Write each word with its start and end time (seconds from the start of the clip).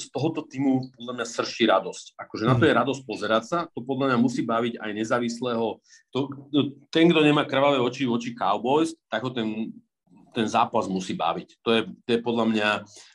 z 0.00 0.08
tohoto 0.08 0.40
týmu 0.48 0.96
podľa 0.96 1.12
mňa 1.20 1.26
srší 1.28 1.68
radosť. 1.68 2.16
Akože 2.16 2.48
na 2.48 2.56
to 2.56 2.64
je 2.64 2.72
mhm. 2.72 2.80
radosť 2.80 3.02
pozerať 3.04 3.42
sa, 3.44 3.58
to 3.70 3.84
podľa 3.84 4.14
mňa 4.14 4.18
musí 4.18 4.40
baviť 4.42 4.80
aj 4.80 4.90
nezávislého. 4.96 5.78
To, 6.16 6.18
to, 6.48 6.58
ten, 6.88 7.12
kto 7.12 7.20
nemá 7.20 7.44
krvavé 7.44 7.76
oči 7.76 8.08
v 8.08 8.16
oči 8.16 8.30
Cowboys, 8.32 8.96
tak 9.12 9.20
ho 9.20 9.30
ten, 9.30 9.70
ten 10.32 10.46
zápas 10.48 10.88
musí 10.88 11.12
baviť. 11.12 11.48
To 11.62 11.70
je, 11.76 11.80
to 12.06 12.08
je 12.16 12.20
podľa 12.24 12.44
mňa 12.48 12.68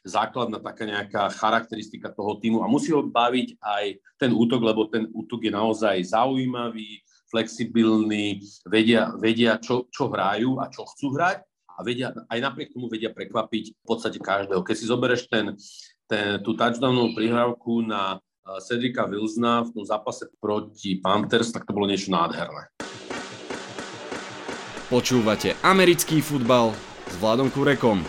základná 0.05 0.61
taká 0.61 0.83
nejaká 0.85 1.23
charakteristika 1.33 2.13
toho 2.13 2.37
týmu 2.37 2.61
a 2.61 2.69
musí 2.69 2.93
ho 2.93 3.01
baviť 3.01 3.57
aj 3.59 3.85
ten 4.21 4.31
útok, 4.35 4.61
lebo 4.61 4.85
ten 4.87 5.09
útok 5.09 5.43
je 5.43 5.51
naozaj 5.51 5.95
zaujímavý, 6.05 7.01
flexibilní, 7.31 8.39
vedia, 8.69 9.11
vedia 9.17 9.57
čo, 9.59 9.89
čo 9.89 10.07
hrajú 10.07 10.61
a 10.61 10.69
čo 10.69 10.85
chcú 10.85 11.17
hrať 11.17 11.43
a 11.75 11.83
vedia, 11.83 12.15
aj 12.31 12.39
napriek 12.39 12.71
tomu 12.71 12.87
vedia 12.87 13.11
prekvapiť 13.11 13.75
v 13.75 13.85
podstate 13.85 14.19
každého. 14.23 14.63
Keď 14.63 14.75
si 14.79 14.85
zoberieš 14.87 15.27
ten, 15.27 15.51
ten, 16.05 16.41
tú 16.41 16.53
touchdownovú 16.53 17.17
prihrávku 17.17 17.85
na 17.85 18.17
eh, 18.17 18.59
Cedrika 18.61 19.09
Wilsona 19.09 19.65
v 19.65 19.73
tom 19.73 19.83
zápase 19.85 20.29
proti 20.37 21.01
Panthers, 21.01 21.49
tak 21.49 21.65
to 21.65 21.73
bolo 21.73 21.89
niečo 21.89 22.13
nádherné. 22.13 22.69
Počúvate 24.85 25.57
americký 25.65 26.21
futbal 26.21 26.69
s 27.09 27.13
Vladom 27.17 27.49
Kurekom. 27.49 28.05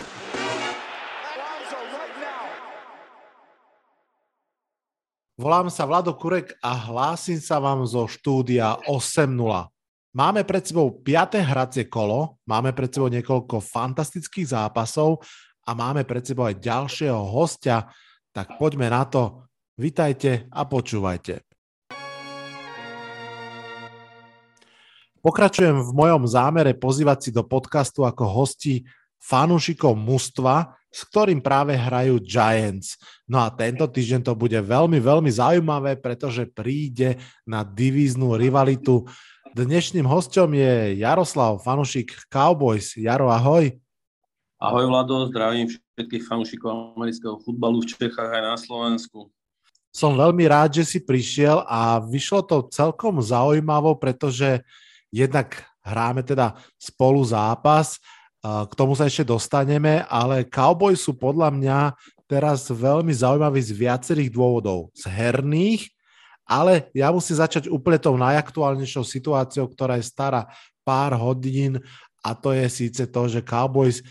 Volám 5.37 5.69
sa 5.69 5.85
Vlado 5.85 6.17
Kurek 6.17 6.57
a 6.65 6.73
hlásim 6.73 7.37
sa 7.37 7.61
vám 7.61 7.85
zo 7.85 8.09
štúdia 8.09 8.73
8.0. 8.89 9.69
Máme 10.17 10.41
pred 10.41 10.65
sebou 10.65 10.89
5. 10.89 11.37
hracie 11.45 11.85
kolo, 11.85 12.41
máme 12.49 12.73
pred 12.73 12.89
sebou 12.89 13.05
niekoľko 13.05 13.61
fantastických 13.61 14.49
zápasov 14.49 15.21
a 15.67 15.71
máme 15.75 16.07
pred 16.07 16.23
sebou 16.23 16.47
aj 16.47 16.63
ďalšieho 16.63 17.19
hostia, 17.27 17.91
tak 18.31 18.55
poďme 18.55 18.87
na 18.87 19.03
to. 19.03 19.43
Vitajte 19.75 20.47
a 20.47 20.63
počúvajte. 20.63 21.43
Pokračujem 25.19 25.83
v 25.83 25.91
mojom 25.91 26.23
zámere 26.23 26.71
pozývať 26.71 27.27
si 27.27 27.29
do 27.35 27.43
podcastu 27.43 28.07
ako 28.07 28.23
hosti 28.23 28.87
fanúšikov 29.19 29.91
mužstva, 29.99 30.71
s 30.87 31.03
ktorým 31.03 31.43
práve 31.43 31.75
hrajú 31.75 32.23
Giants. 32.23 32.95
No 33.27 33.43
a 33.43 33.51
tento 33.51 33.83
týždeň 33.91 34.23
to 34.23 34.33
bude 34.39 34.55
veľmi, 34.55 35.03
veľmi 35.03 35.27
zaujímavé, 35.27 35.99
pretože 35.99 36.47
príde 36.47 37.19
na 37.43 37.67
divíznu 37.67 38.39
rivalitu. 38.39 39.03
Dnešným 39.51 40.07
hostom 40.07 40.55
je 40.55 40.95
Jaroslav, 41.01 41.59
fanúšik 41.59 42.15
Cowboys. 42.31 42.95
Jaro, 42.95 43.27
ahoj. 43.27 43.73
Ahoj 44.57 44.89
Vlado, 44.89 45.29
zdravím 45.29 45.69
všetkých 45.69 46.25
fanúšikov 46.25 46.97
amerického 46.97 47.37
futbalu 47.45 47.85
v 47.85 47.93
Čechách 47.93 48.25
aj 48.25 48.41
na 48.41 48.57
Slovensku. 48.57 49.29
Som 49.93 50.17
veľmi 50.17 50.49
rád, 50.49 50.81
že 50.81 50.97
si 50.97 50.97
prišiel 50.97 51.61
a 51.61 52.01
vyšlo 52.01 52.41
to 52.41 52.65
celkom 52.73 53.21
zaujímavo, 53.21 53.93
pretože 54.01 54.65
jednak 55.13 55.61
hráme 55.85 56.25
teda 56.25 56.57
spolu 56.73 57.21
zápas, 57.21 58.01
k 58.41 58.73
tomu 58.73 58.97
sa 58.97 59.05
ešte 59.05 59.29
dostaneme, 59.29 60.01
ale 60.09 60.41
Cowboys 60.41 61.05
sú 61.05 61.13
podľa 61.13 61.53
mňa 61.53 61.79
teraz 62.25 62.65
veľmi 62.65 63.13
zaujímaví 63.13 63.61
z 63.61 63.77
viacerých 63.77 64.33
dôvodov. 64.33 64.89
Z 64.97 65.05
herných, 65.05 65.85
ale 66.49 66.89
ja 66.97 67.13
musím 67.13 67.37
začať 67.37 67.69
úplne 67.69 68.01
tou 68.01 68.17
najaktuálnejšou 68.17 69.05
situáciou, 69.05 69.69
ktorá 69.69 70.01
je 70.01 70.09
stará 70.09 70.49
pár 70.81 71.13
hodín 71.13 71.77
a 72.25 72.33
to 72.33 72.57
je 72.57 72.65
síce 72.73 73.05
to, 73.05 73.21
že 73.29 73.45
Cowboys 73.45 74.01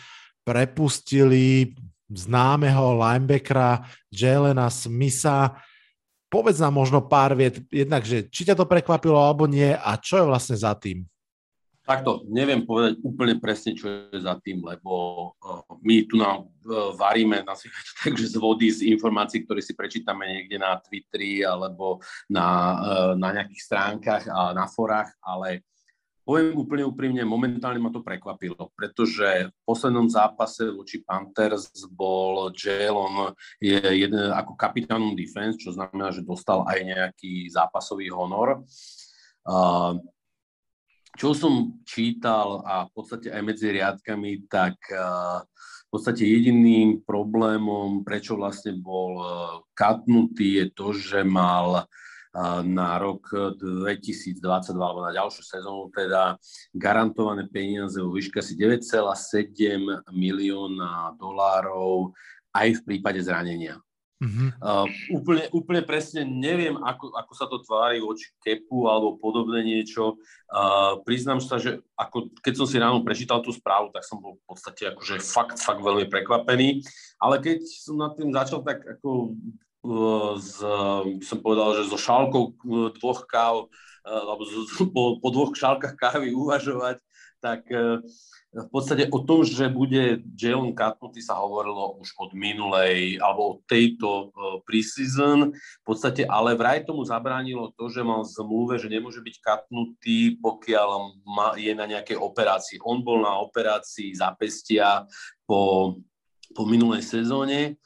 prepustili 0.47 1.75
známeho 2.07 2.95
linebackera 2.95 3.83
Jelena 4.15 4.71
Smitha. 4.71 5.59
Povedz 6.31 6.63
nám 6.63 6.79
možno 6.79 7.03
pár 7.03 7.35
viet, 7.35 7.59
jednak, 7.67 8.07
že 8.07 8.31
či 8.31 8.47
ťa 8.47 8.55
to 8.55 8.67
prekvapilo 8.71 9.19
alebo 9.19 9.51
nie 9.51 9.75
a 9.75 9.99
čo 9.99 10.23
je 10.23 10.31
vlastne 10.31 10.55
za 10.55 10.75
tým? 10.79 11.03
Takto, 11.87 12.27
neviem 12.27 12.67
povedať 12.67 12.99
úplne 13.07 13.39
presne, 13.39 13.79
čo 13.79 14.11
je 14.11 14.19
za 14.19 14.35
tým, 14.43 14.59
lebo 14.59 14.91
uh, 15.39 15.63
my 15.87 16.03
tu 16.11 16.19
nám 16.19 16.51
uh, 16.51 16.91
varíme 16.99 17.47
takže 18.03 18.35
z 18.35 18.37
vody, 18.43 18.75
z 18.75 18.91
informácií, 18.91 19.47
ktoré 19.47 19.63
si 19.63 19.79
prečítame 19.79 20.27
niekde 20.27 20.59
na 20.59 20.83
Twitteri 20.83 21.47
alebo 21.47 22.03
na, 22.27 22.47
uh, 22.75 23.13
na 23.15 23.39
nejakých 23.39 23.63
stránkach 23.63 24.27
a 24.27 24.51
na 24.51 24.67
forách, 24.67 25.15
ale 25.23 25.63
poviem 26.27 26.59
úplne 26.59 26.83
úprimne, 26.83 27.23
momentálne 27.23 27.79
ma 27.79 27.95
to 27.95 28.03
prekvapilo, 28.03 28.75
pretože 28.75 29.47
v 29.47 29.61
poslednom 29.63 30.11
zápase 30.11 30.67
voči 30.75 31.07
Panthers 31.07 31.71
bol 31.87 32.51
Jalen 32.51 33.31
je 33.63 33.79
jeden 33.79 34.35
ako 34.35 34.59
kapitánom 34.59 35.15
defense, 35.15 35.63
čo 35.63 35.71
znamená, 35.71 36.11
že 36.11 36.27
dostal 36.27 36.67
aj 36.67 36.79
nejaký 36.83 37.47
zápasový 37.47 38.11
honor. 38.11 38.67
Uh, 39.47 40.03
čo 41.17 41.33
som 41.33 41.81
čítal 41.89 42.61
a 42.67 42.85
v 42.85 42.91
podstate 42.93 43.33
aj 43.33 43.41
medzi 43.41 43.73
riadkami, 43.73 44.53
tak 44.53 44.77
v 44.93 45.89
podstate 45.89 46.29
jediným 46.29 47.01
problémom, 47.09 48.05
prečo 48.05 48.37
vlastne 48.37 48.77
bol 48.77 49.17
katnutý, 49.73 50.61
je 50.61 50.67
to, 50.77 50.93
že 50.93 51.25
mal 51.25 51.89
na 52.65 53.01
rok 53.01 53.33
2022 53.57 54.45
alebo 54.77 55.01
na 55.01 55.13
ďalšiu 55.17 55.41
sezónu 55.41 55.89
teda 55.89 56.37
garantované 56.77 57.49
peniaze 57.49 57.97
vo 57.97 58.13
výške 58.13 58.45
asi 58.45 58.53
9,7 58.53 60.13
milióna 60.13 61.17
dolárov 61.17 62.13
aj 62.53 62.69
v 62.77 62.85
prípade 62.85 63.25
zranenia. 63.25 63.81
Uh-huh. 64.17 64.49
Uh, 64.65 64.89
úplne, 65.13 65.45
úplne 65.53 65.85
presne 65.85 66.25
neviem, 66.25 66.73
ako, 66.81 67.13
ako 67.13 67.33
sa 67.37 67.45
to 67.53 67.61
tvári 67.61 68.01
voči 68.01 68.33
kepu 68.41 68.89
alebo 68.89 69.21
podobné 69.21 69.61
niečo. 69.61 70.17
Uh, 70.49 71.05
priznám 71.05 71.37
sa, 71.45 71.61
že 71.61 71.85
ako, 72.01 72.33
keď 72.41 72.53
som 72.57 72.65
si 72.65 72.81
ráno 72.81 73.05
prečítal 73.05 73.45
tú 73.45 73.53
správu, 73.53 73.93
tak 73.93 74.09
som 74.09 74.17
bol 74.17 74.41
v 74.41 74.45
podstate 74.49 74.89
akože 74.89 75.21
fakt, 75.21 75.61
fakt 75.61 75.85
veľmi 75.85 76.09
prekvapený. 76.09 76.81
Ale 77.21 77.45
keď 77.45 77.61
som 77.69 78.01
nad 78.01 78.17
tým 78.17 78.33
začal 78.33 78.65
tak 78.65 78.81
ako 78.89 79.37
uh, 79.87 80.35
z, 80.43 80.59
som 81.23 81.39
povedal, 81.39 81.79
že 81.79 81.87
so 81.87 81.95
šálkou 81.95 82.43
uh, 82.53 82.91
dvoch 82.99 83.25
káv, 83.31 83.71
alebo 84.07 84.47
po, 84.95 85.19
po 85.19 85.29
dvoch 85.35 85.55
šálkach 85.55 85.95
kávy 85.99 86.31
uvažovať, 86.43 87.03
tak 87.43 87.67
v 88.57 88.69
podstate 88.73 89.05
o 89.13 89.21
tom, 89.21 89.45
že 89.45 89.69
bude 89.69 90.25
Jalen 90.33 90.73
katnutý 90.73 91.21
sa 91.21 91.37
hovorilo 91.37 92.01
už 92.01 92.17
od 92.17 92.33
minulej 92.33 93.21
alebo 93.21 93.41
od 93.53 93.59
tejto 93.69 94.33
preseason. 94.65 95.53
V 95.53 95.85
podstate 95.85 96.25
ale 96.25 96.57
vraj 96.57 96.89
tomu 96.89 97.05
zabránilo 97.05 97.77
to, 97.77 97.93
že 97.93 98.01
mal 98.01 98.25
zmluve, 98.25 98.81
že 98.81 98.89
nemôže 98.89 99.21
byť 99.21 99.37
katnutý, 99.45 100.41
pokiaľ 100.41 101.21
má, 101.29 101.53
je 101.61 101.73
na 101.77 101.85
nejakej 101.85 102.17
operácii. 102.17 102.81
On 102.81 103.05
bol 103.05 103.21
na 103.21 103.37
operácii 103.45 104.17
zápestia 104.17 105.05
po, 105.45 105.93
po 106.57 106.63
minulej 106.65 107.05
sezóne 107.05 107.77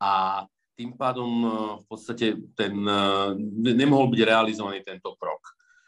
a 0.00 0.44
tým 0.74 0.98
pádom 0.98 1.30
uh, 1.42 1.52
v 1.78 1.84
podstate 1.86 2.26
ten, 2.58 2.74
uh, 2.82 3.34
nemohol 3.62 4.10
byť 4.10 4.20
realizovaný 4.26 4.82
tento 4.82 5.14
krok. 5.16 5.42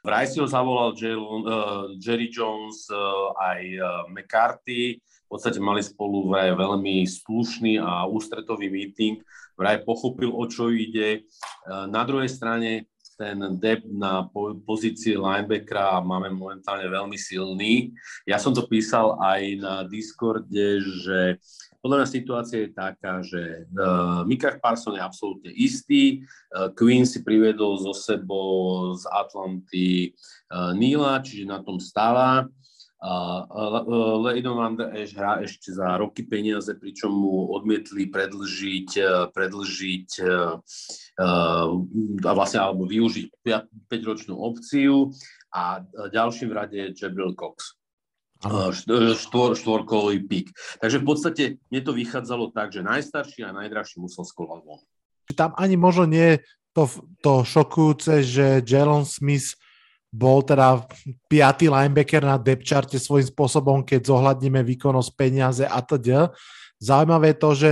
Vraj 0.06 0.30
si 0.30 0.38
ho 0.38 0.46
zavolal 0.46 0.94
uh, 0.94 1.90
Jerry 1.98 2.30
Jones, 2.30 2.86
aj 3.34 3.60
McCarthy. 4.14 5.02
V 5.02 5.28
podstate 5.34 5.58
mali 5.58 5.82
spolu 5.82 6.30
vraj 6.30 6.54
veľmi 6.54 7.02
slušný 7.02 7.82
a 7.82 8.06
ústretový 8.06 8.70
meeting. 8.70 9.18
Vraj 9.58 9.82
pochopil, 9.82 10.30
o 10.30 10.46
čo 10.46 10.70
ide. 10.70 11.26
Na 11.66 12.06
druhej 12.06 12.30
strane 12.30 12.86
ten 13.16 13.56
depth 13.56 13.88
na 13.88 14.28
pozícii 14.68 15.16
linebackera 15.16 16.04
máme 16.04 16.28
momentálne 16.30 16.84
veľmi 16.86 17.16
silný. 17.16 17.96
Ja 18.28 18.36
som 18.36 18.52
to 18.52 18.68
písal 18.68 19.16
aj 19.18 19.40
na 19.56 19.74
Discorde, 19.88 20.84
že 21.02 21.40
podľa 21.80 22.02
mňa 22.02 22.08
situácia 22.08 22.58
je 22.66 22.70
taká, 22.74 23.22
že 23.22 23.62
uh, 23.70 24.26
Mika 24.26 24.58
Parson 24.58 24.98
je 24.98 25.02
absolútne 25.06 25.54
istý, 25.54 26.26
uh, 26.50 26.68
Queen 26.74 27.06
si 27.06 27.22
priviedol 27.22 27.78
zo 27.78 27.94
sebou 27.94 28.90
z 28.98 29.06
Atlanty 29.06 30.10
uh, 30.50 30.74
Nila, 30.74 31.22
čiže 31.22 31.46
na 31.46 31.62
tom 31.62 31.78
stáva. 31.78 32.50
Der 34.76 34.90
Esch 34.98 35.14
hrá 35.14 35.38
ešte 35.46 35.70
za 35.70 35.94
roky 35.94 36.26
peniaze, 36.26 36.74
pričom 36.74 37.14
mu 37.14 37.54
odmietli 37.54 38.10
predlžiť, 38.10 38.90
uh, 38.98 39.30
predlžiť 39.30 40.10
uh, 40.26 40.58
uh, 41.22 41.66
a 42.26 42.32
vlastne 42.34 42.58
alebo 42.60 42.84
využiť 42.90 43.46
5-ročnú 43.88 44.34
opciu 44.34 45.14
a 45.54 45.86
ďalším 46.10 46.50
v 46.50 46.56
rade 46.58 46.76
je 46.76 46.94
Jabril 46.98 47.32
Cox 47.38 47.78
štvor, 49.16 49.56
štvorkový 49.56 50.20
pík. 50.28 50.52
Takže 50.80 51.00
v 51.00 51.06
podstate 51.06 51.42
mne 51.72 51.80
to 51.82 51.92
vychádzalo 51.96 52.52
tak, 52.52 52.72
že 52.72 52.84
najstarší 52.84 53.48
a 53.48 53.56
najdražší 53.56 53.96
musel 54.02 54.28
skolať 54.28 54.60
von. 54.66 54.80
Tam 55.34 55.56
ani 55.58 55.74
možno 55.74 56.06
nie 56.06 56.36
je 56.36 56.46
to, 56.76 56.84
to 57.24 57.32
šokujúce, 57.42 58.22
že 58.22 58.46
Jalen 58.62 59.08
Smith 59.08 59.56
bol 60.16 60.40
teda 60.40 60.80
piatý 61.28 61.68
linebacker 61.68 62.24
na 62.24 62.40
depth 62.40 62.64
charte 62.64 62.96
svojím 62.96 63.28
spôsobom, 63.28 63.78
keď 63.84 64.08
zohľadníme 64.08 64.64
výkonnosť 64.64 65.10
peniaze 65.12 65.64
a 65.68 65.78
teda. 65.84 66.32
Zaujímavé 66.80 67.36
je 67.36 67.38
to, 67.40 67.50
že 67.52 67.70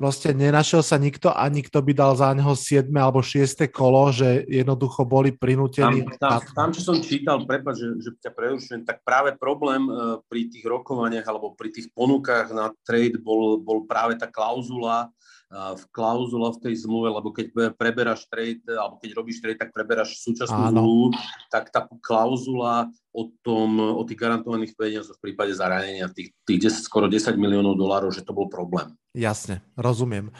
proste 0.00 0.32
nenašiel 0.32 0.80
sa 0.80 0.96
nikto 0.96 1.28
a 1.28 1.44
nikto 1.52 1.80
by 1.84 1.92
dal 1.92 2.12
za 2.16 2.32
neho 2.32 2.56
7 2.56 2.88
alebo 2.96 3.20
6 3.20 3.68
kolo, 3.68 4.08
že 4.08 4.48
jednoducho 4.48 5.04
boli 5.04 5.32
prinútení. 5.32 6.08
Tam, 6.16 6.40
tam, 6.40 6.40
tam 6.56 6.68
čo 6.72 6.80
som 6.80 6.96
čítal, 7.04 7.44
prepáč, 7.44 7.84
že, 7.84 7.88
že 8.00 8.10
ťa 8.16 8.32
prerušujem, 8.32 8.82
tak 8.88 9.04
práve 9.04 9.36
problém 9.36 9.84
uh, 9.88 10.16
pri 10.24 10.48
tých 10.48 10.64
rokovaniach 10.64 11.28
alebo 11.28 11.52
pri 11.52 11.68
tých 11.68 11.92
ponukách 11.92 12.48
na 12.56 12.72
trade 12.84 13.20
bol, 13.20 13.60
bol 13.60 13.84
práve 13.84 14.16
tá 14.16 14.24
klauzula, 14.24 15.12
v 15.50 15.82
klauzula 15.90 16.54
v 16.54 16.62
tej 16.62 16.86
zmluve, 16.86 17.10
lebo 17.10 17.34
keď 17.34 17.74
preberáš 17.74 18.22
trade, 18.30 18.62
alebo 18.70 19.02
keď 19.02 19.10
robíš 19.18 19.42
trade, 19.42 19.58
tak 19.58 19.74
preberáš 19.74 20.22
súčasnú 20.22 20.70
zmluvu, 20.70 21.10
tak 21.50 21.74
tá 21.74 21.90
klauzula 21.98 22.86
o 23.10 23.26
tom, 23.42 23.98
o 23.98 24.02
tých 24.06 24.22
garantovaných 24.22 24.78
peniazoch 24.78 25.18
v 25.18 25.34
prípade 25.34 25.50
zaranenia 25.50 26.06
tých, 26.14 26.30
tých 26.46 26.70
10, 26.70 26.86
skoro 26.86 27.10
10 27.10 27.34
miliónov 27.34 27.74
dolárov, 27.74 28.14
že 28.14 28.22
to 28.22 28.30
bol 28.30 28.46
problém. 28.46 28.94
Jasne, 29.10 29.58
rozumiem. 29.74 30.30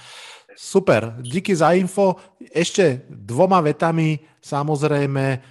Super, 0.54 1.18
díky 1.18 1.58
za 1.58 1.74
info. 1.74 2.14
Ešte 2.38 3.02
dvoma 3.10 3.58
vetami, 3.58 4.22
samozrejme, 4.38 5.42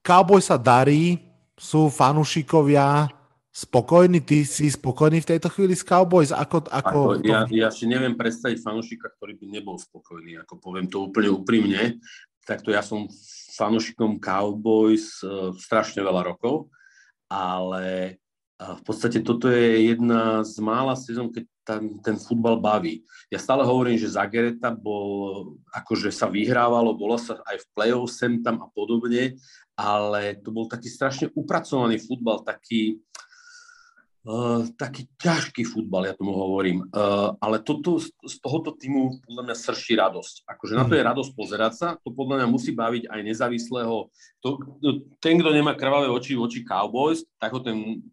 Cowboy 0.00 0.40
sa 0.40 0.56
darí, 0.56 1.20
sú 1.60 1.92
fanúšikovia 1.92 3.12
spokojní, 3.52 4.20
ty 4.20 4.44
si 4.44 4.70
spokojný 4.70 5.24
v 5.24 5.30
tejto 5.34 5.48
chvíli 5.48 5.74
s 5.74 5.82
Cowboys? 5.82 6.30
Ako, 6.30 6.68
ako 6.68 6.98
ako, 7.18 7.26
ja, 7.26 7.48
ja 7.48 7.68
si 7.72 7.88
neviem 7.88 8.14
predstaviť 8.14 8.60
fanúšika, 8.60 9.10
ktorý 9.16 9.34
by 9.40 9.46
nebol 9.48 9.76
spokojný, 9.80 10.38
ako 10.44 10.54
poviem 10.60 10.86
to 10.86 11.08
úplne 11.08 11.32
úprimne. 11.32 11.98
Takto 12.44 12.72
ja 12.72 12.84
som 12.84 13.08
fanúšikom 13.58 14.22
Cowboys 14.22 15.18
uh, 15.24 15.50
strašne 15.56 16.04
veľa 16.04 16.22
rokov, 16.32 16.70
ale 17.26 18.16
uh, 18.62 18.74
v 18.78 18.82
podstate 18.86 19.20
toto 19.26 19.50
je 19.50 19.92
jedna 19.92 20.46
z 20.46 20.56
mála 20.62 20.94
sezón, 20.94 21.34
keď 21.34 21.44
ten, 21.66 22.00
ten 22.00 22.16
futbal 22.16 22.56
baví. 22.56 23.04
Ja 23.28 23.36
stále 23.36 23.60
hovorím, 23.60 24.00
že 24.00 24.08
Zagereta 24.08 24.72
bol, 24.72 25.52
akože 25.68 26.08
sa 26.08 26.24
vyhrávalo, 26.24 26.96
bolo 26.96 27.20
sa 27.20 27.36
aj 27.44 27.60
v 27.60 27.66
play-off 27.76 28.08
sem 28.08 28.40
tam 28.40 28.64
a 28.64 28.72
podobne, 28.72 29.36
ale 29.76 30.40
to 30.40 30.48
bol 30.48 30.64
taký 30.64 30.88
strašne 30.88 31.28
upracovaný 31.36 32.00
futbal, 32.00 32.40
taký, 32.40 32.96
uh, 32.96 33.18
taký 34.76 35.08
ťažký 35.16 35.64
futbal, 35.64 36.04
ja 36.04 36.12
tomu 36.12 36.36
hovorím. 36.36 36.84
Uh, 36.92 37.32
ale 37.40 37.64
toto, 37.64 37.96
z 38.02 38.34
tohoto 38.44 38.76
týmu 38.76 39.24
podľa 39.24 39.42
mňa 39.48 39.56
srší 39.56 39.96
radosť. 39.96 40.44
Akože 40.44 40.76
na 40.76 40.84
to 40.84 40.94
je 40.98 41.02
mhm. 41.02 41.08
radosť 41.14 41.30
pozerať 41.32 41.72
sa, 41.72 41.88
to 42.04 42.12
podľa 42.12 42.44
mňa 42.44 42.48
musí 42.52 42.76
baviť 42.76 43.08
aj 43.08 43.20
nezávislého. 43.24 44.12
To, 44.44 44.48
ten, 45.22 45.40
kto 45.40 45.50
nemá 45.50 45.72
krvavé 45.72 46.12
oči 46.12 46.36
v 46.36 46.44
oči 46.44 46.60
Cowboys, 46.60 47.24
tak 47.40 47.56
ho 47.56 47.60
ten 47.64 48.04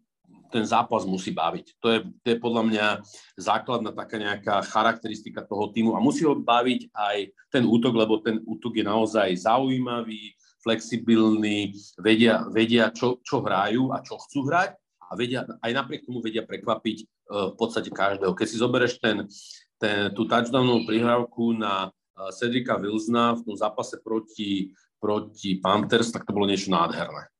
ten 0.46 0.62
zápas 0.62 1.02
musí 1.02 1.34
baviť. 1.34 1.66
To 1.82 1.86
je, 1.90 1.98
to 2.22 2.26
je 2.30 2.38
podľa 2.38 2.62
mňa 2.70 2.86
základná 3.34 3.90
taká 3.90 4.16
nejaká 4.16 4.62
charakteristika 4.62 5.42
toho 5.42 5.74
týmu 5.74 5.98
a 5.98 6.00
musí 6.00 6.22
ho 6.22 6.38
baviť 6.38 6.94
aj 6.94 7.16
ten 7.50 7.66
útok, 7.66 7.92
lebo 7.98 8.22
ten 8.22 8.38
útok 8.46 8.78
je 8.78 8.86
naozaj 8.86 9.42
zaujímavý, 9.42 10.38
flexibilný, 10.62 11.74
vedia, 11.98 12.46
vedia 12.46 12.94
čo, 12.94 13.18
čo 13.26 13.42
hrajú 13.42 13.90
a 13.90 13.98
čo 14.06 14.22
chcú 14.22 14.46
hrať 14.46 14.70
a 15.06 15.12
vedia, 15.14 15.46
aj 15.62 15.72
napriek 15.72 16.04
tomu 16.04 16.18
vedia 16.18 16.42
prekvapiť 16.42 16.96
uh, 17.02 17.06
v 17.52 17.54
podstate 17.54 17.90
každého. 17.94 18.34
Keď 18.34 18.46
si 18.46 18.56
zoberieš 18.58 18.98
ten, 18.98 19.26
ten, 19.78 20.10
tú 20.10 20.26
touchdownovú 20.26 20.84
prihrávku 20.84 21.54
na 21.54 21.88
uh, 21.88 22.30
Cedrika 22.34 22.76
Wilsona 22.76 23.38
v 23.38 23.46
tom 23.46 23.56
zápase 23.56 24.02
proti, 24.02 24.74
proti 24.98 25.62
Panthers, 25.62 26.10
tak 26.10 26.26
to 26.26 26.34
bolo 26.34 26.50
niečo 26.50 26.74
nádherné. 26.74 27.30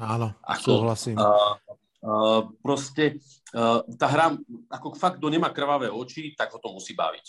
Áno, 0.00 0.32
Ako, 0.40 0.80
súhlasím. 0.80 1.20
Uh, 1.20 1.60
Uh, 2.02 2.50
proste 2.66 3.22
uh, 3.54 3.78
tá 3.94 4.10
hra, 4.10 4.34
ako 4.74 4.98
fakt, 4.98 5.22
kto 5.22 5.30
nemá 5.30 5.54
krvavé 5.54 5.86
oči, 5.86 6.34
tak 6.34 6.50
ho 6.50 6.58
to 6.58 6.74
musí 6.74 6.98
baviť. 6.98 7.26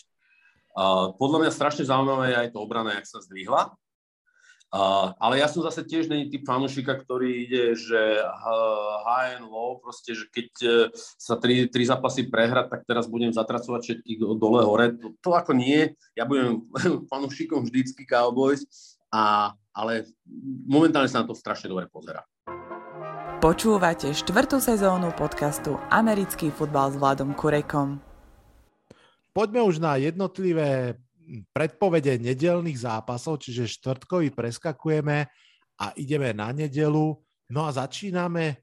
Uh, 0.73 1.13
podľa 1.13 1.45
mňa 1.45 1.51
strašne 1.53 1.85
zaujímavé 1.85 2.33
je 2.33 2.37
aj 2.41 2.49
to 2.49 2.57
obrana, 2.57 2.97
jak 2.97 3.05
sa 3.05 3.21
zdvihla. 3.21 3.69
Uh, 4.73 5.13
ale 5.21 5.37
ja 5.37 5.45
som 5.45 5.61
zase 5.61 5.85
tiež 5.85 6.09
není 6.09 6.33
typ 6.33 6.49
fanúšika, 6.49 6.97
ktorý 6.97 7.45
ide, 7.45 7.77
že 7.77 8.25
high 9.05 9.37
and 9.37 9.45
low, 9.45 9.77
proste, 9.77 10.17
že 10.17 10.25
keď 10.33 10.49
uh, 10.65 10.89
sa 10.97 11.37
tri, 11.37 11.69
tri 11.69 11.85
zápasy 11.85 12.25
prehrať, 12.25 12.73
tak 12.73 12.81
teraz 12.89 13.05
budem 13.05 13.29
zatracovať 13.29 13.85
všetkých 13.85 14.17
dole 14.41 14.65
hore. 14.65 14.97
To, 14.97 15.13
to 15.21 15.29
ako 15.37 15.53
nie. 15.53 15.93
Ja 16.17 16.25
budem 16.25 16.65
fanúšikom 17.13 17.69
vždycky 17.69 18.09
Cowboys, 18.09 18.65
a, 19.13 19.53
ale 19.77 20.09
momentálne 20.65 21.05
sa 21.05 21.21
na 21.21 21.29
to 21.29 21.37
strašne 21.37 21.69
dobre 21.69 21.85
pozera. 21.85 22.25
Počúvate 23.45 24.09
štvrtú 24.09 24.57
sezónu 24.57 25.13
podcastu 25.13 25.77
Americký 25.93 26.49
futbal 26.49 26.89
s 26.89 26.97
Vladom 26.97 27.37
Kurekom. 27.37 28.01
Poďme 29.37 29.61
už 29.69 29.77
na 29.77 30.01
jednotlivé 30.01 30.97
predpovede 31.55 32.21
nedelných 32.21 32.85
zápasov, 32.85 33.41
čiže 33.41 33.65
štvrtkový 33.79 34.29
preskakujeme 34.35 35.25
a 35.81 35.85
ideme 35.97 36.29
na 36.35 36.53
nedelu. 36.53 37.17
No 37.49 37.59
a 37.65 37.73
začíname 37.73 38.61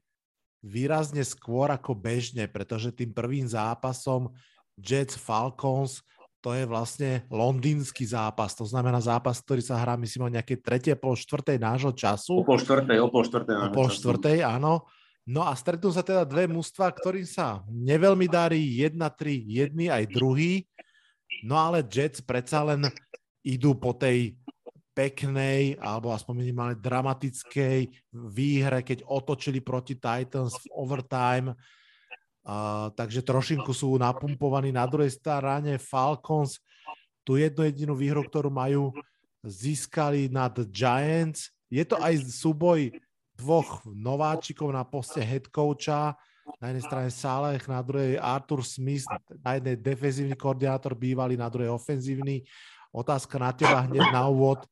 výrazne 0.61 1.25
skôr 1.25 1.73
ako 1.73 1.97
bežne, 1.97 2.47
pretože 2.47 2.93
tým 2.93 3.11
prvým 3.11 3.49
zápasom 3.49 4.31
Jets 4.77 5.17
Falcons 5.17 6.05
to 6.41 6.57
je 6.57 6.65
vlastne 6.65 7.21
londýnsky 7.29 8.01
zápas. 8.01 8.57
To 8.57 8.65
znamená 8.65 8.97
zápas, 8.97 9.37
ktorý 9.45 9.61
sa 9.61 9.77
hrá, 9.77 9.93
myslím, 9.93 10.25
o 10.25 10.33
nejakej 10.33 10.57
tretej, 10.57 10.97
pol 10.97 11.13
štvrtej 11.13 11.61
nášho 11.61 11.93
času. 11.93 12.41
O 12.41 12.45
pol 12.45 12.57
štvrtej, 12.57 12.97
o 12.97 13.07
pol 13.13 13.23
štvrtej. 13.29 13.55
O 13.61 13.67
pol 13.69 13.87
štvrtej, 13.93 14.37
áno. 14.41 14.89
No 15.21 15.45
a 15.45 15.53
stretnú 15.53 15.93
sa 15.93 16.01
teda 16.01 16.25
dve 16.25 16.49
mužstva, 16.49 16.89
ktorým 16.97 17.29
sa 17.29 17.61
neveľmi 17.69 18.25
darí, 18.25 18.57
jedna, 18.57 19.13
tri, 19.13 19.37
jedný 19.45 19.93
aj 19.93 20.09
druhý. 20.09 20.65
No 21.41 21.57
ale 21.57 21.87
Jets 21.87 22.21
predsa 22.21 22.61
len 22.67 22.85
idú 23.41 23.73
po 23.79 23.97
tej 23.97 24.37
peknej, 24.91 25.79
alebo 25.79 26.11
aspoň 26.11 26.35
minimálne 26.43 26.77
dramatickej 26.77 28.11
výhre, 28.11 28.83
keď 28.83 29.07
otočili 29.07 29.63
proti 29.63 29.95
Titans 29.95 30.59
v 30.61 30.65
overtime 30.75 31.55
a, 32.43 32.89
takže 32.91 33.23
trošinku 33.23 33.71
sú 33.71 33.95
napumpovaní. 33.95 34.73
Na 34.73 34.83
druhej 34.89 35.13
strane 35.15 35.79
Falcons 35.79 36.59
tú 37.23 37.37
jednu 37.37 37.63
jedinú 37.69 37.93
výhru, 37.93 38.25
ktorú 38.25 38.49
majú, 38.51 38.91
získali 39.41 40.29
nad 40.29 40.53
Giants. 40.69 41.49
Je 41.71 41.81
to 41.85 41.97
aj 41.97 42.17
súboj 42.27 42.93
dvoch 43.37 43.81
nováčikov 43.89 44.69
na 44.69 44.85
poste 44.85 45.21
head 45.21 45.49
coacha. 45.49 46.13
Na 46.61 46.69
jednej 46.69 46.85
strane 46.85 47.09
Saleh, 47.09 47.61
na 47.65 47.81
druhej 47.81 48.17
Arthur 48.17 48.61
Smith, 48.65 49.05
na 49.41 49.57
jednej 49.57 49.75
defenzívny 49.77 50.35
koordinátor 50.37 50.93
bývalý, 50.93 51.37
na 51.37 51.49
druhej 51.49 51.69
ofenzívny. 51.73 52.45
Otázka 52.91 53.39
na 53.39 53.51
teba 53.55 53.87
hneď 53.87 54.11
na 54.11 54.27
úvod. 54.27 54.65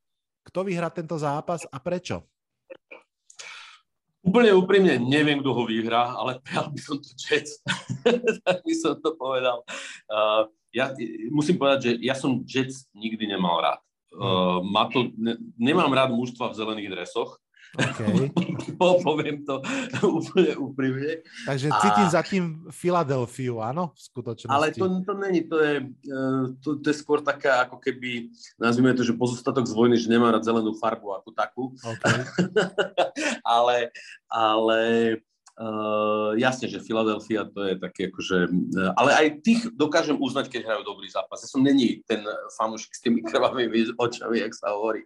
Kto 0.44 0.66
vyhrá 0.66 0.90
tento 0.90 1.16
zápas 1.18 1.64
a 1.70 1.78
prečo? 1.78 2.26
Úplne 4.20 4.52
úprimne 4.52 5.00
neviem, 5.00 5.40
kto 5.40 5.56
ho 5.56 5.64
vyhrá, 5.64 6.14
ale 6.14 6.38
prijal 6.44 6.68
by 6.70 6.80
som 6.80 6.98
to 7.00 7.10
Jets. 7.16 7.64
tak 8.46 8.58
by 8.66 8.74
som 8.76 9.00
to 9.00 9.16
povedal. 9.16 9.64
Uh, 10.12 10.52
ja 10.76 10.94
musím 11.34 11.58
povedať, 11.58 11.80
že 11.82 11.92
ja 12.04 12.14
som 12.14 12.44
Jets 12.46 12.86
nikdy 12.94 13.26
nemal 13.26 13.64
rád. 13.64 13.80
Uh, 14.10 14.60
ma 14.66 14.90
to, 14.90 15.14
ne, 15.16 15.38
nemám 15.56 15.90
rád 15.94 16.10
mužstva 16.12 16.52
v 16.52 16.58
zelených 16.58 16.92
dresoch, 16.98 17.38
Okay. 17.78 18.34
Poviem 19.06 19.46
to 19.46 19.62
úplne 20.20 20.58
úprimne. 20.58 21.22
Takže 21.46 21.70
cítim 21.70 22.08
a... 22.10 22.14
za 22.14 22.22
tým 22.26 22.46
Filadelfiu, 22.74 23.62
áno, 23.62 23.94
v 23.94 24.00
skutočnosti. 24.02 24.50
Ale 24.50 24.74
to, 24.74 24.90
to 25.06 25.14
není, 25.14 25.46
to 25.46 25.58
je, 25.62 25.76
e, 25.86 26.18
to, 26.66 26.82
to 26.82 26.88
je 26.90 26.96
skôr 26.98 27.22
taká, 27.22 27.70
ako 27.70 27.78
keby, 27.78 28.34
nazvime 28.58 28.98
to, 28.98 29.06
že 29.06 29.14
pozostatok 29.14 29.70
z 29.70 29.74
vojny, 29.78 30.02
že 30.02 30.10
nemá 30.10 30.34
rád 30.34 30.50
zelenú 30.50 30.74
farbu 30.74 31.22
ako 31.22 31.30
takú. 31.38 31.64
Okay. 31.78 32.18
ale, 33.46 33.94
ale 34.26 34.82
uh, 35.62 36.34
jasne, 36.42 36.66
že 36.66 36.82
Filadelfia 36.82 37.46
to 37.54 37.70
je 37.70 37.76
také 37.78 38.10
akože, 38.10 38.38
uh, 38.50 38.92
ale 38.98 39.12
aj 39.14 39.28
tých 39.46 39.62
dokážem 39.78 40.18
uznať, 40.18 40.50
keď 40.50 40.62
hrajú 40.66 40.82
dobrý 40.90 41.06
zápas. 41.06 41.46
Ja 41.46 41.50
som 41.54 41.62
není 41.62 42.02
ten 42.10 42.26
fanúšik 42.58 42.98
s 42.98 43.04
tými 43.06 43.22
krvavými 43.22 43.94
očami, 43.94 44.42
jak 44.42 44.58
sa 44.58 44.74
hovorí. 44.74 45.06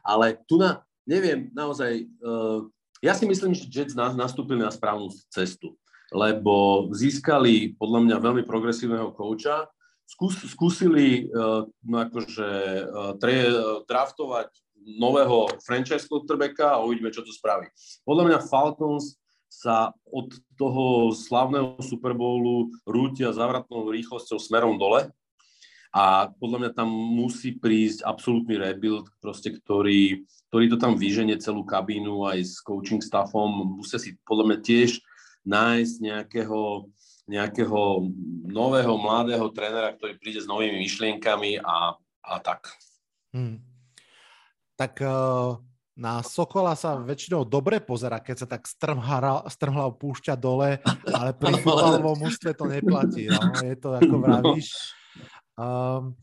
Ale 0.00 0.40
tu 0.48 0.56
na, 0.56 0.80
neviem, 1.08 1.48
naozaj, 1.56 2.04
uh, 2.20 2.68
ja 3.00 3.16
si 3.16 3.24
myslím, 3.24 3.56
že 3.56 3.72
Jets 3.72 3.96
nastúpili 3.96 4.60
na 4.60 4.68
správnu 4.68 5.08
cestu, 5.32 5.72
lebo 6.12 6.86
získali 6.92 7.72
podľa 7.80 8.00
mňa 8.04 8.16
veľmi 8.20 8.42
progresívneho 8.44 9.16
kouča, 9.16 9.64
skús, 10.04 10.36
skúsili 10.52 11.32
uh, 11.32 11.64
no 11.64 11.96
akože, 12.04 12.48
uh, 12.84 13.12
tre, 13.16 13.48
uh, 13.48 13.80
draftovať 13.88 14.52
nového 15.00 15.48
franchise 15.64 16.04
quarterbacka 16.04 16.76
a 16.76 16.84
uvidíme, 16.84 17.12
čo 17.12 17.24
to 17.24 17.32
spraví. 17.32 17.68
Podľa 18.04 18.24
mňa 18.28 18.38
Falcons 18.48 19.16
sa 19.48 19.96
od 20.12 20.28
toho 20.60 21.12
slavného 21.12 21.80
Super 21.80 22.12
Bowlu 22.12 22.68
rútia 22.84 23.32
zavratnou 23.32 23.88
rýchlosťou 23.88 24.36
smerom 24.36 24.76
dole 24.76 25.08
a 25.94 26.28
podľa 26.28 26.58
mňa 26.60 26.70
tam 26.76 26.88
musí 26.92 27.56
prísť 27.56 28.04
absolútny 28.04 28.60
rebuild, 28.60 29.08
proste, 29.24 29.56
ktorý, 29.56 30.28
ktorý 30.52 30.64
to 30.68 30.76
tam 30.76 31.00
vyženie 31.00 31.40
celú 31.40 31.64
kabínu 31.64 32.28
aj 32.28 32.38
s 32.44 32.54
coaching 32.60 33.00
staffom. 33.00 33.80
Musia 33.80 33.96
si 33.96 34.20
podľa 34.28 34.44
mňa 34.52 34.58
tiež 34.60 35.00
nájsť 35.48 35.94
nejakého 36.04 36.88
nejakého 37.28 38.08
nového, 38.48 38.96
mladého 38.96 39.52
trénera, 39.52 39.92
ktorý 39.92 40.16
príde 40.16 40.40
s 40.40 40.48
novými 40.48 40.80
myšlienkami 40.80 41.60
a, 41.60 41.92
a 42.24 42.34
tak. 42.40 42.72
Hmm. 43.36 43.60
Tak 44.80 45.04
uh, 45.04 45.60
na 45.92 46.24
Sokola 46.24 46.72
sa 46.72 46.96
väčšinou 46.96 47.44
dobre 47.44 47.84
pozera, 47.84 48.24
keď 48.24 48.36
sa 48.40 48.46
tak 48.48 48.64
strmhlav 48.64 50.00
púšťa 50.00 50.34
dole, 50.40 50.80
ale 51.12 51.30
pri 51.36 51.52
futbalovom 51.62 52.16
mužstve 52.16 52.56
to 52.56 52.64
neplatí. 52.64 53.28
No? 53.28 53.52
Je 53.60 53.76
to 53.76 53.92
ako 53.92 54.14
vravíš. 54.24 54.72
Um, 55.58 56.14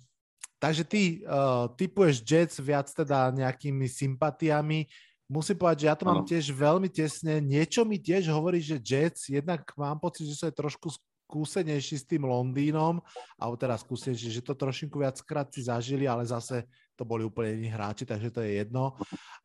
takže 0.63 0.87
ty 0.87 1.01
uh, 1.27 1.67
typuješ 1.75 2.23
Jets 2.23 2.55
viac 2.63 2.87
teda 2.87 3.35
nejakými 3.35 3.83
sympatiami. 3.91 4.87
Musím 5.27 5.57
povedať, 5.59 5.77
že 5.83 5.89
ja 5.91 5.95
to 5.97 6.07
mám 6.07 6.23
ano. 6.23 6.29
tiež 6.29 6.55
veľmi 6.55 6.87
tesne. 6.87 7.43
Niečo 7.43 7.83
mi 7.83 7.99
tiež 7.99 8.31
hovorí, 8.31 8.63
že 8.63 8.79
Jets, 8.79 9.27
jednak 9.27 9.67
mám 9.75 9.99
pocit, 9.99 10.23
že 10.23 10.39
sú 10.39 10.47
trošku 10.53 10.87
skúsenejší 11.25 11.95
s 11.99 12.05
tým 12.05 12.23
Londýnom, 12.23 13.01
alebo 13.35 13.57
teda 13.57 13.75
skúsenejší, 13.75 14.39
že 14.39 14.45
to 14.45 14.53
trošinku 14.53 15.01
viackrát 15.01 15.49
si 15.49 15.65
zažili, 15.65 16.05
ale 16.05 16.23
zase 16.23 16.63
to 16.93 17.03
boli 17.03 17.25
úplne 17.25 17.57
iní 17.57 17.69
hráči, 17.73 18.05
takže 18.05 18.29
to 18.29 18.39
je 18.45 18.61
jedno. 18.63 18.93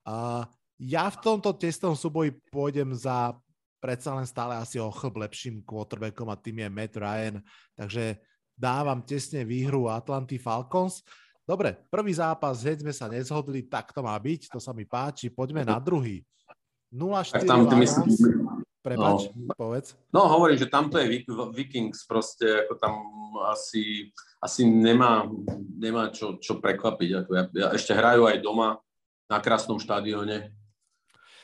Uh, 0.04 0.44
ja 0.76 1.08
v 1.08 1.18
tomto 1.24 1.56
testom 1.56 1.96
súboji 1.96 2.36
pôjdem 2.52 2.92
za 2.92 3.32
predsa 3.80 4.12
len 4.12 4.28
stále 4.28 4.60
asi 4.60 4.76
o 4.76 4.92
chlb 4.92 5.24
lepším 5.24 5.64
quarterbackom 5.64 6.28
a 6.28 6.36
tým 6.36 6.60
je 6.60 6.68
Matt 6.68 6.94
Ryan, 7.00 7.36
takže 7.72 8.20
dávam 8.60 9.00
tesne 9.00 9.48
výhru 9.48 9.88
Atlanty 9.88 10.36
Falcons. 10.36 11.00
Dobre, 11.48 11.80
prvý 11.88 12.12
zápas, 12.12 12.60
hneď 12.60 12.84
sme 12.84 12.92
sa 12.92 13.08
nezhodli, 13.08 13.64
tak 13.64 13.96
to 13.96 14.04
má 14.04 14.12
byť, 14.20 14.52
to 14.52 14.60
sa 14.60 14.76
mi 14.76 14.84
páči. 14.84 15.32
Poďme 15.32 15.64
na 15.64 15.80
druhý. 15.80 16.20
0-4 16.92 17.48
tam 17.48 17.64
Lions. 17.64 17.96
Prepač, 18.80 19.28
no, 19.36 19.52
povedz. 19.52 19.92
No, 20.08 20.24
hovorím, 20.24 20.56
že 20.56 20.64
tamto 20.64 20.96
je 20.96 21.20
Vikings, 21.52 22.08
proste 22.08 22.64
ako 22.64 22.80
tam 22.80 22.94
asi, 23.52 24.08
asi 24.40 24.64
nemá, 24.64 25.28
nemá 25.76 26.08
čo, 26.08 26.40
čo 26.40 26.64
prekvapiť. 26.64 27.10
Ako 27.24 27.30
ja, 27.36 27.44
ja, 27.52 27.66
ešte 27.76 27.92
hrajú 27.92 28.24
aj 28.24 28.40
doma 28.40 28.80
na 29.28 29.36
krásnom 29.36 29.76
štadióne. 29.76 30.48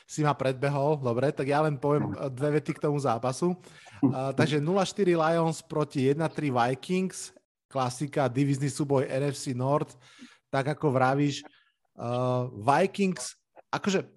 Si 0.07 0.23
ma 0.23 0.31
predbehol, 0.31 1.03
dobre, 1.03 1.35
tak 1.35 1.51
ja 1.51 1.59
len 1.59 1.75
poviem 1.75 2.15
eh, 2.15 2.31
dve 2.31 2.57
vety 2.57 2.79
k 2.79 2.83
tomu 2.87 2.95
zápasu. 2.95 3.53
Uh, 3.97 4.29
takže 4.31 4.61
0-4 4.61 5.17
Lions 5.17 5.59
proti 5.65 6.07
1-3 6.13 6.53
Vikings 6.53 7.35
klasika, 7.67 8.31
divizný 8.31 8.71
súboj 8.71 9.05
NFC 9.05 9.51
North, 9.51 9.99
tak 10.47 10.71
ako 10.71 10.95
vravíš, 10.95 11.43
uh, 11.99 12.47
Vikings, 12.55 13.35
akože 13.67 14.07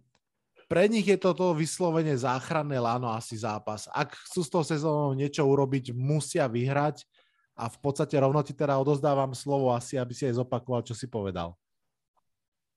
pre 0.71 0.87
nich 0.87 1.03
je 1.03 1.19
toto 1.19 1.51
vyslovene 1.51 2.15
záchranné 2.15 2.79
lano 2.79 3.11
asi 3.11 3.35
zápas. 3.35 3.91
Ak 3.91 4.15
chcú 4.31 4.41
s 4.47 4.51
tou 4.55 4.63
sezónou 4.63 5.19
niečo 5.19 5.43
urobiť, 5.43 5.91
musia 5.91 6.47
vyhrať 6.47 7.03
a 7.59 7.67
v 7.67 7.77
podstate 7.83 8.15
rovno 8.23 8.39
ti 8.47 8.55
teda 8.55 8.79
odozdávam 8.79 9.35
slovo 9.35 9.75
asi, 9.75 9.99
aby 9.99 10.15
si 10.15 10.31
aj 10.31 10.39
zopakoval, 10.39 10.87
čo 10.87 10.95
si 10.95 11.11
povedal. 11.11 11.59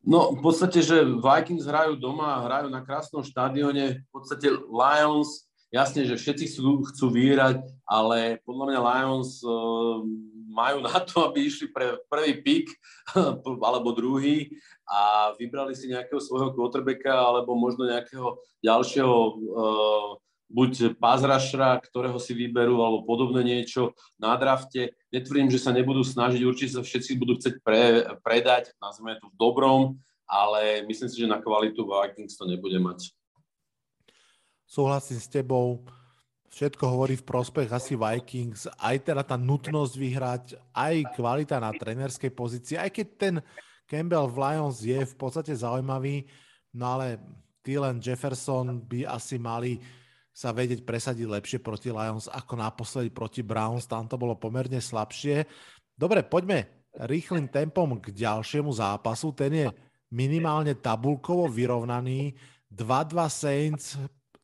No, 0.04 0.36
v 0.36 0.44
podstate, 0.44 0.84
že 0.84 1.00
Vikings 1.00 1.64
hrajú 1.64 1.96
doma, 1.96 2.44
hrajú 2.44 2.68
na 2.68 2.84
krásnom 2.84 3.24
štadióne. 3.24 4.04
V 4.04 4.10
podstate 4.12 4.52
Lions, 4.52 5.48
jasne, 5.72 6.04
že 6.04 6.20
všetci 6.20 6.52
chcú, 6.52 6.84
chcú 6.92 7.06
vyhrať, 7.08 7.64
ale 7.88 8.44
podľa 8.44 8.66
mňa 8.68 8.80
Lions 8.84 9.40
uh, 9.48 10.04
majú 10.52 10.84
na 10.84 11.00
to, 11.08 11.32
aby 11.32 11.48
išli 11.48 11.72
pre 11.72 12.04
prvý 12.12 12.44
pik 12.44 12.68
alebo 13.68 13.96
druhý 13.96 14.52
a 14.84 15.32
vybrali 15.40 15.72
si 15.72 15.88
nejakého 15.88 16.20
svojho 16.20 16.52
quarterbacka 16.52 17.16
alebo 17.16 17.56
možno 17.56 17.88
nejakého 17.88 18.44
ďalšieho 18.60 19.18
uh, 19.40 20.10
buď 20.54 21.02
pázrašra, 21.02 21.82
ktorého 21.82 22.22
si 22.22 22.38
vyberú, 22.38 22.78
alebo 22.86 23.10
podobné 23.10 23.42
niečo 23.42 23.98
na 24.22 24.38
drafte. 24.38 24.94
Netvrdím, 25.10 25.50
že 25.50 25.58
sa 25.58 25.74
nebudú 25.74 26.06
snažiť, 26.06 26.46
určite 26.46 26.78
sa 26.78 26.86
všetci 26.86 27.18
budú 27.18 27.42
chcieť 27.42 27.56
pre, 27.66 28.06
predať, 28.22 28.78
nazveme 28.78 29.18
to 29.18 29.34
v 29.34 29.40
dobrom, 29.42 29.98
ale 30.30 30.86
myslím 30.86 31.10
si, 31.10 31.26
že 31.26 31.28
na 31.28 31.42
kvalitu 31.42 31.82
Vikings 31.84 32.38
to 32.38 32.46
nebude 32.46 32.78
mať. 32.78 33.10
Súhlasím 34.70 35.18
s 35.18 35.30
tebou 35.30 35.82
všetko 36.54 36.86
hovorí 36.86 37.18
v 37.18 37.26
prospech 37.26 37.70
asi 37.74 37.98
Vikings, 37.98 38.70
aj 38.78 39.10
teda 39.10 39.26
tá 39.26 39.34
nutnosť 39.34 39.94
vyhrať, 39.98 40.46
aj 40.78 41.18
kvalita 41.18 41.58
na 41.58 41.74
trenerskej 41.74 42.30
pozícii, 42.30 42.78
aj 42.78 42.94
keď 42.94 43.08
ten 43.18 43.36
Campbell 43.90 44.30
v 44.30 44.38
Lions 44.38 44.78
je 44.86 45.02
v 45.02 45.16
podstate 45.18 45.50
zaujímavý, 45.58 46.30
no 46.78 46.86
ale 46.94 47.18
Dylan 47.66 47.98
Jefferson 47.98 48.86
by 48.86 49.10
asi 49.10 49.42
mali 49.42 49.82
sa 50.34 50.50
vedieť 50.50 50.82
presadiť 50.82 51.30
lepšie 51.30 51.60
proti 51.62 51.94
Lions 51.94 52.26
ako 52.26 52.58
naposledy 52.58 53.14
proti 53.14 53.46
Browns, 53.46 53.86
tam 53.86 54.10
to 54.10 54.18
bolo 54.18 54.34
pomerne 54.34 54.82
slabšie. 54.82 55.46
Dobre, 55.94 56.26
poďme 56.26 56.90
rýchlým 56.98 57.46
tempom 57.50 58.02
k 58.02 58.10
ďalšiemu 58.10 58.74
zápasu, 58.74 59.30
ten 59.38 59.54
je 59.54 59.68
minimálne 60.10 60.74
tabulkovo 60.74 61.46
vyrovnaný, 61.50 62.34
2-2 62.74 63.14
Saints 63.30 63.98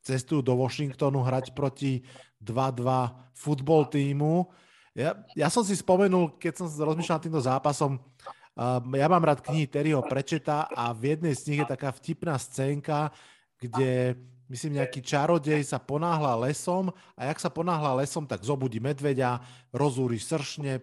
cestujú 0.05 0.46
do 0.46 0.53
Washingtonu 0.62 1.25
hrať 1.25 1.58
proti 1.58 2.05
2-2 2.41 2.86
futbol 3.34 3.89
týmu. 3.89 4.50
Ja, 4.93 5.17
ja 5.38 5.50
som 5.50 5.65
si 5.65 5.77
spomenul, 5.77 6.38
keď 6.41 6.65
som 6.65 6.67
rozmýšľal 6.69 7.17
nad 7.17 7.25
týmto 7.25 7.41
zápasom, 7.41 7.98
uh, 7.98 8.81
ja 8.93 9.08
mám 9.10 9.25
rád 9.25 9.41
knihy 9.41 9.69
Terryho 9.69 10.01
Prečeta 10.05 10.69
a 10.69 10.93
v 10.93 11.17
jednej 11.17 11.34
z 11.34 11.53
nich 11.53 11.60
je 11.65 11.72
taká 11.74 11.93
vtipná 11.93 12.38
scénka, 12.38 13.13
kde 13.62 14.17
myslím 14.50 14.82
nejaký 14.82 15.06
čarodej 15.06 15.62
sa 15.63 15.77
ponáhla 15.77 16.36
lesom 16.50 16.89
a 17.13 17.29
jak 17.29 17.38
sa 17.38 17.53
ponáhla 17.53 18.01
lesom, 18.01 18.25
tak 18.25 18.41
zobudí 18.41 18.82
medveďa, 18.82 19.39
rozúri 19.70 20.18
sršne, 20.18 20.82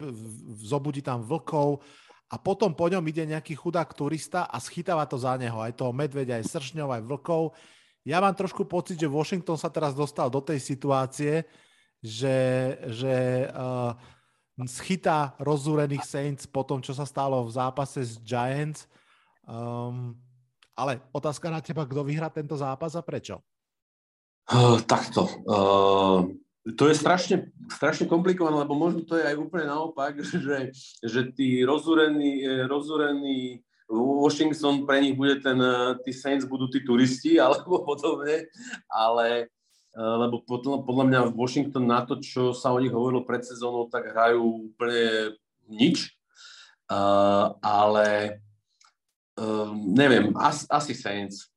zobudí 0.63 1.03
tam 1.03 1.21
vlkov 1.27 1.83
a 2.31 2.39
potom 2.39 2.73
po 2.75 2.87
ňom 2.87 3.03
ide 3.11 3.27
nejaký 3.27 3.59
chudák 3.59 3.91
turista 3.93 4.47
a 4.47 4.57
schytáva 4.63 5.07
to 5.07 5.19
za 5.19 5.35
neho, 5.35 5.59
aj 5.59 5.75
toho 5.75 5.91
medveďa, 5.91 6.41
aj 6.41 6.51
sršňov, 6.51 6.89
aj 6.95 7.03
vlkov 7.05 7.43
ja 8.07 8.23
mám 8.23 8.39
trošku 8.39 8.63
pocit, 8.71 9.03
že 9.03 9.11
Washington 9.11 9.59
sa 9.59 9.67
teraz 9.67 9.91
dostal 9.91 10.31
do 10.31 10.39
tej 10.39 10.63
situácie, 10.63 11.43
že, 11.99 12.39
že 12.87 13.51
uh, 13.51 13.99
schytá 14.71 15.35
rozúrených 15.43 16.07
Saints 16.07 16.47
po 16.47 16.63
tom, 16.63 16.79
čo 16.79 16.95
sa 16.95 17.03
stalo 17.03 17.43
v 17.43 17.51
zápase 17.51 18.07
s 18.07 18.23
Giants. 18.23 18.87
Um, 19.43 20.15
ale 20.79 21.03
otázka 21.11 21.51
na 21.51 21.59
teba, 21.59 21.83
kto 21.83 22.07
vyhrá 22.07 22.31
tento 22.31 22.55
zápas 22.55 22.95
a 22.95 23.03
prečo? 23.03 23.43
Takto. 24.87 25.27
Uh, 25.43 26.31
to 26.75 26.91
je 26.91 26.95
strašne, 26.99 27.51
strašne 27.71 28.11
komplikované, 28.11 28.63
lebo 28.63 28.75
možno 28.75 29.07
to 29.07 29.15
je 29.15 29.27
aj 29.27 29.39
úplne 29.39 29.71
naopak, 29.71 30.19
že, 30.47 30.75
že 31.03 31.21
tí 31.31 31.63
rozúrení, 31.63 32.43
rozúrení 32.67 33.63
Washington 33.87 34.83
pre 34.83 34.99
nich 34.99 35.15
bude 35.15 35.39
ten, 35.39 35.55
eh, 35.63 35.95
tí 36.03 36.11
Saints 36.11 36.43
budú 36.43 36.67
tí 36.67 36.83
turisti 36.83 37.39
alebo 37.43 37.87
podobne, 37.87 38.51
ale 38.91 39.47
eh, 39.95 40.17
lebo 40.27 40.43
podľa, 40.43 40.83
podľa 40.83 41.05
mňa 41.07 41.21
Washington 41.39 41.87
na 41.87 42.03
to, 42.03 42.19
čo 42.19 42.51
sa 42.51 42.75
o 42.75 42.83
nich 42.83 42.91
hovorilo 42.91 43.23
pred 43.23 43.47
sezónou, 43.47 43.87
tak 43.87 44.11
hrajú 44.11 44.75
úplne 44.75 45.39
nič. 45.71 46.15
Uh, 46.87 47.51
ale 47.67 48.39
uh, 49.43 49.75
neviem, 49.75 50.31
as, 50.39 50.71
asi 50.71 50.95
Saints. 50.95 51.51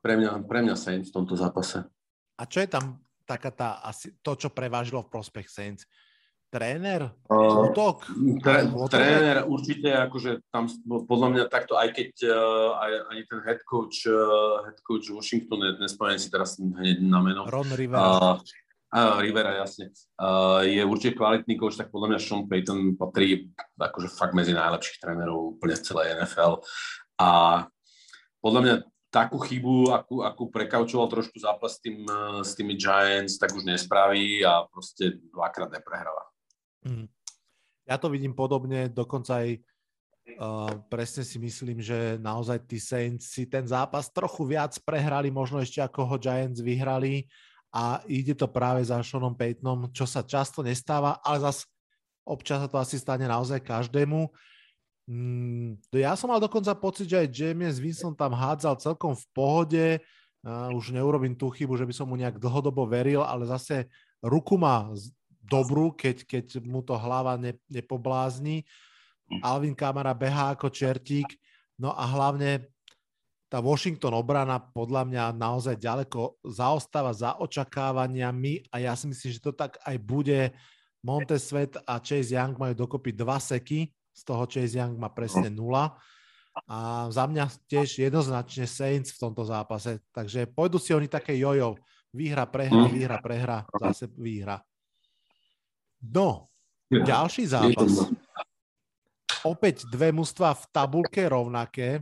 Pre 0.00 0.16
mňa, 0.16 0.48
pre 0.48 0.64
mňa 0.64 0.72
Saints 0.80 1.12
v 1.12 1.16
tomto 1.20 1.36
zápase. 1.36 1.84
A 2.36 2.42
čo 2.44 2.60
je 2.60 2.68
tam 2.68 3.00
taká 3.26 3.50
tá, 3.50 3.68
asi 3.82 4.14
to, 4.22 4.38
čo 4.38 4.52
prevážilo 4.52 5.02
v 5.02 5.12
prospech 5.12 5.48
Saints? 5.50 5.84
tréner? 6.56 7.10
Uh, 7.26 7.68
útok? 7.68 8.06
Tre, 8.40 8.70
tréner 8.88 9.44
určite, 9.44 9.90
akože 9.92 10.46
tam 10.48 10.70
podľa 10.86 11.28
mňa 11.34 11.44
takto, 11.50 11.74
aj 11.76 11.92
keď 11.92 12.10
uh, 12.30 12.80
aj, 12.80 12.92
ani 13.12 13.22
ten 13.26 13.40
head 13.44 13.60
coach, 13.66 14.06
uh, 14.06 14.64
head 14.64 14.78
coach 14.86 15.10
Washington, 15.10 15.76
nespomeniem 15.76 16.22
si 16.22 16.30
teraz 16.30 16.56
hneď 16.56 17.02
na 17.02 17.20
meno. 17.20 17.44
Ron 17.44 17.68
Rivera. 17.74 18.00
Uh, 18.00 18.34
uh, 18.94 19.18
Rivera, 19.20 19.58
jasne. 19.60 19.92
Uh, 20.16 20.64
je 20.64 20.82
určite 20.86 21.18
kvalitný 21.18 21.58
coach, 21.58 21.76
tak 21.76 21.90
podľa 21.92 22.14
mňa 22.14 22.18
Sean 22.22 22.46
Payton 22.46 22.94
patrí 22.96 23.50
akože 23.76 24.08
fakt 24.14 24.32
medzi 24.32 24.54
najlepších 24.54 25.02
trénerov 25.02 25.58
úplne 25.58 25.76
v 25.76 25.84
celej 25.84 26.06
NFL. 26.22 26.62
A 27.20 27.28
podľa 28.40 28.60
mňa 28.62 28.74
takú 29.16 29.40
chybu, 29.40 29.96
akú, 29.96 30.20
akú 30.20 30.44
prekaučoval 30.52 31.08
trošku 31.08 31.40
zápas 31.40 31.76
s, 31.76 31.80
tým, 31.80 32.04
s 32.44 32.52
tými 32.52 32.76
Giants, 32.76 33.40
tak 33.40 33.56
už 33.56 33.64
nespraví 33.64 34.44
a 34.44 34.68
proste 34.68 35.16
dvakrát 35.32 35.72
neprehráva. 35.72 36.28
Mm. 36.84 37.08
Ja 37.88 37.96
to 37.96 38.12
vidím 38.12 38.36
podobne, 38.36 38.92
dokonca 38.92 39.40
aj 39.40 39.48
uh, 40.36 40.70
presne 40.92 41.24
si 41.24 41.40
myslím, 41.40 41.80
že 41.80 42.20
naozaj 42.20 42.66
tí 42.68 42.76
Saints 42.76 43.32
si 43.32 43.48
ten 43.48 43.64
zápas 43.64 44.12
trochu 44.12 44.44
viac 44.44 44.76
prehrali, 44.84 45.32
možno 45.32 45.62
ešte 45.64 45.80
ako 45.80 46.04
ho 46.04 46.16
Giants 46.20 46.60
vyhrali 46.60 47.24
a 47.72 48.04
ide 48.10 48.36
to 48.36 48.50
práve 48.50 48.84
za 48.84 49.00
Seanom 49.00 49.38
Paytonom, 49.38 49.88
čo 49.94 50.04
sa 50.04 50.26
často 50.26 50.60
nestáva, 50.60 51.22
ale 51.24 51.40
zas 51.40 51.64
občas 52.26 52.58
sa 52.58 52.68
to 52.68 52.76
asi 52.76 52.98
stane 52.98 53.24
naozaj 53.24 53.62
každému. 53.62 54.28
Mm, 55.06 55.78
ja 55.94 56.18
som 56.18 56.26
mal 56.26 56.42
dokonca 56.42 56.74
pocit, 56.74 57.06
že 57.06 57.22
aj 57.22 57.28
James 57.30 57.78
Winston 57.78 58.18
tam 58.18 58.34
hádzal 58.34 58.74
celkom 58.82 59.14
v 59.14 59.26
pohode, 59.30 59.86
uh, 60.42 60.74
už 60.74 60.90
neurobím 60.90 61.38
tú 61.38 61.46
chybu, 61.46 61.78
že 61.78 61.86
by 61.86 61.94
som 61.94 62.10
mu 62.10 62.18
nejak 62.18 62.42
dlhodobo 62.42 62.82
veril, 62.90 63.22
ale 63.22 63.46
zase 63.46 63.86
ruku 64.18 64.58
má 64.58 64.90
dobrú, 65.46 65.94
keď, 65.94 66.26
keď 66.26 66.46
mu 66.66 66.82
to 66.82 66.98
hlava 66.98 67.38
ne, 67.38 67.54
nepoblázni. 67.70 68.66
Alvin 69.42 69.74
Kamara 69.74 70.14
behá 70.14 70.54
ako 70.54 70.70
čertík, 70.70 71.26
no 71.82 71.90
a 71.90 72.06
hlavne 72.06 72.70
tá 73.46 73.62
Washington 73.62 74.14
obrana 74.14 74.58
podľa 74.58 75.06
mňa 75.06 75.24
naozaj 75.38 75.78
ďaleko 75.78 76.42
zaostáva 76.42 77.14
za 77.14 77.38
očakávaniami 77.38 78.70
a 78.74 78.82
ja 78.82 78.92
si 78.98 79.06
myslím, 79.06 79.30
že 79.34 79.42
to 79.42 79.54
tak 79.54 79.78
aj 79.86 79.96
bude. 80.02 80.50
Montez 81.02 81.46
Svet 81.46 81.78
a 81.86 82.02
Chase 82.02 82.34
Young 82.34 82.58
majú 82.58 82.74
dokopy 82.74 83.14
dva 83.14 83.38
seky, 83.38 83.86
z 84.16 84.22
toho 84.24 84.48
Chase 84.48 84.80
Young 84.80 84.96
má 84.96 85.12
presne 85.12 85.52
nula. 85.52 86.00
A 86.64 87.12
za 87.12 87.28
mňa 87.28 87.52
tiež 87.68 88.00
jednoznačne 88.00 88.64
Saints 88.64 89.12
v 89.12 89.28
tomto 89.28 89.44
zápase. 89.44 90.00
Takže 90.08 90.48
pôjdu 90.48 90.80
si 90.80 90.96
oni 90.96 91.04
také 91.04 91.36
jojo. 91.36 91.76
Výhra, 92.16 92.48
prehra, 92.48 92.88
výhra, 92.88 93.20
prehra, 93.20 93.68
zase 93.76 94.08
výhra. 94.16 94.64
No, 96.00 96.48
ďalší 96.88 97.44
zápas. 97.44 98.08
Opäť 99.44 99.84
dve 99.92 100.16
mužstva 100.16 100.56
v 100.56 100.64
tabulke 100.72 101.28
rovnaké. 101.28 102.00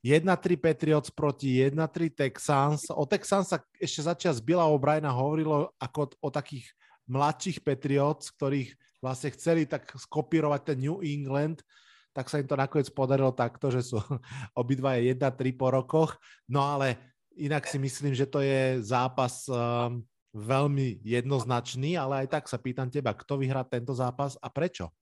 1-3 0.00 0.56
Patriots 0.56 1.10
proti 1.10 1.60
1-3 1.60 2.14
Texans. 2.14 2.88
O 2.88 3.04
Texans 3.04 3.50
sa 3.50 3.58
ešte 3.76 4.00
začiat 4.06 4.38
z 4.38 4.46
Billa 4.46 4.64
O'Briena 4.64 5.12
hovorilo 5.12 5.74
ako 5.76 6.16
o 6.22 6.28
takých 6.32 6.70
mladších 7.10 7.60
Patriots, 7.60 8.32
ktorých 8.32 8.72
vlastne 9.00 9.32
chceli 9.32 9.64
tak 9.64 9.88
skopírovať 9.96 10.72
ten 10.72 10.78
New 10.80 11.00
England, 11.00 11.64
tak 12.12 12.28
sa 12.28 12.38
im 12.38 12.46
to 12.46 12.58
nakoniec 12.58 12.88
podarilo 12.92 13.32
takto, 13.32 13.72
že 13.72 13.80
sú 13.80 13.98
obidva 14.60 15.00
1-3 15.00 15.16
po 15.56 15.72
rokoch. 15.72 16.20
No 16.46 16.64
ale 16.64 17.16
inak 17.34 17.64
si 17.66 17.80
myslím, 17.80 18.12
že 18.12 18.28
to 18.28 18.44
je 18.44 18.78
zápas 18.84 19.48
um, 19.48 20.04
veľmi 20.36 21.02
jednoznačný, 21.02 21.98
ale 21.98 22.26
aj 22.26 22.28
tak 22.38 22.44
sa 22.46 22.60
pýtam 22.60 22.92
teba, 22.92 23.16
kto 23.16 23.40
vyhrá 23.40 23.66
tento 23.66 23.96
zápas 23.96 24.38
a 24.38 24.46
prečo? 24.52 24.92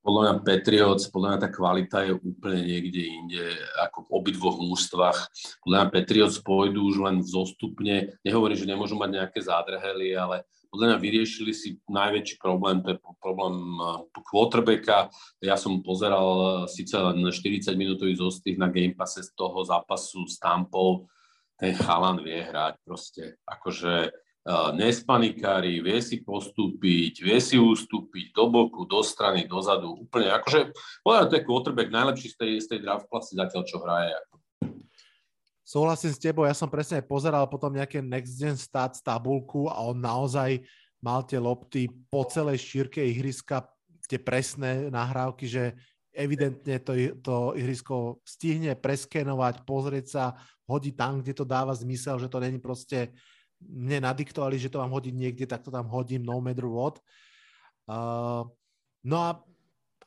Podľa 0.00 0.20
mňa 0.20 0.34
Patriots, 0.44 1.12
podľa 1.12 1.28
mňa 1.36 1.40
tá 1.44 1.48
kvalita 1.52 1.98
je 2.08 2.12
úplne 2.16 2.60
niekde 2.64 3.02
inde, 3.04 3.44
ako 3.84 4.08
v 4.08 4.12
obidvoch 4.16 4.56
mústvach. 4.56 5.28
Podľa 5.60 5.76
mňa 5.76 5.92
Patriots 5.92 6.40
pôjdu 6.40 6.80
už 6.88 7.04
len 7.04 7.16
zostupne. 7.20 8.16
Nehovorím, 8.24 8.56
že 8.56 8.70
nemôžu 8.70 8.96
mať 8.96 9.10
nejaké 9.20 9.40
zádrhely, 9.44 10.16
ale 10.16 10.48
podľa 10.70 10.94
mňa 10.94 10.98
vyriešili 11.02 11.52
si 11.52 11.82
najväčší 11.90 12.38
problém, 12.38 12.78
to 12.80 12.94
je 12.94 12.98
problém 13.18 13.56
eh, 13.76 14.22
quarterbacka. 14.22 15.10
Ja 15.42 15.58
som 15.58 15.82
pozeral 15.82 16.28
eh, 16.30 16.48
síce 16.70 16.94
len 16.94 17.20
40 17.26 17.74
minútový 17.74 18.14
zostých 18.14 18.56
na 18.56 18.70
Game 18.70 18.94
Passe 18.94 19.20
z 19.26 19.34
toho 19.34 19.60
zápasu 19.66 20.24
s 20.24 20.38
Tampou. 20.38 21.10
Ten 21.58 21.76
chalan 21.76 22.24
vie 22.24 22.40
hrať 22.40 22.80
proste. 22.86 23.36
Akože 23.44 24.14
nespanikári, 24.48 25.84
vie 25.84 26.00
si 26.00 26.24
postúpiť, 26.24 27.20
vie 27.20 27.38
si 27.44 27.60
ustúpiť 27.60 28.32
do 28.32 28.48
boku, 28.48 28.88
do 28.88 29.04
strany, 29.04 29.44
dozadu, 29.44 29.92
úplne 30.00 30.32
akože, 30.32 30.72
povedať, 31.04 31.26
to 31.28 31.36
je 31.36 31.46
quarterback 31.46 31.90
najlepší 31.92 32.28
z 32.32 32.36
tej, 32.36 32.52
z 32.64 32.66
tej 32.72 32.80
draft 32.80 33.06
klasy 33.12 33.36
zatiaľ, 33.36 33.62
čo 33.68 33.76
hraje. 33.84 34.16
Súhlasím 35.60 36.10
s 36.10 36.18
tebou, 36.18 36.48
ja 36.48 36.56
som 36.56 36.72
presne 36.72 37.04
pozeral 37.04 37.46
potom 37.46 37.70
nejaké 37.70 38.02
Next 38.02 38.34
Gen 38.40 38.58
Stats 38.58 39.04
tabulku 39.04 39.70
a 39.70 39.78
on 39.86 40.02
naozaj 40.02 40.64
mal 40.98 41.22
tie 41.22 41.38
lopty 41.38 41.86
po 42.10 42.26
celej 42.26 42.58
šírke 42.64 42.98
ihriska, 42.98 43.68
tie 44.08 44.18
presné 44.18 44.90
nahrávky, 44.90 45.46
že 45.46 45.78
evidentne 46.10 46.82
to, 46.82 46.96
to 47.22 47.54
ihrisko 47.54 48.18
stihne 48.26 48.74
preskenovať, 48.74 49.62
pozrieť 49.62 50.06
sa, 50.10 50.24
hodiť 50.66 50.94
tam, 50.98 51.22
kde 51.22 51.32
to 51.38 51.46
dáva 51.46 51.70
zmysel, 51.70 52.18
že 52.18 52.26
to 52.26 52.42
není 52.42 52.58
proste 52.58 53.14
mne 53.60 54.08
nadiktovali, 54.08 54.56
že 54.56 54.72
to 54.72 54.80
mám 54.80 54.92
hodiť 54.92 55.14
niekde, 55.14 55.44
tak 55.44 55.60
to 55.60 55.70
tam 55.70 55.86
hodím 55.92 56.24
no 56.24 56.40
matter 56.40 56.66
what. 56.66 56.96
Uh, 57.84 58.48
no 59.04 59.16
a 59.20 59.30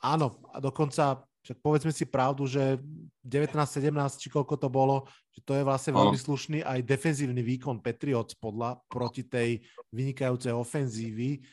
áno, 0.02 0.36
a 0.52 0.60
dokonca, 0.60 1.22
však 1.44 1.58
povedzme 1.62 1.92
si 1.94 2.04
pravdu, 2.04 2.44
že 2.44 2.76
19-17, 3.24 4.20
či 4.20 4.28
koľko 4.28 4.54
to 4.60 4.68
bolo, 4.68 5.08
že 5.32 5.40
to 5.44 5.56
je 5.56 5.62
vlastne 5.64 5.96
veľmi 5.96 6.16
slušný 6.16 6.58
aj 6.64 6.84
defenzívny 6.84 7.40
výkon 7.40 7.80
Patriots 7.80 8.36
podľa 8.36 8.80
proti 8.88 9.24
tej 9.24 9.64
vynikajúcej 9.92 10.52
ofenzívy. 10.52 11.44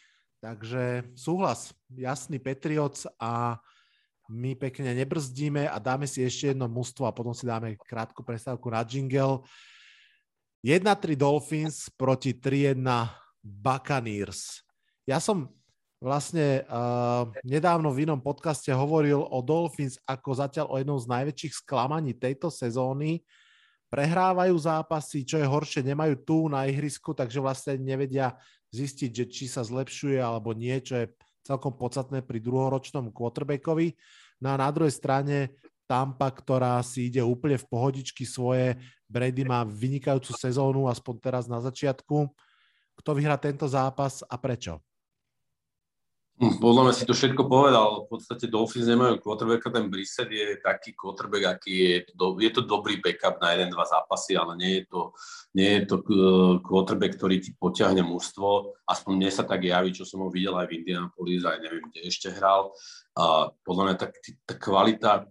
Takže 0.42 1.14
súhlas, 1.14 1.70
jasný 1.94 2.42
Patriots 2.42 3.06
a 3.22 3.62
my 4.32 4.56
pekne 4.56 4.96
nebrzdíme 4.96 5.68
a 5.68 5.76
dáme 5.76 6.08
si 6.08 6.24
ešte 6.24 6.56
jedno 6.56 6.72
mužstvo 6.72 7.04
a 7.04 7.16
potom 7.16 7.36
si 7.36 7.44
dáme 7.44 7.76
krátku 7.76 8.24
prestávku 8.24 8.72
na 8.72 8.82
jingle. 8.88 9.44
1-3 10.62 11.18
Dolphins 11.18 11.90
proti 11.98 12.38
3-1 12.38 12.86
Buccaneers. 13.42 14.62
Ja 15.10 15.18
som 15.18 15.50
vlastne 15.98 16.66
uh, 16.70 17.30
nedávno 17.42 17.90
v 17.94 18.06
inom 18.06 18.22
podcaste 18.22 18.70
hovoril 18.74 19.22
o 19.22 19.40
Dolphins 19.42 19.98
ako 20.06 20.38
zatiaľ 20.38 20.66
o 20.70 20.76
jednom 20.78 20.98
z 21.02 21.10
najväčších 21.10 21.54
sklamaní 21.66 22.14
tejto 22.18 22.54
sezóny. 22.54 23.26
Prehrávajú 23.90 24.56
zápasy, 24.56 25.26
čo 25.26 25.42
je 25.42 25.50
horšie, 25.50 25.82
nemajú 25.86 26.16
tu 26.26 26.38
na 26.48 26.70
ihrisku, 26.70 27.12
takže 27.14 27.42
vlastne 27.42 27.82
nevedia 27.82 28.38
zistiť, 28.72 29.12
že 29.12 29.26
či 29.28 29.46
sa 29.52 29.66
zlepšuje 29.66 30.22
alebo 30.22 30.54
nie, 30.56 30.78
čo 30.80 31.06
je 31.06 31.06
celkom 31.42 31.74
podstatné 31.74 32.22
pri 32.22 32.38
druhoročnom 32.40 33.10
quarterbackovi. 33.12 33.94
No 34.42 34.54
a 34.54 34.62
na 34.62 34.70
druhej 34.74 34.94
strane 34.94 35.58
Tampa, 35.92 36.32
ktorá 36.32 36.80
si 36.80 37.12
ide 37.12 37.20
úplne 37.20 37.60
v 37.60 37.68
pohodičky 37.68 38.24
svoje. 38.24 38.80
Brady 39.12 39.44
má 39.44 39.68
vynikajúcu 39.68 40.32
sezónu, 40.32 40.88
aspoň 40.88 41.20
teraz 41.20 41.52
na 41.52 41.60
začiatku. 41.60 42.32
Kto 42.96 43.10
vyhrá 43.12 43.36
tento 43.36 43.68
zápas 43.68 44.24
a 44.24 44.40
prečo? 44.40 44.80
Hm, 46.42 46.58
podľa 46.58 46.82
mňa 46.88 46.94
si 46.96 47.04
to 47.06 47.14
všetko 47.14 47.44
povedal. 47.46 48.08
V 48.08 48.18
podstate 48.18 48.48
Dolphins 48.48 48.88
nemajú 48.88 49.20
quarterbacka, 49.20 49.70
ten 49.70 49.92
Brissett 49.92 50.32
je 50.32 50.58
taký 50.58 50.96
quarterback, 50.96 51.60
aký 51.60 51.74
je. 51.76 51.96
Je 52.18 52.52
to 52.56 52.66
dobrý 52.66 52.98
backup 52.98 53.38
na 53.44 53.54
jeden, 53.54 53.70
dva 53.70 53.86
zápasy, 53.86 54.34
ale 54.40 54.58
nie 54.58 54.82
je 54.82 54.84
to, 54.90 55.02
nie 55.54 55.70
je 55.76 55.82
to 55.86 55.96
uh, 56.02 56.58
quarterback, 56.64 57.20
ktorý 57.20 57.44
ti 57.44 57.54
potiahne 57.54 58.02
mužstvo. 58.02 58.80
Aspoň 58.90 59.12
mne 59.22 59.30
sa 59.30 59.46
tak 59.46 59.68
javí, 59.68 59.94
čo 59.94 60.02
som 60.02 60.26
ho 60.26 60.34
videl 60.34 60.56
aj 60.56 60.66
v 60.66 60.82
Indianapolis, 60.82 61.46
aj 61.46 61.62
neviem, 61.62 61.86
kde 61.94 62.10
ešte 62.10 62.34
hral. 62.34 62.74
A 63.14 63.54
podľa 63.62 63.84
mňa 63.92 63.96
tak, 64.02 64.12
tá 64.48 64.56
kvalita 64.58 65.30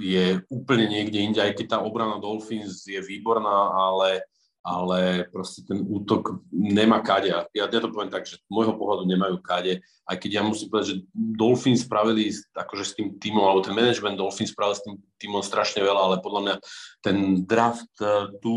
je 0.00 0.42
úplne 0.50 0.90
niekde 0.90 1.18
inde, 1.22 1.40
aj 1.40 1.54
keď 1.54 1.66
tá 1.76 1.78
obrana 1.82 2.18
Dolphins 2.18 2.82
je 2.82 2.98
výborná, 2.98 3.70
ale, 3.70 4.26
ale 4.66 5.30
proste 5.30 5.62
ten 5.62 5.86
útok 5.86 6.42
nemá 6.50 6.98
kade. 6.98 7.30
Ja, 7.30 7.46
ja 7.54 7.80
to 7.80 7.92
poviem 7.94 8.10
tak, 8.10 8.26
že 8.26 8.42
z 8.42 8.50
môjho 8.50 8.74
pohľadu 8.74 9.06
nemajú 9.06 9.38
kade, 9.38 9.78
aj 10.10 10.16
keď 10.18 10.30
ja 10.40 10.42
musím 10.42 10.68
povedať, 10.68 10.88
že 10.90 10.96
Dolphins 11.14 11.86
spravili 11.86 12.34
akože 12.58 12.84
s 12.84 12.92
tým 12.98 13.14
týmom, 13.22 13.44
alebo 13.46 13.62
ten 13.62 13.76
management 13.76 14.18
Dolphins 14.18 14.50
spravili 14.50 14.76
s 14.76 14.84
tým 14.84 14.94
týmom 15.22 15.42
strašne 15.46 15.80
veľa, 15.80 16.00
ale 16.10 16.16
podľa 16.24 16.40
mňa 16.42 16.54
ten 16.98 17.46
draft 17.46 17.94
e, 18.02 18.34
tu 18.42 18.54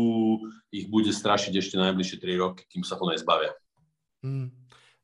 ich 0.74 0.90
bude 0.90 1.14
strašiť 1.14 1.54
ešte 1.54 1.78
najbližšie 1.78 2.18
3 2.18 2.42
roky, 2.42 2.66
kým 2.66 2.82
sa 2.82 2.98
to 2.98 3.06
nezbavia. 3.06 3.54
Hmm. 4.26 4.50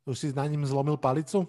Už 0.04 0.18
si 0.18 0.28
na 0.35 0.44
ním 0.44 0.66
zlomil 0.66 0.98
palicu? 0.98 1.48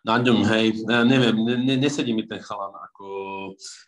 Na 0.00 0.16
ňom, 0.16 0.40
hej, 0.48 0.80
ja 0.88 1.04
neviem, 1.04 1.36
ne, 1.44 1.76
nesedí 1.76 2.16
mi 2.16 2.24
ten 2.24 2.40
chalan, 2.40 2.72
ako 2.72 3.04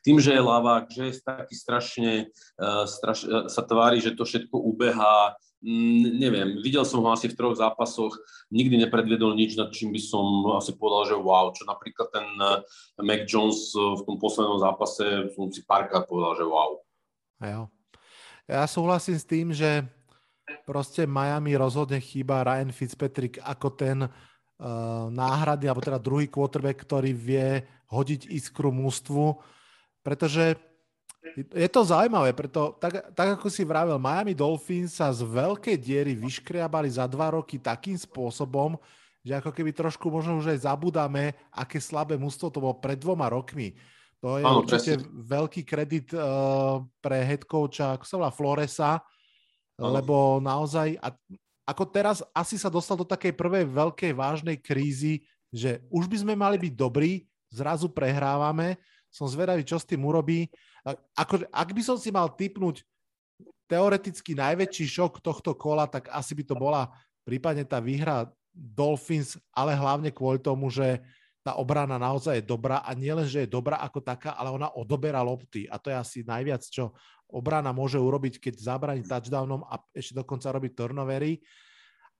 tým, 0.05 0.21
že 0.21 0.37
je 0.37 0.43
lavák, 0.45 0.85
že 0.93 1.03
je 1.09 1.15
taký 1.25 1.55
strašne, 1.57 2.13
uh, 2.61 2.85
straš, 2.85 3.25
uh, 3.25 3.49
sa 3.49 3.65
tvári, 3.65 3.97
že 4.05 4.13
to 4.13 4.29
všetko 4.29 4.53
ubehá, 4.53 5.33
mm, 5.65 6.21
neviem, 6.21 6.49
videl 6.61 6.85
som 6.85 7.01
ho 7.01 7.09
asi 7.09 7.33
v 7.33 7.37
troch 7.37 7.57
zápasoch, 7.57 8.13
nikdy 8.53 8.77
nepredvedol 8.85 9.33
nič, 9.33 9.57
nad 9.57 9.73
čím 9.73 9.97
by 9.97 10.01
som 10.05 10.25
asi 10.53 10.77
povedal, 10.77 11.17
že 11.17 11.17
wow, 11.17 11.49
čo 11.57 11.65
napríklad 11.65 12.09
ten 12.13 12.27
uh, 12.37 12.61
Mac 13.01 13.25
Jones 13.25 13.73
v 13.73 14.05
tom 14.05 14.21
poslednom 14.21 14.61
zápase 14.61 15.33
som 15.33 15.49
si 15.49 15.65
párkrát 15.65 16.05
povedal, 16.05 16.37
že 16.37 16.45
wow. 16.45 16.71
Jo. 17.43 17.63
Ja 18.51 18.69
súhlasím 18.69 19.17
s 19.17 19.25
tým, 19.25 19.49
že 19.55 19.87
proste 20.69 21.09
Miami 21.09 21.57
rozhodne 21.57 22.03
chýba 22.03 22.45
Ryan 22.45 22.75
Fitzpatrick 22.75 23.41
ako 23.41 23.69
ten 23.73 23.99
náhrady, 25.11 25.67
alebo 25.67 25.83
teda 25.83 25.99
druhý 25.99 26.31
quarterback, 26.31 26.87
ktorý 26.87 27.11
vie 27.11 27.67
hodiť 27.91 28.31
iskru 28.31 28.71
mústvu, 28.71 29.37
pretože 30.07 30.55
je 31.37 31.69
to 31.71 31.87
zaujímavé, 31.87 32.35
preto 32.35 32.75
tak, 32.83 33.15
tak 33.15 33.39
ako 33.39 33.47
si 33.47 33.63
vravel, 33.63 33.95
Miami 33.95 34.35
Dolphins 34.35 34.99
sa 34.99 35.15
z 35.15 35.23
veľkej 35.23 35.79
diery 35.79 36.19
vyškriabali 36.19 36.91
za 36.91 37.07
dva 37.07 37.39
roky 37.39 37.63
takým 37.63 37.95
spôsobom, 37.95 38.75
že 39.23 39.39
ako 39.39 39.55
keby 39.55 39.71
trošku 39.71 40.11
možno 40.11 40.43
už 40.43 40.51
aj 40.51 40.67
zabudáme, 40.67 41.31
aké 41.55 41.79
slabé 41.79 42.19
mústvo 42.19 42.51
to 42.51 42.59
bolo 42.59 42.75
pred 42.83 42.99
dvoma 42.99 43.31
rokmi. 43.31 43.71
To 44.19 44.39
je 44.39 44.47
Áno, 44.47 44.67
určite 44.67 44.99
presne. 44.99 45.11
veľký 45.31 45.63
kredit 45.63 46.11
uh, 46.15 46.83
pre 46.99 47.23
head 47.23 47.47
coacha, 47.47 47.95
ako 47.95 48.05
sa 48.07 48.15
volá, 48.19 48.31
Floresa, 48.35 48.93
Áno. 49.79 49.95
lebo 49.95 50.43
naozaj, 50.43 50.99
a 50.99 51.15
ako 51.63 51.85
teraz 51.89 52.21
asi 52.35 52.59
sa 52.59 52.67
dostal 52.67 52.99
do 52.99 53.07
takej 53.07 53.33
prvej 53.35 53.65
veľkej 53.71 54.13
vážnej 54.15 54.57
krízy, 54.59 55.23
že 55.53 55.85
už 55.93 56.11
by 56.11 56.17
sme 56.23 56.35
mali 56.35 56.59
byť 56.59 56.75
dobrí, 56.75 57.27
zrazu 57.53 57.87
prehrávame, 57.93 58.81
som 59.13 59.29
zvedavý, 59.29 59.63
čo 59.63 59.77
s 59.77 59.85
tým 59.85 60.01
urobí. 60.03 60.49
Ako, 61.15 61.45
ak 61.53 61.69
by 61.77 61.83
som 61.85 62.01
si 62.01 62.09
mal 62.09 62.33
typnúť 62.33 62.81
teoreticky 63.69 64.33
najväčší 64.33 64.85
šok 64.89 65.21
tohto 65.21 65.53
kola, 65.53 65.85
tak 65.85 66.09
asi 66.09 66.33
by 66.33 66.45
to 66.49 66.57
bola 66.57 66.89
prípadne 67.23 67.63
tá 67.63 67.79
výhra 67.79 68.27
Dolphins, 68.53 69.41
ale 69.53 69.73
hlavne 69.77 70.13
kvôli 70.13 70.41
tomu, 70.41 70.69
že 70.69 71.01
tá 71.43 71.59
obrana 71.59 71.99
naozaj 71.99 72.39
je 72.39 72.45
dobrá 72.47 72.87
a 72.87 72.95
nielen, 72.95 73.27
že 73.27 73.45
je 73.45 73.51
dobrá 73.51 73.83
ako 73.83 73.99
taká, 73.99 74.39
ale 74.39 74.55
ona 74.55 74.71
odoberá 74.79 75.19
lopty 75.27 75.67
a 75.67 75.77
to 75.77 75.91
je 75.91 75.97
asi 75.99 76.19
najviac, 76.23 76.63
čo 76.63 76.95
obrana 77.27 77.75
môže 77.75 77.99
urobiť, 77.99 78.39
keď 78.39 78.55
zabráni 78.63 79.03
touchdownom 79.03 79.67
a 79.67 79.83
ešte 79.91 80.15
dokonca 80.15 80.55
robiť 80.55 80.73
turnovery 80.79 81.43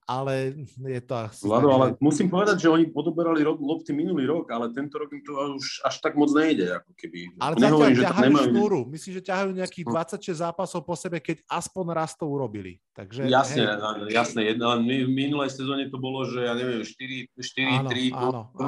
ale 0.07 0.53
je 0.77 1.01
to 1.01 1.13
asi... 1.15 1.43
Vlado, 1.47 1.71
ale 1.71 1.85
musím 1.99 2.27
povedať, 2.27 2.63
že 2.63 2.67
oni 2.67 2.91
podoberali 2.91 3.39
rok, 3.43 3.59
lopty 3.63 3.95
minulý 3.95 4.27
rok, 4.27 4.51
ale 4.51 4.71
tento 4.75 4.99
rok 4.99 5.11
im 5.15 5.23
to 5.23 5.31
už 5.55 5.83
až 5.87 5.95
tak 6.03 6.19
moc 6.19 6.31
nejde, 6.35 6.75
ako 6.75 6.91
keby. 6.95 7.39
Ale 7.39 7.53
Nehovorím, 7.59 7.95
že 7.95 8.03
ťahajú 8.03 8.27
nemajú... 8.27 8.47
šnúru. 8.51 8.79
Myslím, 8.91 9.11
že 9.19 9.23
ťahajú 9.23 9.49
nejakých 9.55 9.85
26 9.87 10.43
zápasov 10.43 10.81
po 10.83 10.95
sebe, 10.99 11.17
keď 11.23 11.43
aspoň 11.47 11.85
raz 11.95 12.11
to 12.19 12.25
urobili. 12.27 12.83
Takže, 12.93 13.25
jasne, 13.25 13.63
hej. 13.63 14.13
jasne. 14.13 14.41
Jedna, 14.45 14.77
v 14.77 15.09
minulej 15.09 15.49
sezóne 15.49 15.89
to 15.89 15.97
bolo, 15.97 16.27
že 16.29 16.45
ja 16.45 16.53
neviem, 16.53 16.85
4-3 16.85 18.13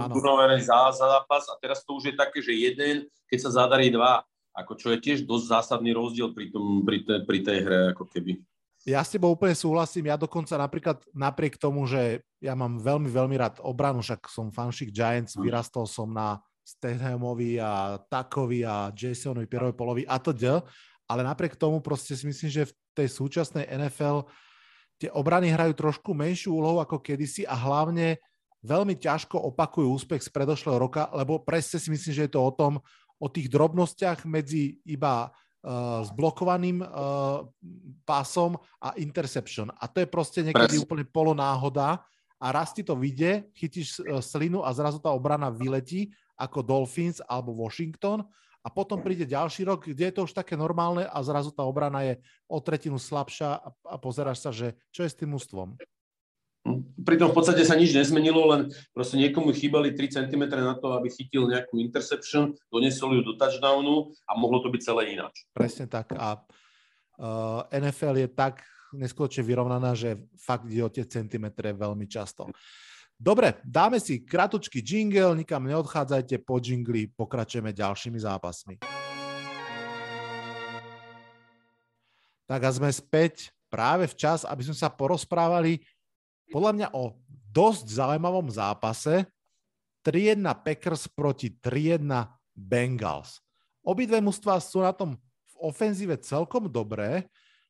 turnovery 0.09 0.57
za, 0.63 0.89
za 0.95 1.05
zápas 1.19 1.45
a 1.51 1.55
teraz 1.61 1.85
to 1.85 1.93
už 1.97 2.09
je 2.09 2.15
také, 2.15 2.41
že 2.41 2.55
jeden, 2.55 3.05
keď 3.29 3.39
sa 3.45 3.65
zadarí 3.65 3.93
dva. 3.93 4.25
Ako 4.55 4.79
čo 4.79 4.95
je 4.95 5.03
tiež 5.03 5.27
dosť 5.27 5.51
zásadný 5.51 5.91
rozdiel 5.91 6.31
pri, 6.31 6.47
tom, 6.47 6.87
pri, 6.87 7.03
te, 7.03 7.19
pri 7.27 7.43
tej 7.43 7.59
hre, 7.67 7.79
ako 7.91 8.07
keby. 8.07 8.39
Ja 8.85 9.01
s 9.01 9.09
tebou 9.09 9.33
úplne 9.33 9.57
súhlasím. 9.57 10.13
Ja 10.13 10.17
dokonca 10.17 10.53
napríklad 10.61 11.01
napriek 11.09 11.57
tomu, 11.57 11.89
že 11.89 12.21
ja 12.37 12.53
mám 12.53 12.77
veľmi, 12.77 13.09
veľmi 13.09 13.35
rád 13.35 13.57
obranu, 13.65 14.05
však 14.05 14.29
som 14.29 14.53
fanšik 14.53 14.93
Giants, 14.93 15.33
hm. 15.33 15.41
vyrastol 15.41 15.89
som 15.89 16.13
na 16.13 16.37
Stathamovi 16.65 17.61
a 17.61 18.01
Takovi 18.09 18.65
a 18.65 18.89
Jasonovi, 18.93 19.45
Pierovi 19.45 19.73
Polovi 19.77 20.03
a 20.05 20.17
to 20.17 20.33
ale 21.05 21.21
napriek 21.21 21.53
tomu 21.53 21.85
proste 21.85 22.17
si 22.17 22.25
myslím, 22.25 22.49
že 22.49 22.65
v 22.65 22.73
tej 22.97 23.07
súčasnej 23.13 23.69
NFL 23.69 24.25
tie 24.97 25.13
obrany 25.13 25.53
hrajú 25.53 25.77
trošku 25.77 26.17
menšiu 26.17 26.57
úlohu 26.57 26.81
ako 26.81 26.97
kedysi 26.97 27.45
a 27.45 27.53
hlavne 27.53 28.17
veľmi 28.65 28.97
ťažko 28.97 29.37
opakujú 29.53 29.85
úspech 29.93 30.25
z 30.25 30.33
predošlého 30.33 30.81
roka, 30.81 31.05
lebo 31.13 31.37
presne 31.37 31.77
si 31.77 31.93
myslím, 31.93 32.13
že 32.17 32.25
je 32.25 32.33
to 32.33 32.41
o 32.41 32.49
tom, 32.49 32.81
o 33.21 33.27
tých 33.29 33.47
drobnostiach 33.53 34.25
medzi 34.25 34.81
iba 34.83 35.29
s 36.05 36.09
blokovaným 36.13 36.85
uh, 36.85 37.41
pásom 38.05 38.53
a 38.77 38.93
interception. 39.01 39.73
A 39.81 39.89
to 39.89 40.05
je 40.05 40.07
proste 40.07 40.45
niekedy 40.45 40.77
Pres. 40.77 40.85
úplne 40.85 41.05
polonáhoda 41.09 42.05
a 42.37 42.47
raz 42.53 42.69
ti 42.69 42.85
to 42.85 42.93
vyjde, 42.93 43.49
chytíš 43.57 43.97
uh, 44.05 44.21
slinu 44.21 44.61
a 44.61 44.69
zrazu 44.77 45.01
tá 45.01 45.09
obrana 45.09 45.49
vyletí 45.49 46.13
ako 46.37 46.61
Dolphins 46.61 47.17
alebo 47.25 47.57
Washington 47.57 48.21
a 48.65 48.67
potom 48.73 49.01
príde 49.01 49.29
ďalší 49.29 49.65
rok, 49.65 49.85
kde 49.89 50.09
je 50.09 50.13
to 50.13 50.25
už 50.25 50.33
také 50.33 50.57
normálne 50.57 51.05
a 51.05 51.17
zrazu 51.21 51.53
tá 51.53 51.61
obrana 51.61 52.01
je 52.01 52.13
o 52.49 52.57
tretinu 52.57 52.97
slabšia 52.97 53.61
a, 53.61 53.69
a 53.89 53.95
pozeráš 54.01 54.41
sa, 54.41 54.49
že 54.53 54.73
čo 54.89 55.05
je 55.05 55.09
s 55.13 55.17
tým 55.17 55.33
ústvom. 55.37 55.77
Pritom 57.05 57.29
v 57.29 57.37
podstate 57.37 57.61
sa 57.61 57.77
nič 57.77 57.93
nezmenilo, 57.93 58.49
len 58.49 58.73
proste 58.89 59.21
niekomu 59.21 59.53
chýbali 59.53 59.93
3 59.93 60.17
cm 60.17 60.43
na 60.49 60.73
to, 60.73 60.97
aby 60.97 61.13
chytil 61.13 61.45
nejakú 61.45 61.77
interception, 61.77 62.57
donesol 62.73 63.13
ju 63.13 63.21
do 63.21 63.37
touchdownu 63.37 64.09
a 64.25 64.33
mohlo 64.33 64.65
to 64.65 64.73
byť 64.73 64.81
celé 64.81 65.13
ináč. 65.13 65.45
Presne 65.53 65.85
tak. 65.85 66.17
A 66.17 66.41
uh, 67.21 67.61
NFL 67.69 68.17
je 68.25 68.29
tak 68.33 68.65
neskutočne 68.97 69.45
vyrovnaná, 69.45 69.93
že 69.93 70.17
fakt 70.41 70.65
ide 70.65 70.81
o 70.81 70.89
tie 70.89 71.05
centimetre 71.05 71.69
veľmi 71.69 72.09
často. 72.09 72.49
Dobre, 73.15 73.61
dáme 73.61 74.01
si 74.01 74.25
kratučký 74.25 74.81
jingle, 74.81 75.37
nikam 75.37 75.69
neodchádzajte, 75.69 76.41
po 76.43 76.57
jingli 76.57 77.07
pokračujeme 77.13 77.71
ďalšími 77.71 78.19
zápasmi. 78.19 78.75
Tak 82.45 82.61
a 82.61 82.69
sme 82.73 82.89
späť 82.89 83.55
práve 83.71 84.09
včas, 84.11 84.43
aby 84.43 84.65
sme 84.65 84.75
sa 84.77 84.91
porozprávali 84.91 85.81
podľa 86.49 86.71
mňa 86.75 86.87
o 86.93 87.15
dosť 87.49 87.85
zaujímavom 87.87 88.51
zápase 88.51 89.25
3-1 90.05 90.43
Packers 90.61 91.09
proti 91.09 91.49
3-1 91.57 92.05
Bengals. 92.53 93.41
Obidve 93.81 94.21
mužstva 94.21 94.61
sú 94.61 94.85
na 94.85 94.93
tom 94.93 95.17
v 95.53 95.55
ofenzíve 95.71 96.17
celkom 96.19 96.69
dobré. 96.69 97.25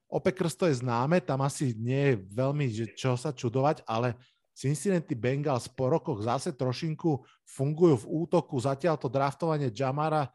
O 0.10 0.20
Packers 0.20 0.56
to 0.56 0.68
je 0.68 0.80
známe, 0.80 1.22
tam 1.22 1.44
asi 1.44 1.76
nie 1.78 2.14
je 2.14 2.22
veľmi 2.34 2.66
že 2.72 2.86
čo 2.94 3.16
sa 3.16 3.32
čudovať, 3.36 3.84
ale 3.88 4.16
Cincinnati 4.56 5.14
Bengals 5.20 5.68
po 5.68 5.92
rokoch 5.92 6.24
zase 6.24 6.56
trošinku 6.56 7.20
fungujú 7.44 8.08
v 8.08 8.10
útoku. 8.24 8.56
Zatiaľ 8.56 8.96
to 8.96 9.12
draftovanie 9.12 9.68
Jamara 9.68 10.32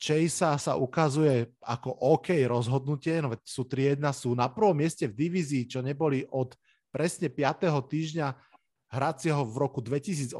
Chasea 0.00 0.56
sa 0.56 0.78
ukazuje 0.78 1.50
ako 1.60 1.92
OK 2.14 2.32
rozhodnutie, 2.46 3.20
no 3.20 3.34
sú 3.44 3.68
3-1, 3.68 4.00
sú 4.16 4.32
na 4.32 4.48
prvom 4.48 4.72
mieste 4.72 5.04
v 5.04 5.12
divízii, 5.26 5.68
čo 5.68 5.84
neboli 5.84 6.24
od 6.32 6.56
presne 6.90 7.30
5. 7.30 7.70
týždňa 7.70 8.26
hracieho 8.90 9.46
v 9.46 9.54
roku 9.56 9.78
2018, 9.78 10.34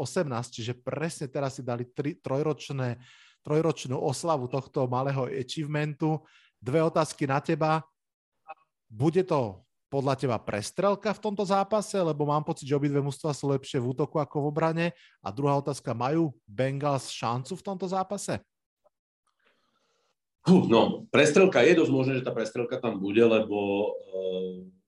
čiže 0.50 0.74
presne 0.74 1.30
teraz 1.30 1.56
si 1.58 1.62
dali 1.62 1.86
tri, 1.86 2.18
trojročné, 2.18 2.98
trojročnú 3.46 3.94
oslavu 3.94 4.50
tohto 4.50 4.90
malého 4.90 5.30
achievementu. 5.30 6.18
Dve 6.58 6.82
otázky 6.82 7.24
na 7.30 7.38
teba. 7.40 7.80
Bude 8.90 9.22
to 9.22 9.62
podľa 9.86 10.18
teba 10.18 10.36
prestrelka 10.38 11.14
v 11.14 11.22
tomto 11.22 11.46
zápase, 11.46 11.94
lebo 11.98 12.26
mám 12.26 12.42
pocit, 12.42 12.66
že 12.66 12.74
obidve 12.74 12.98
mužstva 12.98 13.30
sú 13.34 13.54
lepšie 13.54 13.78
v 13.78 13.94
útoku 13.94 14.18
ako 14.18 14.42
v 14.42 14.48
obrane. 14.50 14.86
A 15.22 15.30
druhá 15.30 15.54
otázka, 15.58 15.94
majú 15.94 16.34
Bengals 16.46 17.10
šancu 17.10 17.54
v 17.54 17.64
tomto 17.64 17.86
zápase? 17.86 18.42
No, 20.46 21.06
prestrelka 21.14 21.62
je 21.62 21.78
dosť 21.78 21.92
možné, 21.94 22.12
že 22.18 22.26
tá 22.26 22.34
prestrelka 22.34 22.82
tam 22.82 22.98
bude, 22.98 23.22
lebo 23.22 23.58
uh 24.10 24.79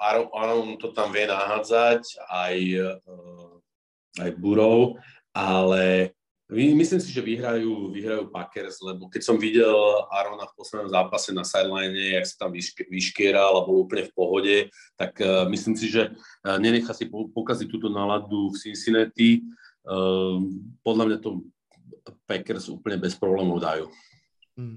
Aaron 0.00 0.78
to 0.78 0.94
tam 0.94 1.10
vie 1.10 1.26
nahádzať, 1.26 2.02
aj, 2.30 2.56
eh, 2.78 4.22
aj 4.22 4.30
Burov, 4.38 4.98
ale 5.34 6.14
myslím 6.48 6.96
si, 6.98 7.12
že 7.12 7.20
vyhrajú, 7.20 7.92
vyhrajú 7.92 8.32
Packers, 8.32 8.80
lebo 8.80 9.12
keď 9.12 9.20
som 9.20 9.36
videl 9.36 9.76
Arona 10.08 10.48
v 10.48 10.56
poslednom 10.56 10.88
zápase 10.88 11.28
na 11.30 11.44
sideline, 11.44 11.92
jak 11.92 12.24
sa 12.24 12.48
tam 12.48 12.56
vyškieral 12.88 13.52
a 13.52 13.66
bol 13.68 13.84
úplne 13.84 14.08
v 14.08 14.14
pohode, 14.16 14.56
tak 14.96 15.20
uh, 15.20 15.44
myslím 15.52 15.76
si, 15.76 15.92
že 15.92 16.08
uh, 16.08 16.56
nenechá 16.56 16.96
si 16.96 17.04
pokaziť 17.12 17.68
túto 17.68 17.92
náladu 17.92 18.48
v 18.48 18.60
Cincinnati. 18.64 19.44
Podľa 20.84 21.04
mňa 21.04 21.18
to 21.20 21.44
Packers 22.28 22.68
úplne 22.68 23.00
bez 23.00 23.16
problémov 23.16 23.60
dajú. 23.60 23.88
Hmm. 24.56 24.76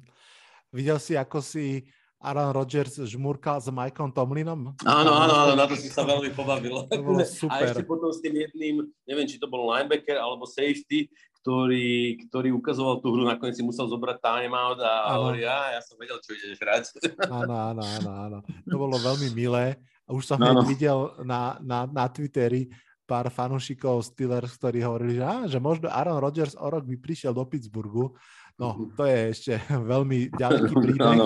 Videl 0.71 0.99
si, 1.03 1.19
ako 1.19 1.43
si 1.43 1.83
Aaron 2.21 2.53
Rodgers 2.53 3.01
žmurkal 3.01 3.57
s 3.57 3.67
Mikeom 3.73 4.13
Tomlinom. 4.13 4.77
Áno, 4.85 5.11
áno, 5.11 5.33
áno, 5.33 5.53
na 5.57 5.65
to 5.65 5.73
si 5.73 5.89
sa 5.89 6.05
veľmi 6.05 6.29
pobavil. 6.37 6.85
To 6.85 7.01
bolo 7.01 7.25
super. 7.25 7.65
A 7.65 7.73
ešte 7.73 7.81
potom 7.81 8.13
s 8.13 8.21
tým 8.21 8.37
jedným, 8.37 8.85
neviem, 9.09 9.25
či 9.25 9.41
to 9.41 9.49
bol 9.49 9.65
linebacker 9.65 10.21
alebo 10.21 10.45
safety, 10.45 11.09
ktorý, 11.41 12.21
ktorý 12.29 12.53
ukazoval 12.53 13.01
tú 13.01 13.17
hru, 13.17 13.25
nakoniec 13.25 13.57
si 13.57 13.65
musel 13.65 13.89
zobrať 13.89 14.21
timeout 14.21 14.77
a 14.77 15.17
hovorí, 15.17 15.41
ja, 15.41 15.73
ja 15.73 15.81
som 15.81 15.97
vedel, 15.97 16.21
čo 16.21 16.37
ideš 16.37 16.61
hrať. 16.61 16.83
Áno, 17.25 17.73
áno, 17.73 17.81
áno, 17.81 18.11
áno. 18.13 18.37
To 18.69 18.75
bolo 18.77 19.01
veľmi 19.01 19.33
milé. 19.33 19.81
A 20.05 20.13
už 20.13 20.29
som 20.29 20.37
no, 20.37 20.61
videl 20.61 21.17
na, 21.25 21.57
na, 21.65 21.89
na 21.89 22.05
Twitteri 22.05 22.69
pár 23.09 23.27
fanúšikov 23.33 24.05
Steelers, 24.05 24.55
ktorí 24.55 24.85
hovorili, 24.85 25.17
že, 25.19 25.25
á, 25.25 25.35
že 25.49 25.57
možno 25.57 25.89
Aaron 25.89 26.21
Rodgers 26.21 26.55
o 26.55 26.69
rok 26.69 26.85
by 26.85 26.95
prišiel 27.01 27.33
do 27.33 27.43
Pittsburghu. 27.43 28.13
No, 28.61 28.77
mhm. 28.77 28.85
to 28.93 29.03
je 29.09 29.19
ešte 29.33 29.53
veľmi 29.91 30.29
ďaleký 30.37 30.73
príbeh. 30.85 31.19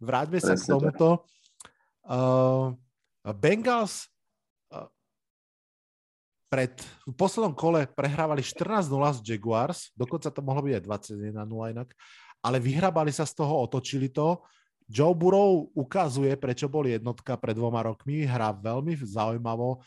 Vráťme 0.00 0.38
sa 0.40 0.54
k 0.56 0.64
tomuto. 0.64 1.24
Uh, 2.04 2.76
Bengals 3.40 4.12
uh, 4.72 4.88
pred, 6.52 6.76
v 7.08 7.14
poslednom 7.16 7.56
kole 7.56 7.88
prehrávali 7.88 8.44
14-0 8.44 8.88
z 9.18 9.20
Jaguars, 9.24 9.88
dokonca 9.96 10.28
to 10.28 10.44
mohlo 10.44 10.68
byť 10.68 10.74
aj 10.76 10.84
21-0 10.84 11.74
inak, 11.74 11.88
ale 12.44 12.56
vyhrabali 12.60 13.08
sa 13.08 13.24
z 13.24 13.40
toho, 13.40 13.64
otočili 13.64 14.12
to. 14.12 14.44
Joe 14.84 15.16
Burrow 15.16 15.72
ukazuje, 15.72 16.36
prečo 16.36 16.68
bol 16.68 16.84
jednotka 16.84 17.40
pred 17.40 17.56
dvoma 17.56 17.80
rokmi, 17.80 18.28
hrá 18.28 18.52
veľmi 18.52 18.92
zaujímavo, 19.00 19.80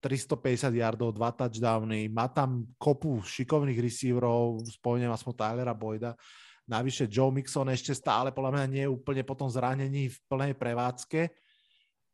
350 0.00 0.68
yardov, 0.80 1.16
dva 1.16 1.32
touchdowny, 1.32 2.12
má 2.12 2.28
tam 2.28 2.68
kopu 2.76 3.24
šikovných 3.24 3.80
receiverov, 3.80 4.60
spomeniem 4.80 5.08
aspoň 5.12 5.32
Tylera 5.32 5.72
Boyda. 5.72 6.12
Navyše 6.64 7.10
Joe 7.12 7.28
Mixon 7.28 7.68
ešte 7.68 7.92
stále 7.92 8.32
podľa 8.32 8.56
mňa 8.56 8.66
nie 8.72 8.82
je 8.88 8.92
úplne 8.92 9.20
po 9.20 9.36
tom 9.36 9.52
zranení 9.52 10.08
v 10.08 10.18
plnej 10.28 10.52
prevádzke. 10.56 11.28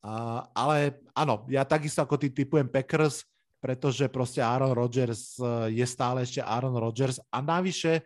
Uh, 0.00 0.42
ale 0.56 1.04
áno, 1.12 1.44
ja 1.46 1.62
takisto 1.62 2.00
ako 2.02 2.16
ty 2.16 2.32
typujem 2.32 2.66
Packers, 2.66 3.22
pretože 3.60 4.08
proste 4.08 4.40
Aaron 4.40 4.72
Rodgers 4.72 5.36
e, 5.36 5.76
je 5.76 5.84
stále 5.84 6.24
ešte 6.24 6.40
Aaron 6.40 6.72
Rodgers 6.80 7.20
a 7.28 7.44
navyše 7.44 8.00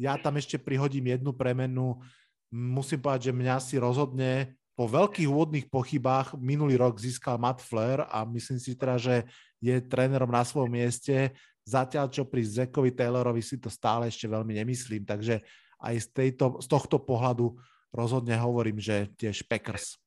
ja 0.00 0.16
tam 0.16 0.40
ešte 0.40 0.56
prihodím 0.56 1.12
jednu 1.12 1.36
premenu. 1.36 2.00
Musím 2.48 3.04
povedať, 3.04 3.30
že 3.30 3.36
mňa 3.36 3.56
si 3.60 3.76
rozhodne 3.76 4.56
po 4.74 4.90
veľkých 4.90 5.30
úvodných 5.30 5.66
pochybách 5.70 6.34
minulý 6.40 6.74
rok 6.80 6.98
získal 6.98 7.38
Matt 7.38 7.62
Flair 7.62 8.08
a 8.10 8.26
myslím 8.26 8.58
si 8.58 8.74
teda, 8.74 8.98
že 8.98 9.28
je 9.62 9.78
trénerom 9.78 10.32
na 10.32 10.42
svojom 10.42 10.72
mieste, 10.72 11.30
zatiaľ 11.62 12.10
čo 12.10 12.26
pri 12.26 12.42
Zekovi 12.42 12.90
Taylorovi 12.90 13.38
si 13.38 13.60
to 13.62 13.70
stále 13.70 14.10
ešte 14.10 14.26
veľmi 14.26 14.56
nemyslím, 14.56 15.06
takže 15.06 15.46
aj 15.84 15.96
z, 16.00 16.08
tejto, 16.16 16.46
z 16.64 16.66
tohto 16.66 16.96
pohľadu 16.96 17.60
rozhodne 17.92 18.34
hovorím, 18.40 18.80
že 18.80 19.12
tiež 19.20 19.44
Packers. 19.44 20.00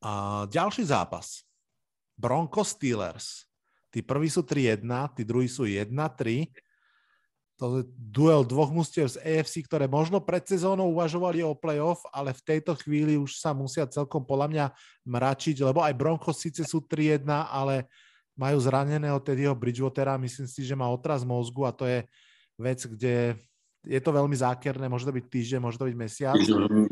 A 0.00 0.44
ďalší 0.48 0.88
zápas. 0.88 1.44
Broncos 2.16 2.72
Steelers. 2.72 3.44
Tí 3.92 4.00
prví 4.00 4.32
sú 4.32 4.40
3-1, 4.46 4.86
tí 5.16 5.22
druhí 5.26 5.50
sú 5.50 5.68
1-3. 5.68 6.48
To 7.60 7.80
je 7.80 7.84
duel 7.92 8.40
dvoch 8.48 8.72
mustiev 8.72 9.12
z 9.12 9.20
AFC, 9.20 9.60
ktoré 9.68 9.84
možno 9.84 10.16
pred 10.24 10.40
sezónou 10.40 10.96
uvažovali 10.96 11.44
o 11.44 11.52
playoff, 11.52 12.00
ale 12.08 12.32
v 12.32 12.40
tejto 12.40 12.72
chvíli 12.80 13.20
už 13.20 13.36
sa 13.36 13.52
musia 13.52 13.84
celkom 13.84 14.24
podľa 14.24 14.48
mňa 14.48 14.66
mračiť, 15.04 15.60
lebo 15.60 15.84
aj 15.84 15.92
Broncos 15.92 16.40
síce 16.40 16.64
sú 16.64 16.80
3-1, 16.80 17.28
ale 17.28 17.84
majú 18.32 18.56
zraneného 18.56 19.20
Teddyho 19.20 19.52
Bridgewatera, 19.52 20.16
myslím 20.16 20.48
si, 20.48 20.64
že 20.64 20.72
má 20.72 20.88
otraz 20.88 21.20
mozgu 21.20 21.68
a 21.68 21.76
to 21.76 21.84
je 21.84 22.08
vec, 22.60 22.84
kde 22.84 23.34
je 23.80 24.00
to 24.00 24.12
veľmi 24.12 24.36
zákerné, 24.36 24.92
môže 24.92 25.08
to 25.08 25.16
byť 25.16 25.24
týždeň, 25.32 25.60
môže 25.64 25.80
to 25.80 25.88
byť 25.88 25.96
mesiac. 25.96 26.36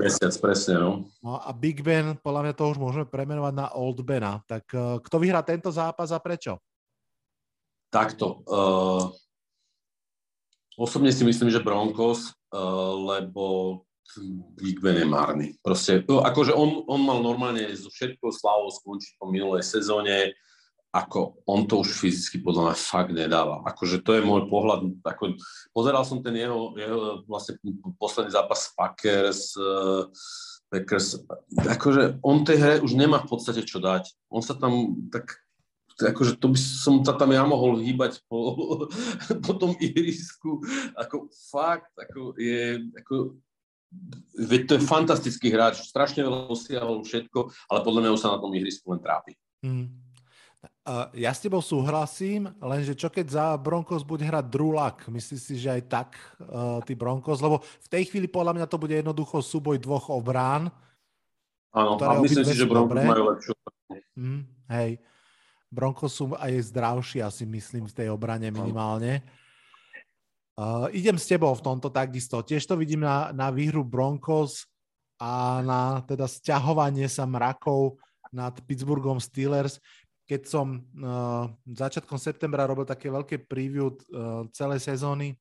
Mesiac, 0.01 0.33
presne, 0.41 0.75
no. 0.81 0.91
no. 1.21 1.37
a 1.37 1.53
Big 1.53 1.85
Ben, 1.85 2.17
podľa 2.17 2.49
mňa 2.49 2.55
to 2.57 2.65
už 2.65 2.79
môžeme 2.81 3.05
premenovať 3.05 3.53
na 3.53 3.67
Old 3.77 4.01
Bena. 4.01 4.41
Tak 4.49 4.65
uh, 4.73 4.97
kto 5.05 5.17
vyhrá 5.21 5.45
tento 5.45 5.69
zápas 5.69 6.09
a 6.09 6.19
prečo? 6.19 6.57
Takto. 7.93 8.41
Uh, 8.49 9.13
osobne 10.81 11.13
si 11.13 11.29
myslím, 11.29 11.53
že 11.53 11.61
Broncos, 11.61 12.33
uh, 12.53 12.97
lebo 12.97 13.85
Big 14.57 14.81
Ben 14.81 14.97
je 14.97 15.05
marný. 15.05 15.49
Proste, 15.61 16.01
akože 16.09 16.57
on, 16.57 16.89
on 16.89 17.01
mal 17.05 17.21
normálne 17.21 17.69
zo 17.77 17.93
všetkou 17.93 18.33
slávou 18.33 18.73
skončiť 18.73 19.21
po 19.21 19.29
minulej 19.29 19.61
sezóne, 19.61 20.33
ako 20.89 21.45
on 21.45 21.69
to 21.69 21.85
už 21.85 21.93
fyzicky 21.93 22.41
podľa 22.41 22.73
mňa 22.73 22.77
fakt 22.81 23.13
nedáva. 23.13 23.61
Akože 23.69 24.01
to 24.01 24.17
je 24.17 24.25
môj 24.25 24.49
pohľad. 24.49 24.89
Ako, 25.05 25.37
pozeral 25.77 26.03
som 26.09 26.25
ten 26.25 26.33
jeho, 26.33 26.73
jeho 26.81 27.29
vlastne 27.29 27.61
posledný 28.01 28.33
zápas 28.33 28.73
Packers, 28.73 29.53
uh, 29.61 30.09
Packers, 30.73 31.21
akože 31.61 32.25
on 32.25 32.41
tej 32.45 32.57
hre 32.57 32.75
už 32.81 32.97
nemá 32.97 33.21
v 33.21 33.29
podstate 33.29 33.65
čo 33.69 33.85
dať. 33.85 34.09
On 34.33 34.41
sa 34.41 34.57
tam 34.57 34.97
tak 35.13 35.37
akože 35.99 36.39
to 36.39 36.55
by 36.55 36.59
som 36.59 37.03
sa 37.03 37.19
tam 37.19 37.35
ja 37.35 37.43
mohol 37.43 37.83
hýbať 37.83 38.23
po, 38.31 38.55
po 39.45 39.53
tom 39.59 39.75
ihrisku, 39.83 40.63
ako 40.95 41.27
fakt, 41.51 41.91
ako 41.99 42.39
je, 42.39 42.87
ako, 43.03 43.35
veď 44.39 44.61
to 44.63 44.73
je 44.79 44.87
fantastický 44.87 45.51
hráč, 45.51 45.83
strašne 45.83 46.23
veľa 46.23 46.55
osiahol 46.55 47.03
všetko, 47.03 47.51
ale 47.67 47.83
podľa 47.83 48.01
mňa 48.07 48.15
už 48.15 48.23
sa 48.23 48.31
na 48.31 48.39
tom 48.39 48.55
ihrisku 48.55 48.95
len 48.95 49.03
trápi. 49.03 49.35
Mm. 49.67 50.08
Ja 51.13 51.37
s 51.37 51.45
tebou 51.45 51.61
súhlasím, 51.61 52.49
lenže 52.65 52.97
čo 52.97 53.13
keď 53.13 53.27
za 53.29 53.47
Broncos 53.61 54.01
bude 54.01 54.25
hrať 54.25 54.49
Drulak? 54.49 55.05
Myslíš 55.13 55.41
si, 55.41 55.55
že 55.61 55.69
aj 55.77 55.83
tak 55.85 56.09
uh, 56.41 56.81
ty 56.81 56.97
Broncos? 56.97 57.45
Lebo 57.45 57.61
v 57.61 57.89
tej 57.93 58.09
chvíli 58.09 58.25
podľa 58.25 58.57
mňa 58.57 58.67
to 58.73 58.81
bude 58.81 58.97
jednoducho 58.97 59.45
súboj 59.45 59.77
dvoch 59.77 60.09
obrán. 60.09 60.73
Áno, 61.77 62.01
a 62.01 62.17
myslím 62.25 62.41
si, 62.41 62.57
že 62.57 62.65
Broncos 62.65 62.97
dobre. 62.97 63.05
majú 63.05 63.25
lepšiu. 63.37 63.53
Mm, 64.17 64.43
hej. 64.73 64.91
Broncos 65.69 66.13
sú 66.17 66.33
aj 66.33 66.73
zdravší, 66.73 67.21
asi 67.21 67.45
myslím, 67.45 67.85
v 67.85 67.93
tej 67.93 68.09
obrane 68.09 68.49
minimálne. 68.49 69.21
Uh, 70.57 70.89
idem 70.97 71.21
s 71.21 71.29
tebou 71.29 71.53
v 71.53 71.65
tomto 71.69 71.93
takisto. 71.93 72.41
Tiež 72.41 72.65
to 72.65 72.81
vidím 72.81 73.05
na, 73.05 73.29
na 73.37 73.53
výhru 73.53 73.85
Broncos 73.85 74.65
a 75.21 75.61
na 75.61 76.01
teda 76.09 76.25
sťahovanie 76.25 77.05
sa 77.13 77.29
mrakov 77.29 78.01
nad 78.33 78.57
Pittsburghom 78.65 79.21
Steelers 79.21 79.77
keď 80.29 80.43
som 80.45 80.85
uh, 81.01 81.49
začiatkom 81.65 82.21
septembra 82.21 82.69
robil 82.69 82.85
také 82.85 83.09
veľké 83.09 83.49
preview 83.49 83.89
uh, 84.13 84.45
celej 84.53 84.85
sezóny 84.85 85.33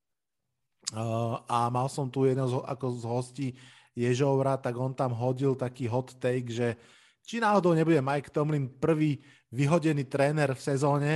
uh, 0.95 1.43
a 1.43 1.67
mal 1.67 1.91
som 1.91 2.07
tu 2.07 2.23
jedného 2.23 2.47
z, 2.47 2.55
ako 2.63 2.85
z 2.95 3.03
hostí 3.03 3.47
Ježovra, 3.91 4.55
tak 4.55 4.79
on 4.79 4.95
tam 4.95 5.11
hodil 5.11 5.59
taký 5.59 5.91
hot 5.91 6.15
take, 6.23 6.47
že 6.47 6.79
či 7.27 7.43
náhodou 7.43 7.75
nebude 7.75 7.99
Mike 7.99 8.31
Tomlin 8.31 8.71
prvý 8.79 9.19
vyhodený 9.51 10.07
tréner 10.07 10.55
v 10.55 10.61
sezóne, 10.63 11.11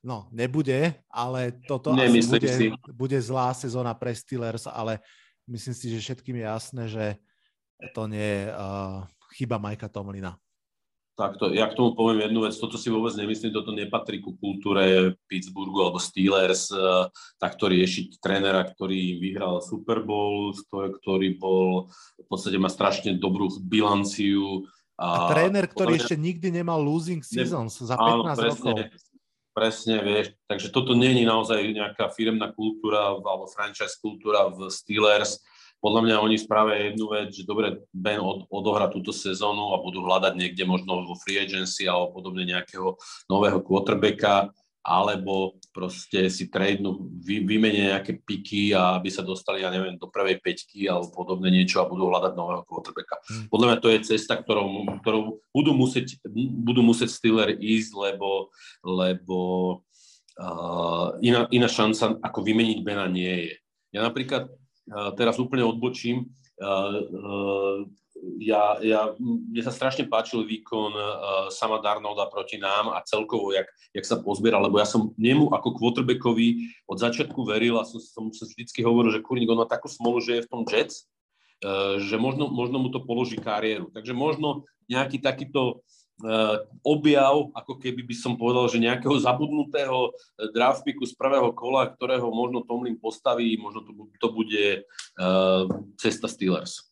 No, 0.00 0.32
nebude, 0.32 0.96
ale 1.12 1.60
toto 1.68 1.92
asi 1.92 2.24
bude, 2.24 2.48
si. 2.48 2.66
bude 2.88 3.20
zlá 3.20 3.52
sezóna 3.52 3.92
pre 3.92 4.16
Steelers, 4.16 4.64
ale 4.64 4.96
myslím 5.44 5.76
si, 5.76 5.92
že 5.92 6.00
všetkým 6.00 6.40
je 6.40 6.44
jasné, 6.48 6.82
že 6.88 7.04
to 7.92 8.08
nie 8.08 8.24
je 8.24 8.48
uh, 8.48 9.04
chyba 9.36 9.60
Majka 9.60 9.92
Tomlina. 9.92 10.40
Takto, 11.20 11.52
ja 11.52 11.68
k 11.68 11.76
tomu 11.76 11.92
poviem 11.92 12.24
jednu 12.24 12.48
vec, 12.48 12.56
toto 12.56 12.80
si 12.80 12.88
vôbec 12.88 13.12
nemyslím, 13.12 13.52
toto 13.52 13.76
nepatrí 13.76 14.24
ku 14.24 14.40
kultúre 14.40 15.12
Pittsburghu 15.28 15.84
alebo 15.84 16.00
Steelers, 16.00 16.72
uh, 16.72 17.12
takto 17.36 17.68
riešiť 17.68 18.24
trénera, 18.24 18.64
ktorý 18.64 19.20
vyhral 19.20 19.60
Super 19.60 20.00
Bowl, 20.00 20.56
ktorý 20.72 21.36
bol, 21.36 21.92
v 22.16 22.24
podstate 22.24 22.56
má 22.56 22.72
strašne 22.72 23.20
dobrú 23.20 23.52
bilanciu. 23.60 24.64
A, 24.96 25.28
a 25.28 25.36
tréner, 25.36 25.68
ktorý 25.68 26.00
ešte 26.00 26.16
nikdy 26.16 26.56
nemal 26.56 26.80
losing 26.80 27.20
seasons 27.20 27.76
ne, 27.76 27.84
za 27.92 28.00
15 28.00 28.00
áno, 28.00 28.22
presne, 28.24 28.72
rokov. 28.72 28.76
Presne, 29.52 29.96
vieš, 30.00 30.26
takže 30.48 30.72
toto 30.72 30.96
není 30.96 31.28
naozaj 31.28 31.60
nejaká 31.68 32.08
firmná 32.16 32.48
kultúra 32.56 33.12
alebo 33.12 33.44
franchise 33.44 34.00
kultúra 34.00 34.48
v 34.48 34.72
Steelers 34.72 35.36
podľa 35.80 36.00
mňa 36.04 36.16
oni 36.20 36.36
spravia 36.36 36.92
jednu 36.92 37.08
vec, 37.08 37.32
že 37.32 37.48
dobre, 37.48 37.82
Ben 37.90 38.20
od, 38.20 38.44
odohra 38.52 38.92
túto 38.92 39.10
sezónu 39.10 39.72
a 39.72 39.80
budú 39.80 40.04
hľadať 40.04 40.36
niekde 40.36 40.64
možno 40.68 41.08
vo 41.08 41.16
free 41.16 41.40
agency 41.40 41.88
alebo 41.88 42.20
podobne 42.20 42.44
nejakého 42.44 43.00
nového 43.32 43.64
quarterbacka, 43.64 44.52
alebo 44.80 45.60
proste 45.76 46.32
si 46.32 46.48
tradenú, 46.48 47.12
vy, 47.20 47.44
vymenia 47.44 47.96
nejaké 47.96 48.16
piky 48.16 48.72
a 48.72 48.96
aby 48.96 49.12
sa 49.12 49.20
dostali, 49.20 49.60
ja 49.60 49.68
neviem, 49.68 50.00
do 50.00 50.08
prvej 50.08 50.40
peťky 50.40 50.88
alebo 50.88 51.12
podobne 51.12 51.52
niečo 51.52 51.84
a 51.84 51.88
budú 51.88 52.08
hľadať 52.08 52.32
nového 52.32 52.64
quarterbacka. 52.64 53.20
Hmm. 53.28 53.46
Podľa 53.52 53.66
mňa 53.68 53.78
to 53.84 53.88
je 53.92 53.98
cesta, 54.08 54.40
ktorou, 54.40 54.88
ktorou 55.04 55.44
budú 55.52 55.72
musieť, 55.76 56.16
budú 56.64 56.80
musieť 56.80 57.12
Steeler 57.12 57.60
ísť, 57.60 57.92
lebo, 57.92 58.48
lebo 58.80 59.38
uh, 60.40 61.12
iná, 61.20 61.44
iná 61.52 61.68
šanca 61.68 62.16
ako 62.24 62.40
vymeniť 62.40 62.78
Bena 62.80 63.04
nie 63.04 63.52
je. 63.52 63.54
Ja 63.92 64.00
napríklad 64.00 64.48
teraz 65.16 65.36
úplne 65.36 65.66
odbočím. 65.66 66.30
Ja, 68.36 68.76
ja, 68.84 69.16
mne 69.16 69.62
sa 69.64 69.72
strašne 69.72 70.04
páčil 70.04 70.44
výkon 70.44 70.92
sama 71.48 71.80
Darnolda 71.80 72.28
proti 72.28 72.60
nám 72.60 72.92
a 72.92 73.00
celkovo, 73.00 73.48
jak, 73.56 73.64
jak 73.96 74.04
sa 74.04 74.20
pozbiera, 74.20 74.60
lebo 74.60 74.76
ja 74.76 74.84
som 74.84 75.16
nemu 75.16 75.48
ako 75.56 75.80
quarterbackovi 75.80 76.68
od 76.84 77.00
začiatku 77.00 77.48
veril 77.48 77.80
a 77.80 77.88
som, 77.88 77.96
som 77.96 78.24
sa 78.28 78.44
vždycky 78.44 78.84
hovoril, 78.84 79.08
že 79.08 79.24
kurník, 79.24 79.48
on 79.48 79.64
má 79.64 79.68
takú 79.68 79.88
smolu, 79.88 80.20
že 80.20 80.36
je 80.36 80.44
v 80.44 80.50
tom 80.52 80.62
Jets, 80.68 81.08
že 82.04 82.16
možno, 82.20 82.52
možno 82.52 82.76
mu 82.76 82.92
to 82.92 83.00
položí 83.00 83.40
kariéru. 83.40 83.88
Takže 83.88 84.12
možno 84.12 84.68
nejaký 84.84 85.16
takýto 85.16 85.80
Eh, 85.80 85.99
objav, 86.84 87.48
ako 87.56 87.80
keby 87.80 88.04
by 88.04 88.14
som 88.16 88.36
povedal, 88.36 88.68
že 88.68 88.82
nejakého 88.82 89.16
zabudnutého 89.16 90.12
eh, 90.12 90.48
draft 90.52 90.84
picku 90.84 91.08
z 91.08 91.16
prvého 91.16 91.52
kola, 91.56 91.88
ktorého 91.88 92.28
možno 92.28 92.64
Tomlin 92.64 93.00
postaví, 93.00 93.56
možno 93.56 93.84
to, 93.84 93.92
to 94.20 94.28
bude 94.32 94.64
uh, 95.20 95.64
cesta 95.96 96.28
Steelers. 96.28 96.90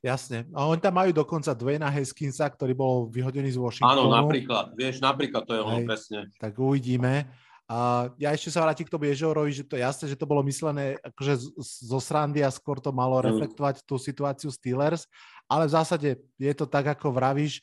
Jasne. 0.00 0.48
A 0.56 0.64
oni 0.64 0.80
tam 0.80 0.96
majú 0.96 1.12
dokonca 1.12 1.52
Dwayna 1.52 1.92
Haskinsa, 1.92 2.48
ktorý 2.48 2.72
bol 2.72 2.96
vyhodený 3.12 3.52
z 3.52 3.60
Washingtonu. 3.60 3.92
Áno, 3.92 4.04
napríklad. 4.08 4.72
Vieš, 4.72 5.04
napríklad 5.04 5.44
to 5.44 5.52
je 5.52 5.60
ono, 5.60 5.78
presne. 5.84 6.32
Tak 6.40 6.56
uvidíme. 6.56 7.28
A 7.70 8.10
ja 8.18 8.34
ešte 8.34 8.50
sa 8.50 8.66
vrátim 8.66 8.82
k 8.82 8.90
tomu 8.90 9.06
Ježorovi, 9.06 9.54
že 9.54 9.62
to 9.62 9.78
je 9.78 9.86
jasné, 9.86 10.10
že 10.10 10.18
to 10.18 10.26
bolo 10.26 10.42
myslené 10.42 10.98
akože 11.06 11.54
zo 11.62 12.00
srandy 12.02 12.42
a 12.42 12.50
skôr 12.50 12.82
to 12.82 12.90
malo 12.90 13.22
mm. 13.22 13.30
reflektovať 13.30 13.86
tú 13.86 13.94
situáciu 13.94 14.50
Steelers, 14.50 15.06
ale 15.46 15.70
v 15.70 15.74
zásade 15.78 16.08
je 16.18 16.54
to 16.56 16.66
tak, 16.66 16.90
ako 16.98 17.14
vravíš, 17.14 17.62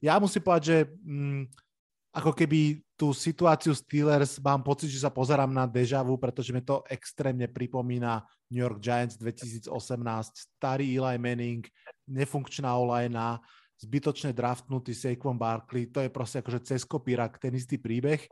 ja 0.00 0.16
musím 0.16 0.42
povedať, 0.42 0.64
že 0.64 0.78
mm, 1.04 1.42
ako 2.10 2.32
keby 2.34 2.82
tú 2.98 3.14
situáciu 3.14 3.72
Steelers 3.72 4.42
mám 4.42 4.66
pocit, 4.66 4.90
že 4.90 5.00
sa 5.00 5.14
pozerám 5.14 5.48
na 5.48 5.64
deja 5.64 6.02
vu, 6.02 6.18
pretože 6.18 6.50
mi 6.50 6.60
to 6.60 6.82
extrémne 6.90 7.46
pripomína 7.46 8.26
New 8.50 8.60
York 8.60 8.82
Giants 8.82 9.14
2018, 9.16 9.70
starý 10.58 10.98
Eli 10.98 11.16
Manning, 11.16 11.62
nefunkčná 12.10 12.74
olajna, 12.74 13.38
zbytočne 13.80 14.36
draftnutý 14.36 14.92
Saquon 14.92 15.38
Barkley, 15.38 15.88
to 15.88 16.04
je 16.04 16.10
proste 16.12 16.42
akože 16.44 16.60
cez 16.66 16.82
kopírak 16.84 17.40
ten 17.40 17.54
istý 17.56 17.80
príbeh. 17.80 18.26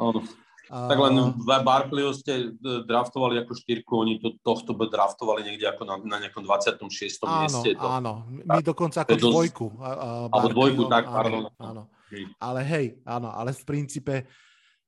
Tak 0.68 0.98
len 1.00 1.32
v 1.32 1.48
Barclayu 1.64 2.12
ste 2.12 2.52
e, 2.52 2.84
draftovali 2.84 3.40
ako 3.40 3.56
štyrku, 3.56 3.92
oni 3.96 4.20
to, 4.20 4.36
tohto 4.44 4.76
by 4.76 4.92
draftovali 4.92 5.40
niekde 5.40 5.64
ako 5.64 5.88
na, 5.88 5.96
na 6.04 6.16
nejakom 6.20 6.44
26. 6.44 7.24
Áno, 7.24 7.40
mieste. 7.40 7.70
To, 7.72 7.88
áno, 7.88 8.12
my 8.28 8.60
dokonca 8.60 9.00
ako 9.00 9.16
dvojku. 9.16 9.66
Uh, 9.80 10.28
alebo 10.28 10.48
dvojku, 10.52 10.82
tak, 10.92 11.08
pardon. 11.08 11.48
Áno. 11.56 11.88
Ale 12.36 12.60
hej, 12.68 12.86
áno, 13.08 13.32
ale 13.32 13.56
v 13.56 13.64
princípe, 13.64 14.28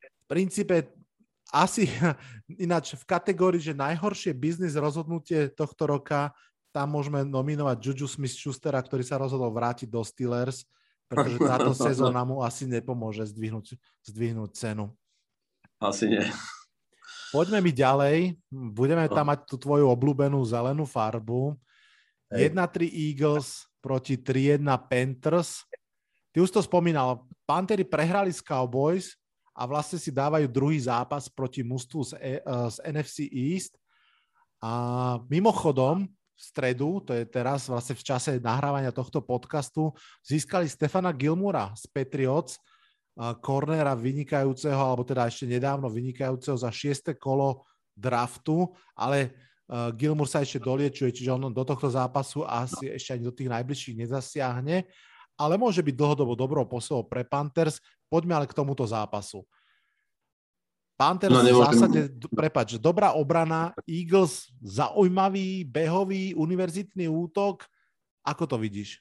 v 0.04 0.24
princípe 0.28 0.92
asi 1.48 1.88
ináč 2.64 2.94
v 3.00 3.04
kategórii, 3.08 3.64
že 3.64 3.72
najhoršie 3.72 4.36
biznis 4.36 4.76
rozhodnutie 4.76 5.48
tohto 5.48 5.88
roka, 5.88 6.36
tam 6.70 6.94
môžeme 6.94 7.26
nominovať 7.26 7.76
Juju 7.82 8.06
Smith-Schustera, 8.06 8.78
ktorý 8.78 9.02
sa 9.02 9.18
rozhodol 9.18 9.50
vrátiť 9.50 9.90
do 9.90 10.04
Steelers, 10.06 10.62
pretože 11.10 11.42
táto 11.42 11.74
sezóna 11.88 12.22
mu 12.22 12.46
asi 12.46 12.70
nepomôže 12.70 13.26
zdvihnúť, 13.26 13.74
zdvihnúť 14.06 14.50
cenu. 14.54 14.94
Asi 15.80 16.12
nie. 16.12 16.20
Poďme 17.32 17.64
mi 17.64 17.72
ďalej. 17.72 18.36
Budeme 18.52 19.08
tam 19.08 19.24
no. 19.24 19.30
mať 19.32 19.48
tú 19.48 19.56
tvoju 19.56 19.88
obľúbenú 19.88 20.36
zelenú 20.44 20.84
farbu. 20.84 21.56
1-3 22.30 22.86
Eagles 22.86 23.66
proti 23.82 24.20
3-1 24.20 24.62
Panthers. 24.86 25.66
ty 26.30 26.38
už 26.38 26.52
to 26.52 26.62
spomínal, 26.62 27.26
Pantery 27.42 27.82
prehrali 27.82 28.30
s 28.30 28.38
Cowboys 28.38 29.18
a 29.50 29.66
vlastne 29.66 29.98
si 29.98 30.14
dávajú 30.14 30.46
druhý 30.46 30.78
zápas 30.78 31.26
proti 31.26 31.66
mužstvu 31.66 32.00
z, 32.06 32.12
e, 32.22 32.38
z 32.70 32.76
NFC 32.86 33.26
East. 33.26 33.74
A 34.62 35.16
mimochodom, 35.26 36.06
v 36.06 36.40
stredu, 36.40 37.02
to 37.02 37.12
je 37.16 37.24
teraz 37.26 37.66
vlastne 37.66 37.96
v 37.96 38.04
čase 38.04 38.30
nahrávania 38.38 38.94
tohto 38.94 39.20
podcastu, 39.20 39.90
získali 40.22 40.70
Stefana 40.70 41.10
Gilmura 41.10 41.72
z 41.76 41.84
Patriots, 41.90 42.60
kornera 43.42 43.92
vynikajúceho, 43.96 44.78
alebo 44.78 45.02
teda 45.02 45.26
ešte 45.26 45.44
nedávno 45.48 45.90
vynikajúceho 45.90 46.56
za 46.56 46.70
šieste 46.72 47.18
kolo 47.18 47.66
draftu, 47.92 48.70
ale 48.96 49.34
Gilmur 49.94 50.26
sa 50.26 50.42
ešte 50.42 50.58
doliečuje, 50.58 51.14
čiže 51.14 51.30
on 51.30 51.52
do 51.54 51.64
tohto 51.66 51.86
zápasu 51.86 52.42
asi 52.42 52.90
ešte 52.90 53.14
ani 53.14 53.24
do 53.26 53.34
tých 53.34 53.50
najbližších 53.50 53.96
nezasiahne 54.02 54.88
ale 55.40 55.56
môže 55.56 55.80
byť 55.80 55.94
dlhodobo 55.96 56.36
dobrou 56.36 56.68
posilou 56.68 57.08
pre 57.08 57.24
Panthers. 57.24 57.80
Poďme 58.12 58.36
ale 58.36 58.44
k 58.44 58.52
tomuto 58.52 58.84
zápasu. 58.84 59.40
Panthers 61.00 61.32
no, 61.32 61.40
v 61.40 61.64
zásade, 61.64 62.00
prepač, 62.28 62.76
dobrá 62.76 63.16
obrana, 63.16 63.72
Eagles 63.88 64.52
zaujímavý, 64.60 65.64
behový, 65.64 66.36
univerzitný 66.36 67.08
útok. 67.08 67.64
Ako 68.20 68.44
to 68.44 68.60
vidíš? 68.60 69.00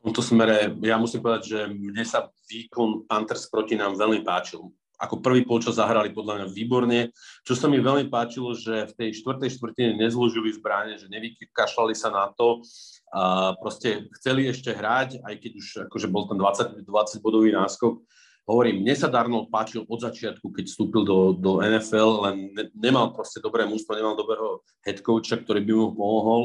V 0.00 0.12
tomto 0.12 0.22
smere, 0.22 0.70
ja 0.84 0.96
musím 1.00 1.24
povedať, 1.24 1.42
že 1.50 1.60
mne 1.72 2.04
sa 2.06 2.30
výkon 2.46 3.08
Panthers 3.10 3.50
proti 3.50 3.74
nám 3.74 3.98
veľmi 3.98 4.22
páčil 4.22 4.70
ako 4.96 5.20
prvý 5.20 5.44
polčas 5.44 5.76
zahrali 5.76 6.12
podľa 6.12 6.40
mňa 6.40 6.46
výborne. 6.52 7.00
Čo 7.44 7.54
sa 7.56 7.66
mi 7.68 7.76
veľmi 7.80 8.08
páčilo, 8.08 8.56
že 8.56 8.88
v 8.88 8.96
tej 8.96 9.08
štvrtej 9.20 9.50
štvrtine 9.60 9.90
nezložili 10.00 10.48
zbranie, 10.56 10.96
že 10.96 11.12
nevykašľali 11.12 11.92
sa 11.92 12.08
na 12.08 12.32
to 12.32 12.64
a 13.12 13.54
proste 13.60 14.10
chceli 14.18 14.50
ešte 14.50 14.74
hrať, 14.74 15.22
aj 15.22 15.34
keď 15.38 15.52
už 15.56 15.66
akože 15.86 16.08
bol 16.10 16.26
ten 16.26 16.40
20, 16.40 16.82
20 16.82 17.22
bodový 17.24 17.54
náskok. 17.54 18.02
Hovorím, 18.46 18.82
mne 18.82 18.94
sa 18.94 19.10
Darnold 19.10 19.50
páčil 19.50 19.82
od 19.90 19.98
začiatku, 19.98 20.54
keď 20.54 20.70
vstúpil 20.70 21.02
do, 21.02 21.34
do 21.34 21.58
NFL, 21.58 22.30
len 22.30 22.36
ne, 22.54 22.70
nemal 22.78 23.10
proste 23.10 23.42
dobré 23.42 23.66
mústvo, 23.66 23.94
nemal 23.94 24.14
dobrého 24.14 24.62
head 24.86 25.02
coacha, 25.02 25.38
ktorý 25.38 25.66
by 25.66 25.72
mu 25.74 25.88
pomohol. 25.94 26.42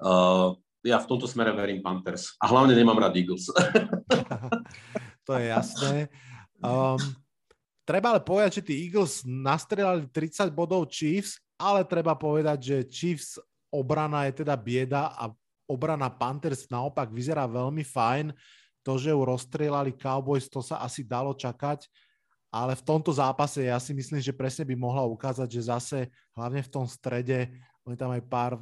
Uh, 0.00 0.52
ja 0.84 0.98
v 1.00 1.08
tomto 1.08 1.28
smere 1.28 1.52
verím 1.52 1.84
Panthers. 1.84 2.36
A 2.40 2.48
hlavne 2.48 2.72
nemám 2.72 2.96
rád 2.96 3.16
Eagles. 3.16 3.48
to 5.26 5.32
je 5.36 5.44
jasné. 5.52 6.08
Um, 6.60 7.00
Treba 7.90 8.14
ale 8.14 8.22
povedať, 8.22 8.62
že 8.62 8.66
tí 8.70 8.74
Eagles 8.86 9.26
nastrelali 9.26 10.06
30 10.06 10.54
bodov 10.54 10.86
Chiefs, 10.86 11.42
ale 11.58 11.82
treba 11.82 12.14
povedať, 12.14 12.58
že 12.62 12.76
Chiefs 12.86 13.34
obrana 13.66 14.30
je 14.30 14.46
teda 14.46 14.54
bieda 14.54 15.10
a 15.10 15.26
obrana 15.66 16.06
Panthers 16.06 16.70
naopak 16.70 17.10
vyzerá 17.10 17.50
veľmi 17.50 17.82
fajn. 17.82 18.30
To, 18.86 18.94
že 18.94 19.10
ju 19.10 19.18
rozstrelali 19.18 19.90
Cowboys, 19.98 20.46
to 20.46 20.62
sa 20.62 20.86
asi 20.86 21.02
dalo 21.02 21.34
čakať, 21.34 21.90
ale 22.48 22.78
v 22.78 22.86
tomto 22.86 23.10
zápase 23.10 23.66
ja 23.66 23.76
si 23.82 23.90
myslím, 23.90 24.22
že 24.22 24.38
presne 24.38 24.70
by 24.70 24.78
mohla 24.78 25.02
ukázať, 25.10 25.50
že 25.50 25.66
zase 25.66 25.98
hlavne 26.38 26.62
v 26.62 26.70
tom 26.70 26.86
strede 26.86 27.50
oni 27.90 27.98
tam 27.98 28.14
aj 28.14 28.22
pár 28.30 28.52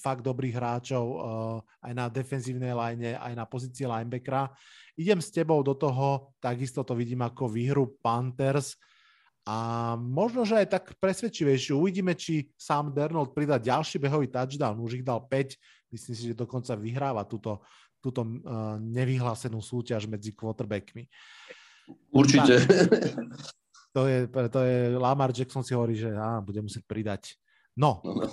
fakt 0.00 0.24
dobrých 0.24 0.56
hráčov 0.56 1.04
uh, 1.04 1.18
aj 1.84 1.92
na 1.92 2.08
defenzívnej 2.08 2.72
line, 2.72 3.20
aj 3.20 3.32
na 3.36 3.44
pozícii 3.44 3.84
linebackera. 3.84 4.48
Idem 4.96 5.20
s 5.20 5.28
tebou 5.28 5.60
do 5.60 5.76
toho, 5.76 6.32
takisto 6.40 6.80
to 6.80 6.96
vidím 6.96 7.20
ako 7.20 7.52
výhru 7.52 8.00
Panthers 8.00 8.80
a 9.48 9.96
možno, 9.96 10.44
že 10.44 10.60
aj 10.60 10.68
tak 10.68 10.84
presvedčivejšie. 11.00 11.72
Uvidíme, 11.72 12.12
či 12.12 12.52
sám 12.56 12.92
Dernold 12.92 13.32
pridá 13.32 13.56
ďalší 13.56 13.96
behový 13.96 14.28
touchdown. 14.28 14.76
Už 14.76 15.00
ich 15.00 15.04
dal 15.04 15.24
5. 15.24 15.88
Myslím 15.88 16.14
si, 16.16 16.22
že 16.32 16.36
dokonca 16.36 16.76
vyhráva 16.76 17.24
túto, 17.24 17.64
túto 17.96 18.24
uh, 18.24 18.76
nevyhlásenú 18.76 19.64
súťaž 19.64 20.04
medzi 20.04 20.36
quarterbackmi. 20.36 21.08
Určite. 22.12 22.60
Tak, 22.60 23.56
to 23.96 24.04
je, 24.04 24.18
to 24.28 24.60
je 24.60 24.76
Lamar 25.00 25.32
Jackson 25.32 25.64
si 25.64 25.72
hovorí, 25.72 25.96
že 25.96 26.12
á, 26.12 26.44
bude 26.44 26.60
musieť 26.60 26.84
pridať. 26.84 27.40
No, 27.72 28.04
no, 28.04 28.20
no. 28.20 28.28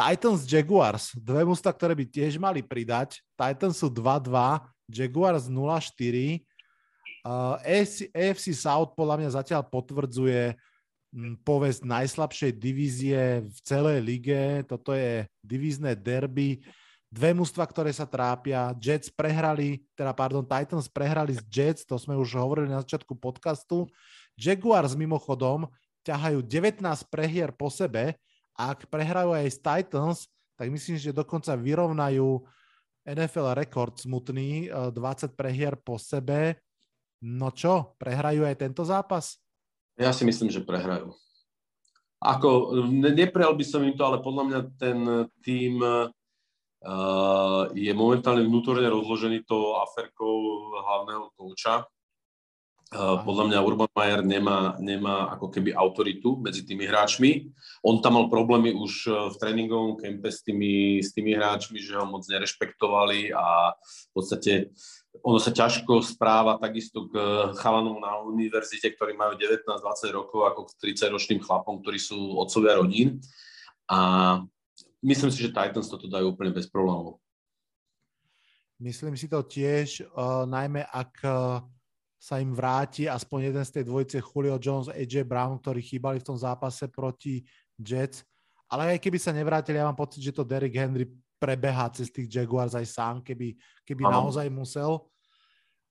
Titans 0.00 0.48
Jaguars, 0.48 1.12
dve 1.12 1.44
músta, 1.44 1.68
ktoré 1.68 1.92
by 1.92 2.08
tiež 2.08 2.40
mali 2.40 2.64
pridať. 2.64 3.20
Titans 3.36 3.76
sú 3.76 3.92
2-2, 3.92 4.32
Jaguars 4.88 5.44
0-4. 5.44 6.40
Uh, 7.20 7.60
AFC, 8.16 8.56
South 8.56 8.96
podľa 8.96 9.20
mňa 9.20 9.30
zatiaľ 9.36 9.60
potvrdzuje 9.68 10.56
hm, 11.12 11.44
povesť 11.44 11.84
najslabšej 11.84 12.52
divízie 12.56 13.44
v 13.44 13.58
celej 13.60 14.00
lige. 14.00 14.64
Toto 14.64 14.96
je 14.96 15.28
divízne 15.44 15.92
derby. 15.92 16.64
Dve 17.12 17.36
mústva, 17.36 17.68
ktoré 17.68 17.92
sa 17.92 18.08
trápia. 18.08 18.72
Jets 18.80 19.12
prehrali, 19.12 19.84
teda 19.92 20.16
pardon, 20.16 20.48
Titans 20.48 20.88
prehrali 20.88 21.36
z 21.36 21.44
Jets, 21.52 21.84
to 21.84 22.00
sme 22.00 22.16
už 22.16 22.40
hovorili 22.40 22.72
na 22.72 22.80
začiatku 22.80 23.20
podcastu. 23.20 23.84
Jaguars 24.32 24.96
mimochodom 24.96 25.68
ťahajú 26.08 26.40
19 26.40 26.80
prehier 27.12 27.52
po 27.52 27.68
sebe, 27.68 28.16
ak 28.68 28.92
prehrajú 28.92 29.32
aj 29.32 29.46
s 29.48 29.58
Titans, 29.58 30.18
tak 30.60 30.68
myslím, 30.68 31.00
že 31.00 31.16
dokonca 31.16 31.56
vyrovnajú 31.56 32.44
NFL 33.08 33.56
rekord 33.56 33.96
smutný, 33.96 34.68
20 34.68 34.92
eh, 35.00 35.28
prehier 35.32 35.74
po 35.80 35.96
sebe. 35.96 36.60
No 37.24 37.52
čo, 37.52 37.96
prehrajú 37.96 38.44
aj 38.44 38.56
tento 38.60 38.84
zápas? 38.84 39.40
Ja 39.96 40.12
si 40.12 40.28
myslím, 40.28 40.52
že 40.52 40.64
prehrajú. 40.64 41.12
Ako, 42.20 42.76
neprejal 42.92 43.56
by 43.56 43.64
som 43.64 43.80
im 43.80 43.96
to, 43.96 44.04
ale 44.04 44.20
podľa 44.20 44.44
mňa 44.44 44.60
ten 44.76 44.98
tým 45.40 45.80
uh, 45.80 47.64
je 47.72 47.92
momentálne 47.96 48.44
vnútorne 48.44 48.84
rozložený 48.92 49.48
tou 49.48 49.80
aferkou 49.80 50.36
hlavného 50.84 51.32
kouča. 51.36 51.88
Uh, 52.90 53.22
podľa 53.22 53.46
mňa 53.46 53.62
Urban 53.62 53.92
Mayer 53.94 54.18
nemá, 54.26 54.74
nemá 54.82 55.30
ako 55.38 55.54
keby 55.54 55.70
autoritu 55.78 56.34
medzi 56.42 56.66
tými 56.66 56.90
hráčmi. 56.90 57.46
On 57.86 58.02
tam 58.02 58.18
mal 58.18 58.26
problémy 58.26 58.74
už 58.74 59.06
e, 59.06 59.10
v 59.30 59.34
tréningovom 59.38 59.94
kempe 59.94 60.26
s 60.26 60.42
tými, 60.42 60.98
s 60.98 61.14
tými 61.14 61.38
hráčmi, 61.38 61.78
že 61.78 61.94
ho 61.94 62.02
moc 62.02 62.26
nerešpektovali 62.26 63.30
a 63.30 63.78
v 63.78 64.10
podstate 64.10 64.74
ono 65.22 65.38
sa 65.38 65.54
ťažko 65.54 66.02
správa 66.02 66.58
takisto 66.58 67.06
k 67.06 67.14
chalanom 67.62 68.02
na 68.02 68.18
univerzite, 68.26 68.90
ktorí 68.98 69.14
majú 69.14 69.38
19-20 69.38 69.70
rokov, 70.10 70.50
ako 70.50 70.60
k 70.66 70.90
30-ročným 70.90 71.46
chlapom, 71.46 71.78
ktorí 71.86 72.02
sú 72.02 72.18
otcovia 72.42 72.74
rodín. 72.74 73.22
A 73.86 74.42
myslím 74.98 75.30
si, 75.30 75.46
že 75.46 75.54
Titans 75.54 75.86
toto 75.86 76.10
dajú 76.10 76.34
úplne 76.34 76.50
bez 76.50 76.66
problémov. 76.66 77.22
Myslím 78.82 79.14
si 79.14 79.30
to 79.30 79.46
tiež, 79.46 80.10
uh, 80.10 80.42
najmä 80.42 80.82
ak 80.90 81.14
uh 81.22 81.62
sa 82.20 82.36
im 82.36 82.52
vráti 82.52 83.08
aspoň 83.08 83.48
jeden 83.48 83.64
z 83.64 83.80
tej 83.80 83.84
dvojice 83.88 84.20
Julio 84.20 84.60
Jones, 84.60 84.92
AJ 84.92 85.24
Brown, 85.24 85.56
ktorí 85.56 85.80
chýbali 85.80 86.20
v 86.20 86.28
tom 86.28 86.36
zápase 86.36 86.84
proti 86.92 87.40
Jets. 87.80 88.20
Ale 88.68 88.92
aj 88.92 89.00
keby 89.00 89.16
sa 89.16 89.32
nevrátili, 89.32 89.80
ja 89.80 89.88
mám 89.88 89.96
pocit, 89.96 90.20
že 90.20 90.36
to 90.36 90.44
Derrick 90.44 90.76
Henry 90.76 91.08
prebehá 91.40 91.88
cez 91.88 92.12
tých 92.12 92.28
Jaguars 92.28 92.76
aj 92.76 92.84
sám, 92.84 93.24
keby, 93.24 93.56
keby 93.88 94.04
naozaj 94.04 94.52
musel. 94.52 95.08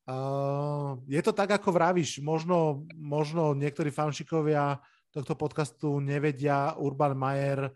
Uh, 0.06 1.02
je 1.10 1.22
to 1.26 1.34
tak, 1.34 1.50
ako 1.50 1.74
vravíš, 1.74 2.22
možno, 2.22 2.86
možno 2.94 3.58
niektorí 3.58 3.90
fanšikovia 3.90 4.78
tohto 5.10 5.34
podcastu 5.34 5.98
nevedia, 5.98 6.78
Urban 6.78 7.18
Mayer 7.18 7.74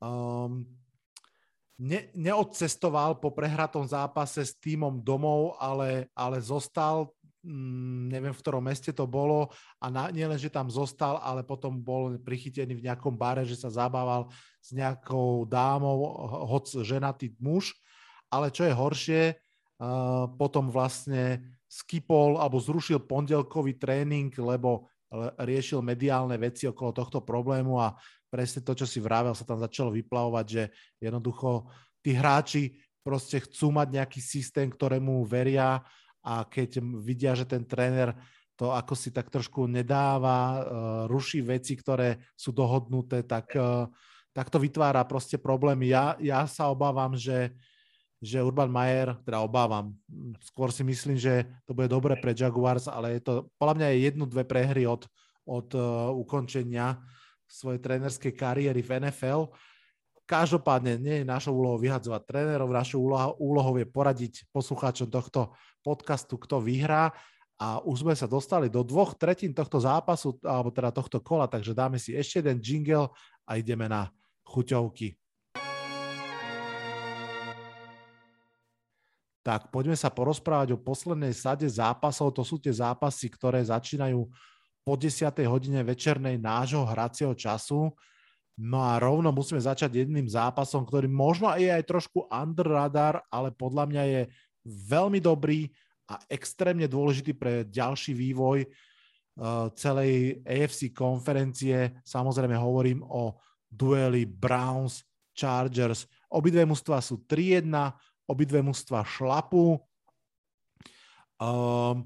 um, 0.00 0.64
ne, 1.80 2.12
neodcestoval 2.12 3.20
po 3.20 3.32
prehratom 3.32 3.88
zápase 3.88 4.44
s 4.44 4.56
týmom 4.60 5.00
domov, 5.00 5.56
ale, 5.56 6.12
ale 6.12 6.40
zostal 6.40 7.12
neviem 8.10 8.36
v 8.36 8.42
ktorom 8.44 8.60
meste 8.60 8.92
to 8.92 9.08
bolo 9.08 9.48
a 9.80 9.88
na, 9.88 10.12
nielen, 10.12 10.36
že 10.36 10.52
tam 10.52 10.68
zostal, 10.68 11.16
ale 11.24 11.40
potom 11.40 11.80
bol 11.80 12.20
prichytený 12.20 12.76
v 12.76 12.84
nejakom 12.84 13.16
bare, 13.16 13.48
že 13.48 13.56
sa 13.56 13.72
zabával 13.72 14.28
s 14.60 14.76
nejakou 14.76 15.48
dámou, 15.48 16.04
hoc 16.44 16.68
ženatý 16.68 17.32
muž, 17.40 17.72
ale 18.28 18.52
čo 18.52 18.68
je 18.68 18.76
horšie, 18.76 19.22
uh, 19.32 20.28
potom 20.36 20.68
vlastne 20.68 21.40
skipol 21.64 22.36
alebo 22.36 22.60
zrušil 22.60 23.00
pondelkový 23.08 23.78
tréning, 23.80 24.34
lebo 24.36 24.90
riešil 25.38 25.82
mediálne 25.82 26.38
veci 26.38 26.70
okolo 26.70 26.94
tohto 26.94 27.18
problému 27.26 27.82
a 27.82 27.94
presne 28.30 28.62
to, 28.62 28.78
čo 28.78 28.86
si 28.86 29.02
vravel, 29.02 29.34
sa 29.34 29.42
tam 29.42 29.58
začalo 29.58 29.90
vyplavovať, 29.90 30.46
že 30.46 30.62
jednoducho 31.02 31.66
tí 31.98 32.14
hráči 32.14 32.78
proste 33.02 33.42
chcú 33.42 33.74
mať 33.74 33.98
nejaký 33.98 34.20
systém, 34.22 34.70
ktorému 34.70 35.26
veria 35.26 35.82
a 36.20 36.44
keď 36.44 36.80
vidia, 37.00 37.32
že 37.32 37.48
ten 37.48 37.64
tréner 37.64 38.12
to 38.60 38.76
ako 38.76 38.92
si 38.92 39.08
tak 39.08 39.32
trošku 39.32 39.64
nedáva, 39.64 40.36
uh, 40.36 40.60
ruší 41.08 41.40
veci, 41.40 41.72
ktoré 41.80 42.20
sú 42.36 42.52
dohodnuté, 42.52 43.24
tak, 43.24 43.56
uh, 43.56 43.88
tak 44.36 44.52
to 44.52 44.60
vytvára 44.60 45.00
proste 45.08 45.40
problémy. 45.40 45.88
Ja, 45.88 46.12
ja 46.20 46.44
sa 46.44 46.68
obávam, 46.68 47.16
že, 47.16 47.56
že 48.20 48.44
Urban 48.44 48.68
Mayer, 48.68 49.16
teda 49.24 49.40
obávam, 49.40 49.96
skôr 50.44 50.68
si 50.76 50.84
myslím, 50.84 51.16
že 51.16 51.48
to 51.64 51.72
bude 51.72 51.88
dobre 51.88 52.20
pre 52.20 52.36
Jaguars, 52.36 52.84
ale 52.84 53.16
je 53.16 53.24
to, 53.24 53.32
podľa 53.56 53.80
mňa 53.80 53.86
je 53.96 53.98
jednu, 54.12 54.24
dve 54.28 54.44
prehry 54.44 54.84
od, 54.84 55.08
od 55.48 55.72
uh, 55.72 56.12
ukončenia 56.12 57.00
svojej 57.48 57.80
trénerskej 57.80 58.36
kariéry 58.36 58.84
v 58.84 59.08
NFL. 59.08 59.48
Každopádne 60.30 60.94
nie 61.02 61.16
je 61.20 61.26
našou 61.26 61.58
úlohou 61.58 61.82
vyhadzovať 61.82 62.22
trénerov, 62.22 62.70
našou 62.70 63.02
úlohou 63.42 63.74
je 63.74 63.86
poradiť 63.90 64.46
poslucháčom 64.54 65.10
tohto 65.10 65.50
podcastu, 65.82 66.38
kto 66.38 66.62
vyhrá 66.62 67.10
a 67.58 67.82
už 67.82 68.06
sme 68.06 68.14
sa 68.14 68.30
dostali 68.30 68.70
do 68.70 68.86
dvoch 68.86 69.18
tretín 69.18 69.50
tohto 69.50 69.82
zápasu, 69.82 70.38
alebo 70.46 70.70
teda 70.70 70.94
tohto 70.94 71.18
kola, 71.18 71.50
takže 71.50 71.74
dáme 71.74 71.98
si 71.98 72.14
ešte 72.14 72.38
jeden 72.40 72.62
jingle 72.62 73.10
a 73.42 73.58
ideme 73.58 73.90
na 73.90 74.06
chuťovky. 74.46 75.18
Tak 79.42 79.74
poďme 79.74 79.96
sa 79.98 80.12
porozprávať 80.12 80.76
o 80.76 80.80
poslednej 80.80 81.32
sade 81.34 81.64
zápasov. 81.66 82.36
To 82.36 82.44
sú 82.44 82.60
tie 82.60 82.76
zápasy, 82.76 83.32
ktoré 83.32 83.64
začínajú 83.64 84.28
po 84.84 84.92
10. 84.94 85.32
hodine 85.48 85.80
večernej 85.80 86.36
nášho 86.36 86.84
hracieho 86.84 87.32
času. 87.32 87.92
No 88.58 88.82
a 88.82 88.98
rovno 89.00 89.30
musíme 89.30 89.60
začať 89.62 90.04
jedným 90.04 90.26
zápasom, 90.26 90.84
ktorý 90.84 91.08
možno 91.08 91.48
je 91.56 91.70
aj 91.70 91.84
trošku 91.86 92.28
under 92.28 92.66
radar, 92.66 93.22
ale 93.30 93.54
podľa 93.54 93.84
mňa 93.88 94.02
je 94.04 94.22
veľmi 94.66 95.20
dobrý 95.22 95.70
a 96.10 96.18
extrémne 96.26 96.90
dôležitý 96.90 97.32
pre 97.38 97.64
ďalší 97.70 98.12
vývoj 98.12 98.66
uh, 98.66 99.70
celej 99.78 100.42
AFC 100.42 100.90
konferencie. 100.90 102.02
Samozrejme 102.02 102.58
hovorím 102.58 103.00
o 103.06 103.38
dueli 103.70 104.26
Browns 104.26 105.06
Chargers. 105.32 106.10
Obidve 106.28 106.66
mužstva 106.66 106.98
sú 106.98 107.22
3-1, 107.24 107.70
obidve 108.26 108.60
mužstva 108.60 109.06
šlapu. 109.06 109.78
Um, 111.40 112.04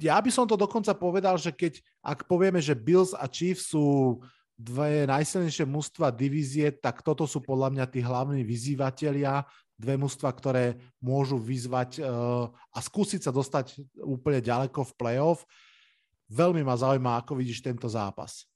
ja 0.00 0.16
by 0.20 0.30
som 0.30 0.46
to 0.46 0.56
dokonca 0.56 0.92
povedal, 0.96 1.36
že 1.36 1.52
keď, 1.52 1.80
ak 2.04 2.24
povieme, 2.28 2.60
že 2.60 2.76
Bills 2.76 3.16
a 3.16 3.26
Chiefs 3.26 3.72
sú 3.72 4.20
dve 4.56 5.04
najsilnejšie 5.04 5.68
mužstva 5.68 6.08
divízie, 6.08 6.72
tak 6.72 7.04
toto 7.04 7.28
sú 7.28 7.44
podľa 7.44 7.76
mňa 7.76 7.84
tí 7.92 8.00
hlavní 8.00 8.40
vyzývatelia, 8.40 9.44
dve 9.76 9.94
mužstva, 10.00 10.32
ktoré 10.32 10.80
môžu 11.04 11.36
vyzvať 11.36 12.00
uh, 12.00 12.48
a 12.72 12.78
skúsiť 12.80 13.28
sa 13.28 13.32
dostať 13.32 13.84
úplne 14.00 14.40
ďaleko 14.40 14.88
v 14.88 14.96
playoff. 14.96 15.44
Veľmi 16.32 16.64
ma 16.64 16.74
zaujíma, 16.74 17.20
ako 17.20 17.36
vidíš 17.36 17.60
tento 17.60 17.86
zápas. 17.86 18.48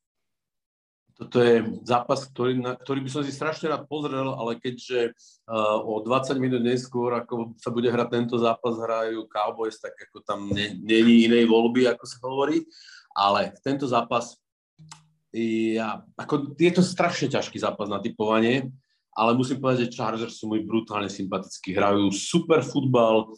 Toto 1.20 1.44
je 1.44 1.60
zápas, 1.84 2.24
ktorý, 2.24 2.56
na, 2.56 2.72
ktorý 2.80 3.04
by 3.04 3.10
som 3.12 3.20
si 3.20 3.28
strašne 3.28 3.68
rád 3.68 3.84
pozrel, 3.84 4.32
ale 4.32 4.56
keďže 4.56 5.12
uh, 5.44 5.76
o 5.84 6.00
20 6.00 6.40
minút 6.40 6.64
neskôr, 6.64 7.12
ako 7.12 7.52
sa 7.60 7.68
bude 7.68 7.92
hrať 7.92 8.08
tento 8.08 8.40
zápas, 8.40 8.80
hrajú 8.80 9.28
Cowboys, 9.28 9.76
tak 9.76 9.92
ako 10.08 10.24
tam 10.24 10.48
není 10.80 11.28
inej 11.28 11.44
voľby, 11.44 11.84
ako 11.92 12.04
sa 12.08 12.16
hovorí. 12.24 12.64
Ale 13.12 13.52
tento 13.60 13.84
zápas 13.84 14.39
ja, 15.34 16.02
ako, 16.18 16.58
je 16.58 16.72
to 16.74 16.82
strašne 16.82 17.30
ťažký 17.30 17.58
zápas 17.62 17.86
na 17.86 18.02
typovanie, 18.02 18.70
ale 19.14 19.38
musím 19.38 19.62
povedať, 19.62 19.90
že 19.90 19.94
Chargers 19.98 20.38
sú 20.38 20.50
mi 20.50 20.62
brutálne 20.62 21.10
sympatickí. 21.10 21.74
Hrajú 21.74 22.10
super 22.14 22.62
futbal, 22.62 23.30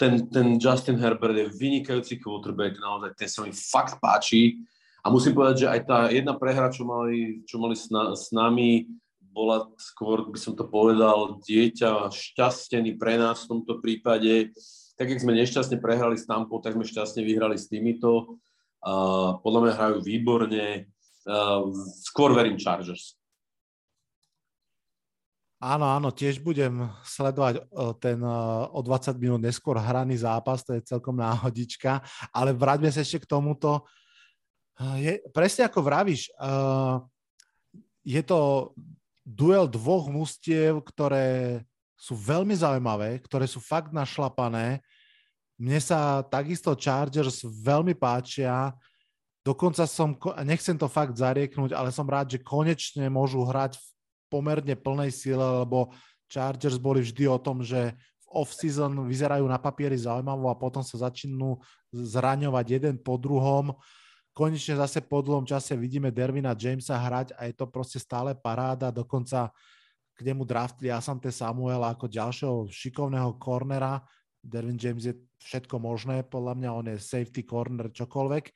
ten, 0.00 0.24
ten 0.32 0.56
Justin 0.56 0.96
Herbert 0.96 1.36
je 1.36 1.52
vynikajúci 1.52 2.16
quarterback, 2.16 2.80
naozaj 2.80 3.12
ten 3.12 3.28
sa 3.28 3.44
mi 3.44 3.52
fakt 3.52 4.00
páči. 4.00 4.64
A 5.04 5.12
musím 5.12 5.36
povedať, 5.36 5.66
že 5.66 5.70
aj 5.70 5.80
tá 5.86 5.98
jedna 6.10 6.34
prehra, 6.34 6.72
čo 6.72 6.82
mali, 6.82 7.44
čo 7.46 7.60
mali 7.62 7.76
s, 7.78 7.92
na, 7.92 8.16
s 8.16 8.32
nami, 8.34 8.90
bola 9.20 9.68
skôr, 9.76 10.24
by 10.32 10.38
som 10.40 10.56
to 10.56 10.64
povedal, 10.64 11.38
dieťa 11.44 12.08
šťastený 12.08 12.96
pre 12.96 13.20
nás 13.20 13.44
v 13.44 13.50
tomto 13.52 13.84
prípade. 13.84 14.56
Tak, 14.96 15.12
jak 15.12 15.20
sme 15.20 15.36
nešťastne 15.36 15.76
prehrali 15.76 16.16
s 16.16 16.24
Tampou, 16.24 16.58
tak 16.64 16.72
sme 16.72 16.88
šťastne 16.88 17.20
vyhrali 17.20 17.60
s 17.60 17.68
týmito. 17.68 18.40
Uh, 18.80 19.36
podľa 19.44 19.60
mňa 19.60 19.72
hrajú 19.76 19.96
výborne. 20.00 20.88
Uh, 21.26 21.74
skôr 22.06 22.30
verím 22.30 22.54
Chargers. 22.54 23.18
Áno, 25.58 25.90
áno, 25.90 26.14
tiež 26.14 26.38
budem 26.38 26.86
sledovať 27.02 27.66
uh, 27.66 27.90
ten 27.98 28.22
uh, 28.22 28.70
o 28.70 28.78
20 28.78 29.18
minút 29.18 29.42
neskôr 29.42 29.74
hraný 29.74 30.22
zápas, 30.22 30.62
to 30.62 30.78
je 30.78 30.86
celkom 30.86 31.18
náhodička, 31.18 31.98
ale 32.30 32.54
vráťme 32.54 32.94
sa 32.94 33.02
ešte 33.02 33.26
k 33.26 33.30
tomuto. 33.34 33.82
Je, 35.00 35.24
presne 35.32 35.64
ako 35.64 35.80
vravíš, 35.80 36.28
je 38.04 38.22
to 38.28 38.40
duel 39.24 39.64
dvoch 39.64 40.12
mustiev, 40.12 40.84
ktoré 40.84 41.64
sú 41.96 42.12
veľmi 42.12 42.52
zaujímavé, 42.52 43.18
ktoré 43.24 43.48
sú 43.48 43.58
fakt 43.58 43.90
našlapané. 43.90 44.84
Mne 45.56 45.80
sa 45.80 46.20
takisto 46.22 46.76
Chargers 46.76 47.40
veľmi 47.42 47.96
páčia. 47.96 48.76
Dokonca 49.46 49.86
som, 49.86 50.18
nechcem 50.42 50.74
to 50.74 50.90
fakt 50.90 51.14
zarieknúť, 51.14 51.70
ale 51.70 51.94
som 51.94 52.02
rád, 52.02 52.34
že 52.34 52.42
konečne 52.42 53.06
môžu 53.06 53.46
hrať 53.46 53.78
v 53.78 53.86
pomerne 54.26 54.74
plnej 54.74 55.14
sile, 55.14 55.62
lebo 55.62 55.94
Chargers 56.26 56.82
boli 56.82 57.06
vždy 57.06 57.30
o 57.30 57.38
tom, 57.38 57.62
že 57.62 57.94
v 57.94 58.42
off-season 58.42 59.06
vyzerajú 59.06 59.46
na 59.46 59.54
papieri 59.62 59.94
zaujímavo 59.94 60.50
a 60.50 60.58
potom 60.58 60.82
sa 60.82 60.98
začnú 60.98 61.62
zraňovať 61.94 62.66
jeden 62.66 62.94
po 62.98 63.14
druhom. 63.14 63.70
Konečne 64.34 64.82
zase 64.82 64.98
po 64.98 65.22
dlhom 65.22 65.46
čase 65.46 65.78
vidíme 65.78 66.10
Dervina 66.10 66.50
Jamesa 66.58 66.98
hrať 66.98 67.38
a 67.38 67.46
je 67.46 67.54
to 67.54 67.70
proste 67.70 68.02
stále 68.02 68.34
paráda. 68.34 68.90
Dokonca 68.90 69.54
k 70.10 70.20
nemu 70.26 70.42
draftli 70.42 70.90
Asante 70.90 71.30
Samuela 71.30 71.94
ako 71.94 72.10
ďalšieho 72.10 72.66
šikovného 72.66 73.38
kornera. 73.38 74.02
Dervin 74.42 74.74
James 74.74 75.06
je 75.06 75.14
všetko 75.38 75.78
možné, 75.78 76.26
podľa 76.26 76.58
mňa 76.58 76.70
on 76.74 76.86
je 76.90 76.98
safety 76.98 77.46
corner, 77.46 77.94
čokoľvek 77.94 78.50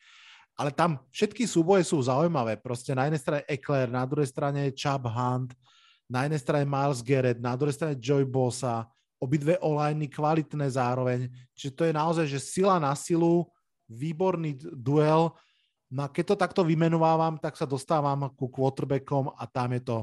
ale 0.61 0.77
tam 0.77 1.01
všetky 1.09 1.49
súboje 1.49 1.89
sú 1.89 1.97
zaujímavé. 2.05 2.61
Proste 2.61 2.93
na 2.93 3.09
jednej 3.09 3.25
strane 3.25 3.43
Eclair, 3.49 3.89
na 3.89 4.05
druhej 4.05 4.29
strane 4.29 4.69
Chubb 4.77 5.09
Hunt, 5.09 5.57
na 6.05 6.29
jednej 6.29 6.41
strane 6.45 6.69
Miles 6.69 7.01
Garrett, 7.01 7.41
na 7.41 7.57
druhej 7.57 7.81
strane 7.81 7.97
Joy 7.97 8.29
Bossa, 8.29 8.85
obidve 9.17 9.57
online 9.65 10.05
kvalitné 10.13 10.69
zároveň. 10.69 11.33
Čiže 11.57 11.73
to 11.73 11.83
je 11.89 11.93
naozaj, 11.97 12.27
že 12.29 12.37
sila 12.37 12.77
na 12.77 12.93
silu, 12.93 13.49
výborný 13.89 14.61
duel. 14.77 15.33
No 15.89 16.05
a 16.05 16.13
keď 16.13 16.37
to 16.37 16.37
takto 16.37 16.61
vymenovávam, 16.61 17.41
tak 17.41 17.57
sa 17.57 17.65
dostávam 17.65 18.29
ku 18.37 18.53
quarterbackom 18.53 19.33
a 19.33 19.49
tam 19.49 19.73
je 19.73 19.81
to 19.81 19.97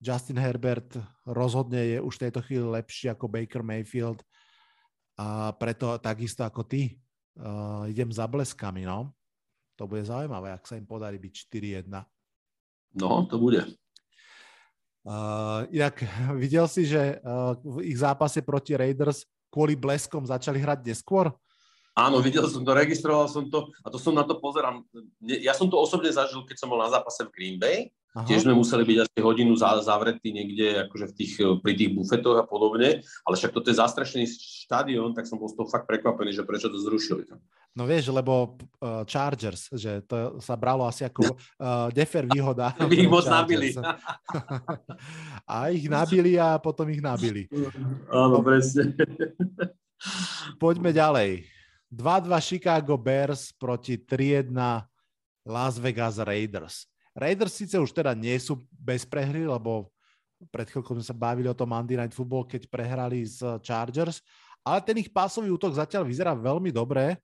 Justin 0.00 0.40
Herbert 0.40 0.96
rozhodne 1.28 1.76
je 1.76 1.98
už 2.00 2.16
v 2.16 2.22
tejto 2.24 2.40
chvíli 2.40 2.64
lepší 2.64 3.12
ako 3.12 3.28
Baker 3.28 3.60
Mayfield 3.60 4.24
a 5.20 5.52
preto 5.52 5.92
takisto 6.00 6.40
ako 6.40 6.64
ty 6.64 6.96
uh, 7.36 7.84
idem 7.84 8.08
za 8.08 8.24
bleskami, 8.24 8.88
no. 8.88 9.12
To 9.80 9.88
bude 9.88 10.04
zaujímavé, 10.04 10.52
ak 10.52 10.68
sa 10.68 10.76
im 10.76 10.84
podarí 10.84 11.16
byť 11.16 11.32
4-1. 11.48 11.88
No, 13.00 13.24
to 13.24 13.40
bude. 13.40 13.64
Uh, 15.00 15.64
inak 15.72 16.04
videl 16.42 16.68
si, 16.68 16.84
že 16.84 17.16
uh, 17.24 17.56
v 17.64 17.88
ich 17.88 17.96
zápase 17.96 18.44
proti 18.44 18.76
Raiders 18.76 19.24
kvôli 19.48 19.80
bleskom 19.80 20.28
začali 20.28 20.60
hrať 20.60 20.84
neskôr? 20.84 21.32
Áno, 21.96 22.20
videl 22.20 22.44
som 22.46 22.60
to, 22.60 22.76
registroval 22.76 23.24
som 23.26 23.48
to 23.48 23.72
a 23.80 23.88
to 23.88 23.96
som 23.96 24.12
na 24.12 24.22
to 24.22 24.36
pozerám. 24.36 24.84
Ja 25.24 25.56
som 25.56 25.66
to 25.72 25.80
osobne 25.80 26.12
zažil, 26.12 26.44
keď 26.44 26.56
som 26.60 26.68
bol 26.68 26.78
na 26.78 26.92
zápase 26.92 27.24
v 27.24 27.32
Green 27.32 27.56
Bay 27.56 27.88
Aha. 28.10 28.26
Tiež 28.26 28.42
sme 28.42 28.58
museli 28.58 28.82
byť 28.82 28.98
asi 29.06 29.18
hodinu 29.22 29.54
zavretí 29.54 30.34
niekde 30.34 30.82
akože 30.90 31.06
v 31.06 31.14
tých, 31.14 31.32
pri 31.62 31.72
tých 31.78 31.94
bufetoch 31.94 32.42
a 32.42 32.44
podobne, 32.44 33.06
ale 33.06 33.34
však 33.38 33.54
toto 33.54 33.70
je 33.70 33.78
zastrešený 33.78 34.26
štadión, 34.66 35.14
tak 35.14 35.30
som 35.30 35.38
bol 35.38 35.46
z 35.46 35.54
toho 35.54 35.70
fakt 35.70 35.86
prekvapený, 35.86 36.34
že 36.34 36.42
prečo 36.42 36.66
to 36.66 36.78
zrušili. 36.82 37.30
No 37.70 37.86
vieš, 37.86 38.10
lebo 38.10 38.58
uh, 38.82 39.06
Chargers, 39.06 39.70
že 39.70 40.02
to 40.02 40.42
sa 40.42 40.58
bralo 40.58 40.82
asi 40.90 41.06
ako 41.06 41.38
uh, 41.38 41.86
defer 41.94 42.26
výhoda. 42.26 42.74
ich 42.90 43.06
moc 43.06 43.22
nabili. 43.30 43.70
a 45.46 45.70
ich 45.70 45.86
nabili 45.86 46.34
a 46.34 46.58
potom 46.58 46.90
ich 46.90 46.98
nabili. 46.98 47.46
Áno, 48.10 48.42
presne. 48.42 48.90
Poďme 50.58 50.90
ďalej. 50.90 51.46
2-2 51.94 52.30
Chicago 52.42 52.98
Bears 52.98 53.54
proti 53.54 53.98
3-1 53.98 54.50
Las 55.46 55.78
Vegas 55.78 56.18
Raiders. 56.18 56.90
Raiders 57.14 57.54
síce 57.54 57.78
už 57.78 57.90
teda 57.90 58.14
nie 58.14 58.34
sú 58.38 58.62
bez 58.70 59.02
prehry, 59.02 59.46
lebo 59.46 59.90
pred 60.48 60.70
chvíľkou 60.70 60.96
sme 60.96 61.04
sa 61.04 61.12
bavili 61.12 61.50
o 61.50 61.54
tom 61.54 61.70
Monday 61.70 61.98
Night 61.98 62.14
Football, 62.14 62.46
keď 62.46 62.70
prehrali 62.70 63.26
z 63.26 63.60
Chargers, 63.60 64.24
ale 64.64 64.80
ten 64.80 64.96
ich 65.02 65.10
pásový 65.12 65.52
útok 65.52 65.76
zatiaľ 65.76 66.06
vyzerá 66.06 66.32
veľmi 66.32 66.72
dobre. 66.72 67.18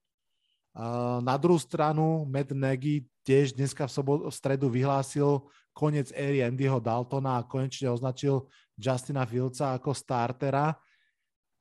Na 1.24 1.34
druhú 1.40 1.56
stranu 1.56 2.28
Matt 2.28 2.52
Nagy 2.52 3.08
tiež 3.24 3.56
dneska 3.56 3.88
v, 3.88 3.92
sobo- 3.92 4.24
v 4.28 4.34
stredu 4.34 4.68
vyhlásil 4.68 5.48
koniec 5.72 6.12
éry 6.12 6.44
Andyho 6.44 6.80
Daltona 6.80 7.40
a 7.40 7.46
konečne 7.48 7.88
označil 7.88 8.44
Justina 8.76 9.24
Fieldsa 9.24 9.76
ako 9.76 9.96
startera. 9.96 10.76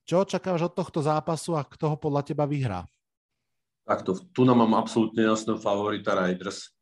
Čo 0.03 0.28
očakávaš 0.28 0.70
od 0.70 0.74
tohto 0.76 0.99
zápasu 0.99 1.55
a 1.55 1.63
kto 1.63 1.95
ho 1.95 1.97
podľa 1.97 2.22
teba 2.28 2.43
vyhrá? 2.43 2.84
Takto, 3.88 4.20
tu 4.36 4.43
nám 4.43 4.61
mám 4.66 4.78
absolútne 4.78 5.24
jasného 5.24 5.57
favorita 5.57 6.13
Raiders 6.13 6.76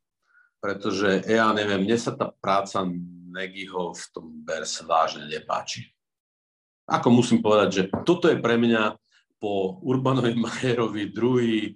pretože 0.63 1.27
ja 1.27 1.51
neviem, 1.51 1.83
mne 1.83 1.99
sa 1.99 2.15
tá 2.15 2.31
práca 2.31 2.87
Nagyho 3.35 3.91
v 3.91 4.03
tom 4.15 4.31
Bers 4.47 4.79
vážne 4.87 5.27
nepáči. 5.27 5.91
Ako 6.87 7.11
musím 7.11 7.43
povedať, 7.43 7.69
že 7.75 7.83
toto 8.07 8.31
je 8.31 8.39
pre 8.39 8.55
mňa 8.55 8.95
po 9.43 9.83
Urbanovi 9.83 10.39
Majerovi 10.47 11.11
druhý 11.11 11.75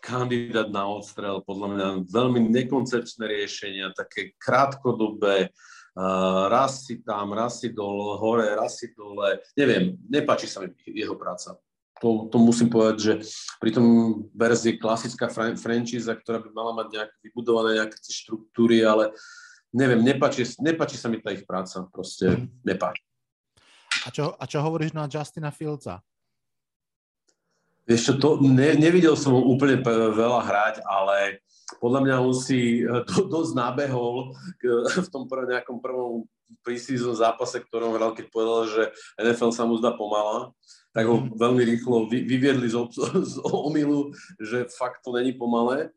kandidát 0.00 0.70
na 0.70 0.86
odstrel, 0.86 1.42
podľa 1.42 1.68
mňa 1.74 1.86
veľmi 2.08 2.40
nekoncepčné 2.50 3.24
riešenia, 3.26 3.94
také 3.96 4.34
krátkodobé, 4.38 5.50
Uh, 5.98 6.46
raz 6.46 6.86
si 6.86 7.02
tam, 7.02 7.34
raz 7.34 7.58
si 7.58 7.74
dole, 7.74 8.14
hore, 8.22 8.46
raz 8.54 8.78
si 8.78 8.86
dole. 8.94 9.42
Neviem, 9.58 9.98
nepáči 10.06 10.46
sa 10.46 10.62
mi 10.62 10.70
jeho 10.94 11.18
práca. 11.18 11.58
To, 11.98 12.30
to 12.30 12.38
musím 12.38 12.70
povedať, 12.70 12.96
že 13.02 13.12
pri 13.58 13.74
tom 13.74 13.86
verzii 14.30 14.78
klasická 14.78 15.26
fran- 15.26 15.58
franchise, 15.58 16.06
ktorá 16.06 16.38
by 16.38 16.54
mala 16.54 16.70
mať 16.78 16.94
nejaké 16.94 17.16
vybudované 17.26 17.82
nejaké 17.82 17.98
štruktúry, 17.98 18.86
ale 18.86 19.10
neviem, 19.74 19.98
nepáči, 19.98 20.46
nepáči 20.62 20.94
sa 20.94 21.10
mi 21.10 21.18
tá 21.18 21.34
ich 21.34 21.42
práca, 21.42 21.82
proste 21.90 22.30
mm. 22.30 22.46
nepáči. 22.62 23.02
A 24.06 24.14
čo, 24.14 24.38
a 24.38 24.44
čo 24.46 24.62
hovoríš 24.62 24.94
na 24.94 25.10
Justina 25.10 25.50
Fieldsa? 25.50 25.98
Vieš 27.88 28.00
čo, 28.04 28.12
to, 28.20 28.28
ne, 28.44 28.76
nevidel 28.76 29.16
som 29.16 29.32
úplne 29.32 29.80
veľa 30.12 30.44
hrať, 30.44 30.74
ale 30.84 31.40
podľa 31.80 32.00
mňa 32.04 32.16
on 32.20 32.34
si 32.36 32.84
eh, 32.84 33.02
to, 33.08 33.24
dosť 33.24 33.56
nabehol 33.56 34.36
v 34.84 35.08
tom 35.08 35.24
prv, 35.24 35.48
nejakom 35.48 35.80
prvom 35.80 36.28
preseason 36.64 37.16
zápase, 37.16 37.60
ktorom 37.60 37.96
hral, 37.96 38.12
keď 38.16 38.32
povedal, 38.32 38.68
že 38.68 38.82
NFL 39.20 39.52
sa 39.52 39.68
mu 39.68 39.76
zdá 39.76 39.92
pomala, 39.92 40.52
tak 40.96 41.08
ho 41.08 41.20
mhm. 41.20 41.36
veľmi 41.36 41.62
rýchlo 41.64 42.08
vy, 42.08 42.24
vyviedli 42.24 42.68
z, 42.68 42.76
z 43.32 43.34
omilu, 43.44 44.12
že 44.40 44.68
fakt 44.68 45.04
to 45.04 45.12
není 45.12 45.36
pomalé. 45.36 45.92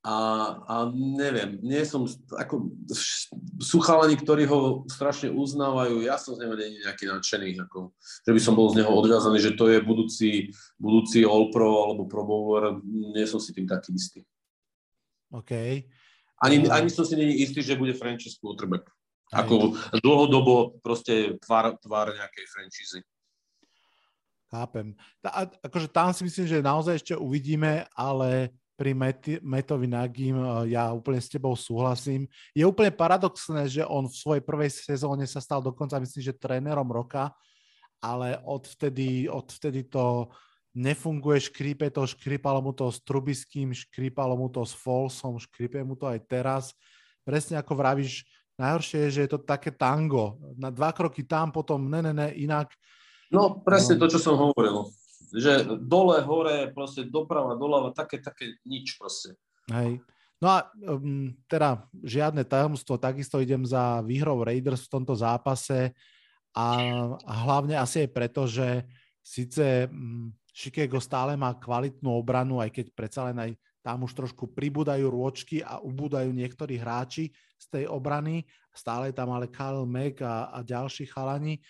A, 0.00 0.16
a 0.64 0.74
neviem, 0.96 1.60
nie 1.60 1.84
som, 1.84 2.08
ako, 2.32 2.72
sú 3.60 3.84
chalani, 3.84 4.16
ktorí 4.16 4.48
ho 4.48 4.88
strašne 4.88 5.28
uznávajú, 5.28 6.00
ja 6.00 6.16
som 6.16 6.32
z 6.32 6.40
neho 6.40 6.56
není 6.56 6.80
nejaký 6.80 7.04
nadšený, 7.04 7.60
ako, 7.68 7.92
že 8.00 8.32
by 8.32 8.40
som 8.40 8.56
bol 8.56 8.72
z 8.72 8.80
neho 8.80 8.88
odviazaný, 8.88 9.44
že 9.44 9.52
to 9.60 9.68
je 9.68 9.84
budúci, 9.84 10.56
budúci 10.80 11.20
All-Pro 11.20 11.84
alebo 11.84 12.08
Pro 12.08 12.24
Bowler, 12.24 12.80
nie 13.12 13.28
som 13.28 13.36
si 13.36 13.52
tým 13.52 13.68
taký 13.68 13.92
istý. 13.92 14.24
OK. 15.36 15.52
Ani, 16.40 16.64
ani 16.64 16.88
som 16.88 17.04
si 17.04 17.20
není 17.20 17.44
istý, 17.44 17.60
že 17.60 17.76
bude 17.76 17.92
franchise 17.92 18.40
quarterback. 18.40 18.88
Ako 19.36 19.76
dlhodobo 20.00 20.80
proste 20.80 21.36
tvár, 21.44 21.76
tvár 21.76 22.16
nejakej 22.16 22.46
franchise. 22.48 23.04
Chápem. 24.50 24.96
Tá, 25.22 25.46
akože 25.62 25.92
tam 25.92 26.10
si 26.10 26.24
myslím, 26.26 26.46
že 26.48 26.64
naozaj 26.64 27.04
ešte 27.04 27.14
uvidíme, 27.14 27.86
ale 27.94 28.50
pri 28.80 28.96
Meti, 28.96 29.36
Metovi 29.44 29.84
Nagim 29.84 30.40
e, 30.40 30.72
ja 30.72 30.88
úplne 30.88 31.20
s 31.20 31.28
tebou 31.28 31.52
súhlasím. 31.52 32.24
Je 32.56 32.64
úplne 32.64 32.88
paradoxné, 32.88 33.68
že 33.68 33.84
on 33.84 34.08
v 34.08 34.16
svojej 34.16 34.40
prvej 34.40 34.72
sezóne 34.72 35.28
sa 35.28 35.44
stal 35.44 35.60
dokonca, 35.60 36.00
myslím, 36.00 36.24
že 36.24 36.40
trénerom 36.40 36.88
roka, 36.88 37.28
ale 38.00 38.40
odvtedy, 38.40 39.28
odvtedy 39.28 39.84
to 39.84 40.32
nefunguje, 40.72 41.52
škrípe 41.52 41.92
to, 41.92 42.08
škrípalo 42.08 42.64
mu 42.64 42.72
to 42.72 42.88
s 42.88 43.04
Trubiským, 43.04 43.76
škrípalo 43.76 44.32
mu 44.40 44.48
to 44.48 44.64
s 44.64 44.72
Folsom, 44.72 45.36
škrípe 45.36 45.76
mu 45.84 45.92
to 45.92 46.08
aj 46.08 46.24
teraz. 46.24 46.72
Presne 47.20 47.60
ako 47.60 47.76
vravíš, 47.76 48.24
najhoršie 48.56 48.98
je, 49.04 49.10
že 49.12 49.20
je 49.28 49.30
to 49.36 49.44
také 49.44 49.76
tango. 49.76 50.40
Na 50.56 50.72
dva 50.72 50.96
kroky 50.96 51.28
tam, 51.28 51.52
potom 51.52 51.84
ne, 51.84 52.00
ne, 52.00 52.16
ne, 52.16 52.32
inak. 52.32 52.72
No 53.28 53.60
presne 53.60 54.00
to, 54.00 54.08
čo 54.08 54.16
som 54.16 54.40
hovoril. 54.40 54.88
Že 55.30 55.78
dole, 55.78 56.20
hore, 56.26 56.74
proste 56.74 57.06
doprava, 57.06 57.54
doľava, 57.54 57.94
také, 57.94 58.18
také 58.18 58.58
nič 58.66 58.98
proste. 58.98 59.38
Hej. 59.70 60.02
No 60.40 60.46
a 60.56 60.58
um, 60.96 61.36
teda 61.44 61.84
žiadne 62.00 62.48
tajomstvo, 62.48 62.96
takisto 62.96 63.38
idem 63.38 63.60
za 63.62 64.00
výhrou 64.00 64.40
Raiders 64.40 64.88
v 64.88 64.92
tomto 64.96 65.12
zápase 65.12 65.92
a, 66.56 66.66
a 67.20 67.32
hlavne 67.44 67.76
asi 67.76 68.08
aj 68.08 68.10
preto, 68.10 68.48
že 68.48 68.88
síce 69.20 69.86
um, 69.86 70.32
Chicago 70.50 70.98
stále 70.98 71.36
má 71.36 71.52
kvalitnú 71.54 72.10
obranu, 72.10 72.58
aj 72.58 72.72
keď 72.72 72.86
predsa 72.96 73.28
len 73.30 73.36
aj 73.38 73.50
tam 73.80 74.04
už 74.04 74.12
trošku 74.12 74.52
pribúdajú 74.52 75.08
rôčky 75.08 75.64
a 75.64 75.80
ubúdajú 75.80 76.32
niektorí 76.32 76.76
hráči 76.76 77.32
z 77.56 77.66
tej 77.68 77.84
obrany. 77.88 78.44
Stále 78.72 79.12
tam 79.12 79.32
ale 79.32 79.48
Kyle 79.48 79.88
Mack 79.88 80.20
a, 80.20 80.52
a 80.52 80.60
ďalší 80.64 81.08
chalani, 81.08 81.60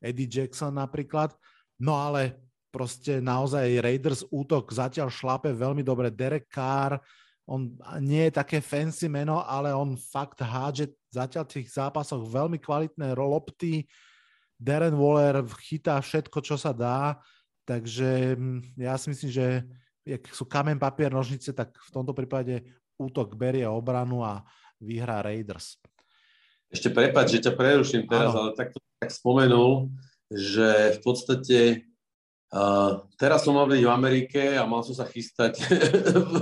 Eddie 0.00 0.28
Jackson 0.28 0.76
napríklad. 0.76 1.36
No 1.80 1.96
ale 1.96 2.47
proste 2.68 3.20
naozaj 3.20 3.80
Raiders 3.80 4.22
útok 4.28 4.70
zatiaľ 4.72 5.08
šlape 5.08 5.52
veľmi 5.52 5.80
dobre. 5.80 6.12
Derek 6.12 6.48
Carr, 6.52 7.00
on 7.48 7.72
nie 8.04 8.28
je 8.28 8.36
také 8.36 8.60
fancy 8.60 9.08
meno, 9.08 9.40
ale 9.40 9.72
on 9.72 9.96
fakt 9.96 10.44
hádže 10.44 10.92
zatiaľ 11.08 11.48
v 11.48 11.54
tých 11.60 11.68
zápasoch 11.72 12.20
veľmi 12.28 12.60
kvalitné 12.60 13.16
lopty. 13.16 13.88
Darren 14.58 14.98
Waller 14.98 15.46
chytá 15.64 15.96
všetko, 16.02 16.44
čo 16.44 16.58
sa 16.58 16.74
dá 16.74 17.16
Takže 17.68 18.32
mm, 18.32 18.80
ja 18.80 18.96
si 18.96 19.12
myslím, 19.12 19.28
že 19.28 19.46
jak 20.08 20.24
sú 20.32 20.48
kamen, 20.48 20.80
papier, 20.80 21.12
nožnice, 21.12 21.52
tak 21.52 21.76
v 21.76 21.90
tomto 21.92 22.16
prípade 22.16 22.64
útok 22.96 23.36
berie 23.36 23.68
obranu 23.68 24.24
a 24.24 24.40
vyhrá 24.80 25.20
Raiders. 25.20 25.76
Ešte 26.72 26.88
prepáč, 26.88 27.36
že 27.36 27.44
ťa 27.44 27.52
preruším 27.52 28.08
teraz, 28.08 28.32
ano. 28.32 28.48
ale 28.48 28.50
tak 28.56 28.72
tak 28.98 29.12
spomenul, 29.12 29.92
že 30.32 30.96
v 30.96 31.00
podstate 31.04 31.58
Uh, 32.48 33.04
teraz 33.20 33.44
som 33.44 33.52
mal 33.52 33.68
byť 33.68 33.84
v 33.84 33.92
Amerike 33.92 34.56
a 34.56 34.64
mal 34.64 34.80
som 34.80 34.96
sa 34.96 35.04
chystať 35.04 35.60
v, 35.68 36.32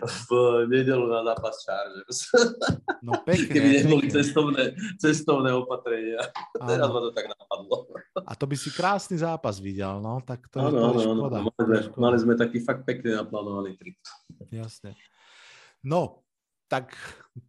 v 0.00 0.28
nedelu 0.72 1.04
na 1.04 1.20
zápas 1.20 1.56
Chargers. 1.60 2.20
No 3.00 3.16
pekne. 3.24 3.48
Keby 3.48 3.68
neboli 3.80 4.12
cestovné, 4.12 4.76
cestovné 5.00 5.56
opatrenia. 5.56 6.20
Áno. 6.60 6.68
Teraz 6.68 6.88
ma 6.92 7.00
to 7.00 7.10
tak 7.16 7.32
napadlo. 7.32 7.88
A 8.12 8.32
to 8.36 8.44
by 8.44 8.56
si 8.60 8.68
krásny 8.68 9.16
zápas 9.16 9.56
videl, 9.56 10.04
no? 10.04 10.20
Tak 10.20 10.52
to 10.52 10.60
áno, 10.60 10.92
áno, 10.92 11.00
áno. 11.32 11.48
Mali, 11.48 11.64
sme, 11.64 11.78
mali 11.96 12.16
sme 12.20 12.34
taký 12.36 12.60
fakt 12.60 12.84
pekne 12.84 13.24
naplánovaný 13.24 13.80
trip. 13.80 13.96
Jasne. 14.52 15.00
No, 15.80 16.20
tak 16.68 16.92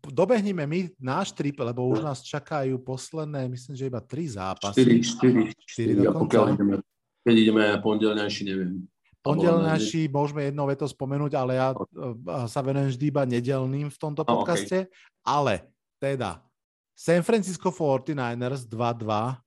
dobehneme 0.08 0.64
my 0.64 0.80
náš 1.04 1.36
trip, 1.36 1.60
lebo 1.60 1.84
už 1.92 2.00
nás 2.00 2.24
čakajú 2.24 2.80
posledné, 2.80 3.52
myslím, 3.52 3.76
že 3.76 3.92
iba 3.92 4.00
tri 4.00 4.32
zápasy. 4.32 4.88
Štyri, 4.88 4.98
štyri. 5.04 5.44
Štyri, 5.52 5.68
štyri 5.68 5.92
dokonca. 6.00 6.16
A 6.16 6.24
pokiaľ 6.24 6.46
ideme 6.56 6.76
keď 7.22 7.36
ideme 7.38 7.64
pondelňajší, 7.82 8.42
neviem. 8.48 8.86
Pondelňajší 9.22 10.10
môžeme 10.10 10.50
jednou 10.50 10.66
veto 10.66 10.90
spomenúť, 10.90 11.32
ale 11.38 11.62
ja 11.62 11.78
okay. 11.78 12.50
sa 12.50 12.66
venujem 12.66 12.90
vždy 12.90 13.06
iba 13.06 13.24
nedelným 13.30 13.94
v 13.94 13.98
tomto 14.02 14.26
podcaste. 14.26 14.90
okay. 14.90 15.22
Ale 15.22 15.70
teda 16.02 16.42
San 16.98 17.22
Francisco 17.22 17.70
49ers 17.70 18.66
2-2 18.66 19.38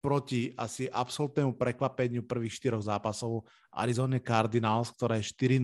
proti 0.00 0.50
asi 0.56 0.88
absolútnemu 0.88 1.54
prekvapeniu 1.54 2.24
prvých 2.24 2.56
štyroch 2.56 2.82
zápasov 2.82 3.44
Arizona 3.68 4.18
Cardinals, 4.18 4.90
ktoré 4.96 5.20
je 5.20 5.30
4-0. 5.30 5.62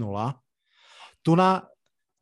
Tu 1.24 1.32
na 1.34 1.64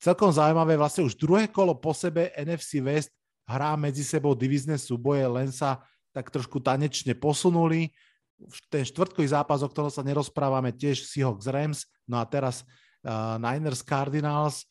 celkom 0.01 0.31
zaujímavé, 0.31 0.79
vlastne 0.79 1.05
už 1.05 1.18
druhé 1.18 1.51
kolo 1.51 1.74
po 1.77 1.91
sebe 1.93 2.31
NFC 2.39 2.81
West 2.81 3.12
hrá 3.47 3.74
medzi 3.74 4.07
sebou 4.07 4.33
divizné 4.33 4.79
súboje, 4.81 5.27
len 5.27 5.51
sa 5.53 5.83
tak 6.14 6.33
trošku 6.33 6.62
tanečne 6.64 7.12
posunuli 7.12 7.93
ten 8.68 8.84
štvrtkový 8.84 9.28
zápas, 9.28 9.64
o 9.64 9.68
ktorom 9.68 9.89
sa 9.89 10.05
nerozprávame, 10.05 10.72
tiež 10.72 11.09
Seahawks 11.09 11.49
Rams, 11.49 11.89
no 12.05 12.20
a 12.20 12.24
teraz 12.28 12.62
uh, 13.03 13.41
Niners 13.41 13.80
Cardinals. 13.80 14.68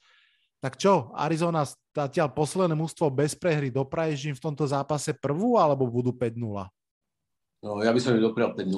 Tak 0.61 0.81
čo, 0.81 1.13
Arizona 1.13 1.65
zatiaľ 1.93 2.33
posledné 2.33 2.73
mústvo 2.73 3.09
bez 3.13 3.37
prehry 3.37 3.69
dopraje 3.69 4.33
v 4.33 4.41
tomto 4.41 4.65
zápase 4.65 5.13
prvú, 5.13 5.61
alebo 5.61 5.85
budú 5.85 6.09
5-0? 6.09 6.41
No, 7.65 7.81
ja 7.81 7.91
by 7.93 7.99
som 8.01 8.17
im 8.17 8.23
doprial 8.23 8.53
5-0. 8.53 8.69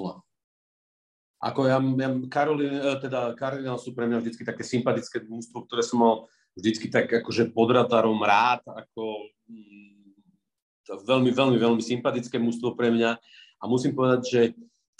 Ako 1.38 1.70
ja, 1.70 1.78
ja 1.78 2.10
Karolin, 2.34 2.82
e, 2.82 2.98
teda 2.98 3.38
Cardinals 3.38 3.86
sú 3.86 3.94
pre 3.94 4.10
mňa 4.10 4.20
vždy 4.20 4.42
také 4.42 4.66
sympatické 4.66 5.22
mústvo, 5.30 5.62
ktoré 5.70 5.86
som 5.86 6.02
mal 6.02 6.16
vždycky 6.58 6.90
tak 6.90 7.06
akože 7.14 7.54
pod 7.54 7.70
radarom 7.70 8.18
rád, 8.26 8.66
ako 8.66 9.30
mm, 9.46 10.18
veľmi, 11.06 11.30
veľmi, 11.30 11.58
veľmi 11.62 11.84
sympatické 11.84 12.42
mústvo 12.42 12.74
pre 12.74 12.90
mňa. 12.90 13.22
A 13.62 13.64
musím 13.70 13.94
povedať, 13.94 14.22
že 14.26 14.42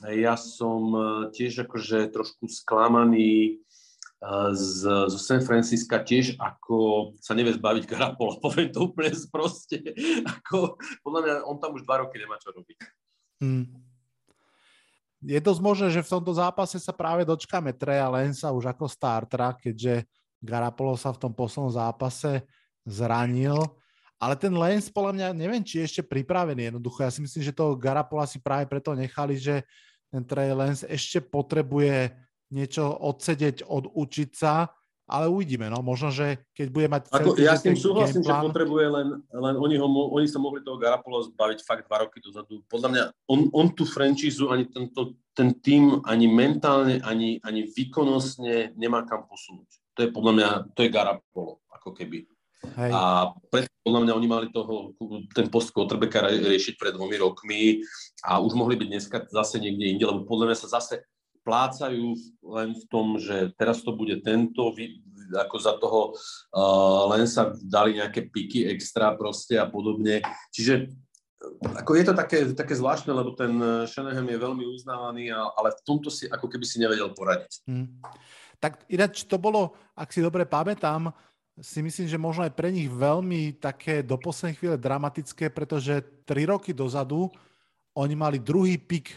ja 0.06 0.38
som 0.38 0.94
e, 0.94 1.02
tiež 1.34 1.66
akože 1.66 2.14
trošku 2.14 2.46
sklamaný 2.46 3.34
e, 3.50 3.52
z, 4.54 5.10
zo 5.10 5.18
San 5.18 5.42
Francisca 5.42 5.98
tiež, 5.98 6.38
ako 6.38 7.12
sa 7.18 7.34
nevie 7.34 7.58
zbaviť 7.58 7.84
Garapolo, 7.90 8.38
poviem 8.46 8.70
to 8.70 8.86
úplne 8.86 9.10
sproste. 9.18 9.82
Ako, 10.22 10.78
podľa 11.02 11.22
mňa 11.26 11.34
on 11.50 11.58
tam 11.58 11.74
už 11.74 11.82
dva 11.82 12.06
roky 12.06 12.22
nemá 12.22 12.38
čo 12.38 12.54
robiť. 12.54 12.78
Hmm. 13.42 13.66
Je 15.26 15.42
dosť 15.42 15.62
možné, 15.66 15.88
že 15.90 16.06
v 16.06 16.14
tomto 16.14 16.30
zápase 16.38 16.78
sa 16.78 16.94
práve 16.94 17.26
dočkáme 17.26 17.74
Treja 17.74 18.06
Lensa 18.06 18.54
už 18.54 18.70
ako 18.70 18.86
startera, 18.86 19.58
keďže 19.58 20.06
Garapolo 20.38 20.94
sa 20.94 21.10
v 21.10 21.26
tom 21.26 21.34
poslednom 21.34 21.74
zápase 21.74 22.46
zranil. 22.86 23.58
Ale 24.18 24.34
ten 24.34 24.54
Lens, 24.54 24.90
podľa 24.90 25.14
mňa, 25.14 25.28
neviem, 25.38 25.62
či 25.62 25.82
je 25.82 25.88
ešte 25.90 26.02
pripravený 26.02 26.74
jednoducho. 26.74 27.06
Ja 27.06 27.14
si 27.14 27.22
myslím, 27.22 27.42
že 27.46 27.54
toho 27.54 27.78
Garapola 27.78 28.26
si 28.26 28.42
práve 28.42 28.66
preto 28.66 28.94
nechali, 28.98 29.38
že 29.38 29.62
ten 30.12 30.24
Trey 30.24 30.52
Lance 30.56 30.88
ešte 30.88 31.20
potrebuje 31.20 32.16
niečo 32.54 32.88
odsedeť, 32.88 33.68
odučiť 33.68 34.30
sa, 34.32 34.72
ale 35.08 35.32
uvidíme, 35.32 35.72
no 35.72 35.80
možno, 35.80 36.12
že 36.12 36.44
keď 36.52 36.68
bude 36.68 36.88
mať... 36.92 37.02
Ako, 37.16 37.40
ja 37.40 37.56
s 37.56 37.64
tým 37.64 37.80
súhlasím, 37.80 38.28
že 38.28 38.32
potrebuje 38.44 38.88
len, 38.92 39.08
len 39.24 39.56
oni, 39.56 39.80
ho, 39.80 39.88
oni 39.88 40.28
sa 40.28 40.36
mohli 40.36 40.60
toho 40.60 40.76
Garapolo 40.76 41.24
zbaviť 41.32 41.64
fakt 41.64 41.88
dva 41.88 42.04
roky 42.04 42.20
dozadu. 42.20 42.60
Podľa 42.68 42.90
mňa 42.92 43.04
on, 43.32 43.48
on 43.56 43.72
tú 43.72 43.88
franchízu, 43.88 44.52
ani 44.52 44.68
tento, 44.68 45.16
ten 45.32 45.56
tým, 45.64 46.04
ani 46.04 46.28
mentálne, 46.28 47.00
ani, 47.08 47.40
ani 47.40 47.72
výkonnostne 47.72 48.76
nemá 48.76 49.08
kam 49.08 49.24
posunúť. 49.32 49.80
To 49.96 50.00
je 50.04 50.10
podľa 50.12 50.34
mňa, 50.36 50.50
to 50.76 50.80
je 50.84 50.92
Garapolo, 50.92 51.64
ako 51.72 51.96
keby. 51.96 52.28
Hej. 52.58 52.92
A 52.94 53.32
preto 53.54 53.70
podľa 53.86 54.02
mňa 54.04 54.14
oni 54.18 54.28
mali 54.28 54.48
toho, 54.50 54.98
ten 55.32 55.48
post 55.48 55.70
quarterbacka 55.72 56.26
riešiť 56.26 56.76
pred 56.76 56.94
dvomi 56.98 57.16
rokmi 57.22 57.86
a 58.26 58.42
už 58.42 58.58
mohli 58.58 58.76
byť 58.76 58.88
dneska 58.90 59.18
zase 59.30 59.62
niekde 59.62 59.86
inde, 59.94 60.06
lebo 60.10 60.26
podľa 60.26 60.52
mňa 60.52 60.58
sa 60.58 60.82
zase 60.82 61.06
plácajú 61.48 62.12
len 62.44 62.76
v 62.76 62.84
tom, 62.92 63.16
že 63.16 63.56
teraz 63.56 63.80
to 63.80 63.96
bude 63.96 64.20
tento, 64.20 64.76
ako 65.32 65.56
za 65.56 65.80
toho 65.80 66.12
uh, 66.12 67.08
len 67.16 67.24
sa 67.24 67.56
dali 67.64 67.96
nejaké 67.96 68.28
piky 68.28 68.68
extra 68.68 69.16
proste 69.16 69.56
a 69.56 69.64
podobne. 69.64 70.20
Čiže 70.52 70.92
ako 71.64 71.92
je 71.96 72.04
to 72.04 72.14
také, 72.18 72.38
také 72.52 72.74
zvláštne, 72.74 73.14
lebo 73.14 73.32
ten 73.38 73.54
Shanahan 73.86 74.26
je 74.26 74.42
veľmi 74.42 74.66
uznávaný, 74.74 75.30
ale 75.32 75.70
v 75.70 75.82
tomto 75.86 76.10
si 76.10 76.26
ako 76.26 76.50
keby 76.50 76.66
si 76.66 76.82
nevedel 76.82 77.14
poradiť. 77.14 77.62
Hmm. 77.70 78.02
Tak 78.58 78.90
ináč 78.90 79.30
to 79.30 79.38
bolo, 79.38 79.78
ak 79.94 80.10
si 80.10 80.20
dobre 80.20 80.50
pamätám, 80.50 81.14
si 81.58 81.82
myslím, 81.82 82.06
že 82.06 82.22
možno 82.22 82.46
aj 82.46 82.54
pre 82.54 82.70
nich 82.70 82.86
veľmi 82.86 83.58
také 83.58 84.06
do 84.06 84.18
poslednej 84.18 84.58
chvíle 84.58 84.78
dramatické, 84.78 85.50
pretože 85.50 86.06
tri 86.22 86.46
roky 86.46 86.70
dozadu 86.70 87.30
oni 87.98 88.14
mali 88.14 88.38
druhý 88.38 88.78
pik, 88.78 89.10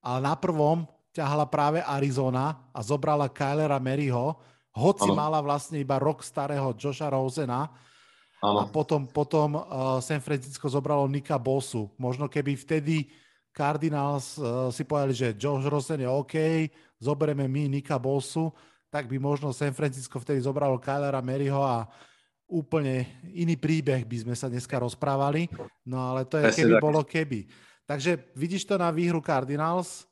ale 0.00 0.24
na 0.24 0.32
prvom 0.32 0.88
ťahala 1.12 1.44
práve 1.44 1.84
Arizona 1.84 2.56
a 2.72 2.80
zobrala 2.80 3.28
Kylera 3.28 3.76
Maryho, 3.76 4.34
hoci 4.74 5.06
ano. 5.06 5.14
mala 5.14 5.38
vlastne 5.44 5.78
iba 5.78 6.00
rok 6.00 6.24
starého 6.24 6.74
Josha 6.74 7.06
Rosena 7.06 7.70
ano. 8.42 8.58
a 8.58 8.64
potom, 8.66 9.06
potom 9.06 9.54
uh, 9.54 10.00
San 10.02 10.18
Francisco 10.24 10.66
zobralo 10.66 11.06
Nika 11.06 11.38
Bosu. 11.38 11.92
Možno 12.00 12.26
keby 12.26 12.58
vtedy 12.58 13.12
Cardinals 13.54 14.34
uh, 14.40 14.72
si 14.74 14.82
povedali, 14.82 15.14
že 15.14 15.36
Josh 15.38 15.68
Rosen 15.68 16.02
je 16.02 16.10
OK, 16.10 16.34
zoberieme 16.98 17.46
my 17.46 17.78
Nika 17.78 18.00
Bosu, 18.00 18.50
tak 18.94 19.10
by 19.10 19.18
možno 19.18 19.50
San 19.50 19.74
Francisco 19.74 20.22
vtedy 20.22 20.38
zobralo 20.38 20.78
Kylera 20.78 21.18
Maryho 21.18 21.58
a 21.58 21.82
úplne 22.46 23.10
iný 23.34 23.58
príbeh 23.58 24.06
by 24.06 24.22
sme 24.22 24.34
sa 24.38 24.46
dneska 24.46 24.78
rozprávali. 24.78 25.50
No 25.82 26.14
ale 26.14 26.22
to 26.22 26.38
je 26.38 26.62
keby 26.62 26.78
bolo 26.78 27.02
keby. 27.02 27.50
Takže 27.90 28.30
vidíš 28.38 28.62
to 28.70 28.78
na 28.78 28.94
výhru 28.94 29.18
Cardinals. 29.18 30.06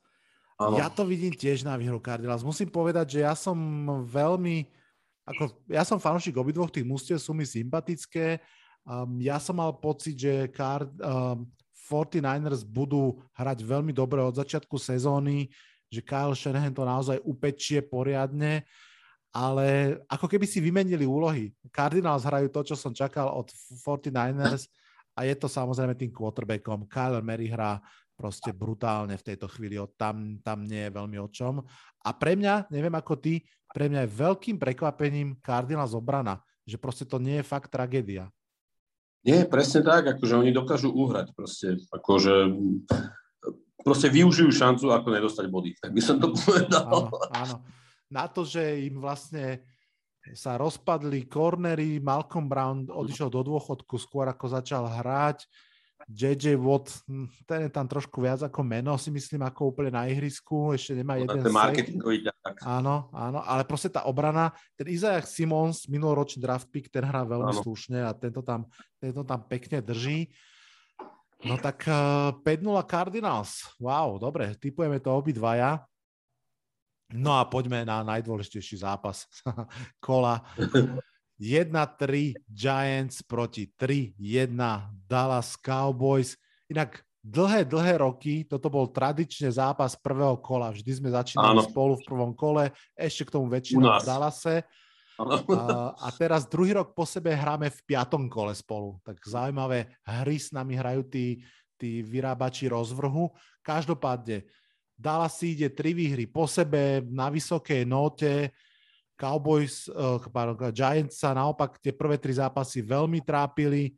Ano. 0.59 0.83
Ja 0.83 0.91
to 0.91 1.07
vidím 1.07 1.31
tiež 1.31 1.63
na 1.63 1.79
výhru 1.79 2.03
Cardinals. 2.03 2.43
Musím 2.43 2.75
povedať, 2.75 3.15
že 3.15 3.21
ja 3.23 3.39
som 3.39 3.55
veľmi, 4.03 4.67
ako, 5.31 5.63
ja 5.71 5.87
som 5.87 6.03
fanúšik 6.03 6.35
obidvoch 6.35 6.75
tých 6.75 6.83
mústiev, 6.83 7.23
sú 7.23 7.31
mi 7.39 7.47
sympatické. 7.47 8.43
Um, 8.83 9.23
ja 9.23 9.39
som 9.39 9.63
mal 9.63 9.79
pocit, 9.79 10.19
že 10.19 10.51
Card, 10.51 10.91
um, 10.99 11.47
49ers 11.87 12.67
budú 12.67 13.23
hrať 13.39 13.63
veľmi 13.63 13.95
dobre 13.95 14.19
od 14.19 14.35
začiatku 14.35 14.75
sezóny 14.75 15.55
že 15.93 16.01
Kyle 16.01 16.33
Shanahan 16.33 16.73
to 16.73 16.89
naozaj 16.89 17.21
upečie 17.21 17.85
poriadne, 17.85 18.65
ale 19.29 20.01
ako 20.09 20.25
keby 20.25 20.49
si 20.49 20.65
vymenili 20.65 21.05
úlohy. 21.05 21.53
Cardinals 21.69 22.25
hrajú 22.25 22.49
to, 22.49 22.73
čo 22.73 22.77
som 22.77 22.97
čakal 22.97 23.29
od 23.29 23.53
49ers 23.85 24.73
a 25.13 25.29
je 25.29 25.35
to 25.37 25.53
samozrejme 25.53 25.93
tým 25.93 26.09
quarterbackom. 26.09 26.89
Kyler 26.89 27.21
Mary 27.21 27.53
hrá 27.53 27.77
proste 28.17 28.57
brutálne 28.57 29.17
v 29.21 29.27
tejto 29.33 29.49
chvíli, 29.53 29.77
tam, 30.01 30.41
tam 30.41 30.65
nie 30.65 30.89
je 30.89 30.95
veľmi 30.97 31.17
o 31.21 31.29
čom. 31.29 31.61
A 32.05 32.11
pre 32.17 32.37
mňa, 32.37 32.73
neviem 32.73 32.93
ako 32.93 33.21
ty, 33.21 33.45
pre 33.73 33.89
mňa 33.89 34.05
je 34.05 34.17
veľkým 34.17 34.57
prekvapením 34.61 35.37
Cardinals 35.41 35.97
obrana, 35.97 36.41
že 36.65 36.77
proste 36.77 37.05
to 37.05 37.21
nie 37.21 37.41
je 37.41 37.45
fakt 37.45 37.73
tragédia. 37.73 38.29
Nie, 39.23 39.47
presne 39.47 39.87
tak, 39.87 40.19
akože 40.19 40.35
oni 40.35 40.51
dokážu 40.51 40.91
uhrať 40.91 41.31
proste, 41.33 41.79
akože 41.95 42.53
proste 43.83 44.09
využijú 44.09 44.49
šancu, 44.51 44.91
ako 44.95 45.09
nedostať 45.11 45.47
body. 45.51 45.77
Tak 45.79 45.91
by 45.91 46.03
som 46.03 46.17
to 46.23 46.33
povedal. 46.35 46.87
Áno, 46.87 47.11
áno. 47.35 47.57
Na 48.13 48.31
to, 48.31 48.47
že 48.47 48.87
im 48.87 49.03
vlastne 49.03 49.67
sa 50.39 50.55
rozpadli 50.55 51.27
kornery, 51.27 51.99
Malcolm 51.99 52.47
Brown 52.47 52.87
odišiel 52.87 53.27
do 53.27 53.43
dôchodku 53.43 53.99
skôr 53.99 54.31
ako 54.31 54.55
začal 54.55 54.87
hrať, 54.87 55.51
JJ 56.11 56.59
Watt, 56.59 56.91
hm, 57.07 57.31
ten 57.47 57.67
je 57.67 57.71
tam 57.71 57.87
trošku 57.87 58.19
viac 58.23 58.43
ako 58.43 58.61
meno, 58.67 58.99
si 58.99 59.11
myslím, 59.15 59.47
ako 59.47 59.75
úplne 59.75 59.95
na 59.95 60.11
ihrisku, 60.11 60.75
ešte 60.75 60.99
nemá 60.99 61.19
no, 61.19 61.27
jeden 61.27 61.43
marketingový. 61.53 62.27
Áno, 62.67 63.11
áno, 63.15 63.39
ale 63.43 63.63
proste 63.63 63.91
tá 63.93 64.07
obrana, 64.07 64.51
ten 64.75 64.91
Isaiah 64.91 65.23
Simons, 65.23 65.87
minuloročný 65.87 66.43
draft 66.43 66.71
pick, 66.75 66.91
ten 66.91 67.07
hrá 67.07 67.23
veľmi 67.23 67.55
áno. 67.55 67.63
slušne 67.63 68.03
a 68.03 68.11
tento 68.15 68.43
tam, 68.43 68.67
tento 68.99 69.23
tam 69.23 69.41
pekne 69.47 69.79
drží. 69.79 70.31
No 71.43 71.59
tak 71.59 71.91
uh, 71.91 72.31
eh, 72.47 72.59
5-0 72.59 72.87
Cardinals. 72.87 73.67
Wow, 73.83 74.19
dobre, 74.23 74.55
typujeme 74.55 75.03
to 75.03 75.11
obidvaja. 75.11 75.83
No 77.13 77.37
a 77.37 77.45
poďme 77.45 77.85
na 77.85 78.01
najdôležitejší 78.07 78.81
zápas 78.81 79.29
kola. 80.07 80.41
1-3 81.37 82.39
Giants 82.47 83.27
proti 83.27 83.69
3-1 83.75 84.55
Dallas 85.05 85.59
Cowboys. 85.59 86.39
Inak 86.71 87.03
dlhé, 87.21 87.67
dlhé 87.67 87.99
roky, 87.99 88.47
toto 88.47 88.71
bol 88.71 88.91
tradične 88.91 89.51
zápas 89.51 89.99
prvého 89.99 90.39
kola. 90.39 90.71
Vždy 90.71 91.03
sme 91.03 91.11
začínali 91.11 91.59
Áno. 91.59 91.67
spolu 91.67 91.99
v 91.99 92.07
prvom 92.07 92.33
kole, 92.33 92.71
ešte 92.95 93.27
k 93.27 93.35
tomu 93.35 93.47
väčšinou 93.51 93.99
v 93.99 94.07
Dallase. 94.07 94.63
A, 95.21 95.23
a 96.07 96.09
teraz 96.17 96.49
druhý 96.49 96.77
rok 96.77 96.97
po 96.97 97.05
sebe 97.05 97.33
hráme 97.37 97.69
v 97.69 97.81
piatom 97.85 98.31
kole 98.31 98.55
spolu. 98.57 98.97
Tak 99.05 99.21
zaujímavé 99.21 99.93
hry 100.05 100.37
s 100.41 100.55
nami 100.55 100.79
hrajú 100.79 101.05
tí, 101.09 101.43
tí 101.77 102.01
vyrábači 102.01 102.71
rozvrhu. 102.71 103.33
Každopádne 103.61 104.47
Dallas 105.03 105.35
si 105.35 105.59
ide 105.59 105.67
tri 105.73 105.91
výhry 105.97 106.31
po 106.31 106.47
sebe 106.47 107.03
na 107.11 107.27
vysokej 107.27 107.83
note. 107.83 108.55
Cowboys, 109.19 109.91
uh, 109.91 110.19
Giants 110.71 111.19
sa 111.19 111.35
naopak 111.35 111.79
tie 111.83 111.91
prvé 111.91 112.19
tri 112.19 112.35
zápasy 112.35 112.83
veľmi 112.83 113.23
trápili. 113.23 113.95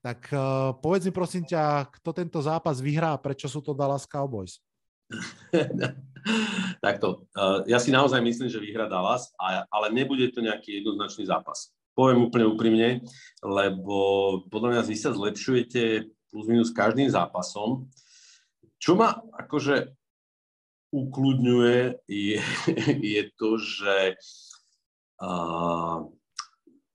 Tak 0.00 0.20
uh, 0.32 0.72
povedz 0.80 1.04
mi 1.08 1.12
prosím 1.12 1.44
ťa, 1.44 1.92
kto 2.00 2.10
tento 2.16 2.38
zápas 2.40 2.80
vyhrá 2.80 3.16
prečo 3.20 3.48
sú 3.52 3.60
to 3.60 3.76
Dallas 3.76 4.08
Cowboys? 4.08 4.60
Takto. 6.84 7.26
Ja 7.66 7.78
si 7.78 7.94
naozaj 7.94 8.20
myslím, 8.22 8.48
že 8.50 8.62
vyhra 8.62 8.90
Dallas, 8.90 9.30
ale 9.70 9.92
nebude 9.94 10.28
to 10.34 10.42
nejaký 10.42 10.82
jednoznačný 10.82 11.26
zápas. 11.26 11.70
Poviem 11.96 12.28
úplne 12.28 12.44
úprimne, 12.44 12.88
lebo 13.40 13.98
podľa 14.52 14.68
mňa 14.76 14.82
vy 14.84 14.96
sa 15.00 15.16
zlepšujete 15.16 16.12
plus 16.28 16.46
minus 16.50 16.74
každým 16.74 17.08
zápasom. 17.08 17.88
Čo 18.76 19.00
ma 19.00 19.16
akože 19.16 19.96
ukludňuje 20.92 22.04
je, 22.04 22.38
je 23.16 23.22
to, 23.40 23.50
že 23.56 23.96
uh, 25.24 26.04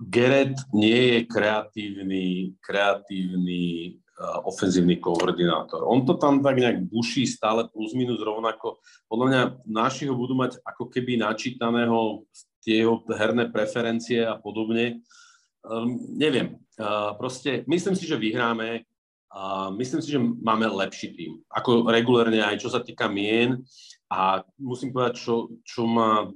Gerett 0.02 0.58
nie 0.74 0.98
je 0.98 1.20
kreatívny, 1.30 2.58
kreatívny 2.58 3.98
ofenzívny 4.22 5.02
koordinátor. 5.02 5.82
On 5.86 6.06
to 6.06 6.14
tam 6.16 6.46
tak 6.46 6.58
nejak 6.58 6.86
buší 6.86 7.26
stále 7.26 7.66
plus 7.70 7.94
minus 7.98 8.22
rovnako. 8.22 8.78
Podľa 9.10 9.26
mňa 9.28 9.42
naši 9.66 10.06
ho 10.06 10.16
budú 10.16 10.38
mať 10.38 10.62
ako 10.62 10.90
keby 10.94 11.18
načítaného 11.18 12.26
tie 12.62 12.86
jeho 12.86 13.02
herné 13.10 13.50
preferencie 13.50 14.22
a 14.22 14.38
podobne. 14.38 15.02
Um, 15.66 15.98
neviem. 16.14 16.62
Uh, 16.78 17.18
proste 17.18 17.66
myslím 17.66 17.98
si, 17.98 18.06
že 18.06 18.18
vyhráme 18.18 18.86
a 19.32 19.70
myslím 19.74 20.02
si, 20.02 20.14
že 20.14 20.20
máme 20.22 20.70
lepší 20.70 21.14
tým. 21.18 21.32
Ako 21.50 21.90
regulérne 21.90 22.44
aj 22.44 22.62
čo 22.62 22.70
sa 22.70 22.84
týka 22.84 23.10
mien 23.10 23.64
a 24.12 24.44
musím 24.60 24.92
povedať, 24.94 25.24
čo, 25.24 25.50
čo 25.64 25.88
ma 25.88 26.30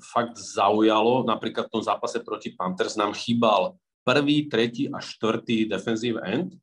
fakt 0.00 0.38
zaujalo, 0.38 1.26
napríklad 1.26 1.66
v 1.68 1.74
tom 1.78 1.82
zápase 1.82 2.22
proti 2.22 2.54
Panthers 2.54 2.96
nám 2.96 3.12
chýbal 3.12 3.76
prvý, 4.06 4.48
tretí 4.48 4.88
a 4.88 5.02
štvrtý 5.02 5.68
defensive 5.68 6.16
end, 6.24 6.56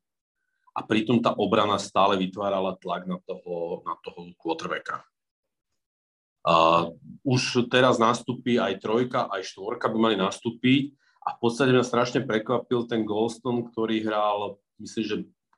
a 0.76 0.84
pritom 0.84 1.24
tá 1.24 1.32
obrana 1.32 1.80
stále 1.80 2.20
vytvárala 2.20 2.76
tlak 2.76 3.08
na 3.08 3.16
toho, 3.24 3.80
na 3.88 3.96
toho 4.04 4.28
quarterbacka. 4.36 5.00
Uh, 6.46 6.94
už 7.26 7.66
teraz 7.72 7.98
nastúpi 7.98 8.60
aj 8.60 8.78
trojka, 8.78 9.26
aj 9.32 9.50
štvorka 9.50 9.90
by 9.90 9.98
mali 9.98 10.16
nastúpiť 10.20 10.94
a 11.26 11.34
v 11.34 11.38
podstate 11.42 11.74
mňa 11.74 11.82
strašne 11.82 12.20
prekvapil 12.22 12.86
ten 12.86 13.02
Goldstone, 13.02 13.66
ktorý 13.66 14.06
hral, 14.06 14.60
myslím, 14.78 15.04
že 15.04 15.16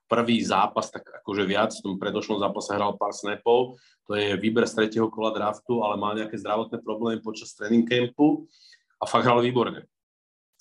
prvý 0.09 0.41
zápas, 0.41 0.89
tak 0.89 1.05
akože 1.05 1.45
viac, 1.45 1.77
v 1.77 1.85
tom 1.85 1.95
predošlom 2.01 2.41
zápase 2.41 2.73
hral 2.73 2.97
pár 2.97 3.12
snapov, 3.12 3.77
to 4.09 4.16
je 4.16 4.41
výber 4.41 4.64
z 4.64 4.81
tretieho 4.81 5.12
kola 5.12 5.37
draftu, 5.37 5.85
ale 5.85 6.01
mal 6.01 6.16
nejaké 6.16 6.41
zdravotné 6.41 6.81
problémy 6.81 7.21
počas 7.21 7.53
training 7.53 7.85
campu 7.85 8.49
a 8.97 9.05
fakt 9.05 9.29
hral 9.29 9.45
výborne. 9.45 9.85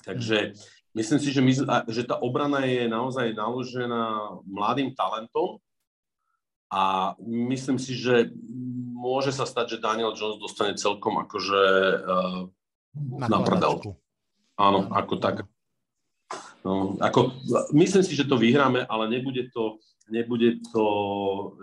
Takže 0.03 0.59
Myslím 0.97 1.21
si, 1.21 1.29
že, 1.29 1.45
my, 1.45 1.53
že 1.93 2.01
tá 2.09 2.17
obrana 2.17 2.65
je 2.65 2.89
naozaj 2.89 3.37
naložená 3.37 4.33
mladým 4.49 4.97
talentom 4.97 5.61
a 6.73 7.13
myslím 7.21 7.77
si, 7.77 7.93
že 7.93 8.33
môže 8.97 9.29
sa 9.29 9.45
stať, 9.45 9.77
že 9.77 9.83
Daniel 9.85 10.17
Jones 10.17 10.41
dostane 10.41 10.73
celkom 10.73 11.21
akože 11.21 11.61
uh, 12.01 12.41
na, 12.97 13.27
na 13.29 13.39
prdel. 13.45 13.93
Áno, 14.57 14.89
ako 14.89 15.21
tak. 15.21 15.45
No, 16.65 16.97
ako, 16.97 17.31
myslím 17.77 18.01
si, 18.01 18.17
že 18.17 18.25
to 18.25 18.41
vyhráme, 18.41 18.83
ale 18.89 19.05
nebude 19.05 19.53
to, 19.53 19.77
nebude 20.09 20.57
to 20.73 20.85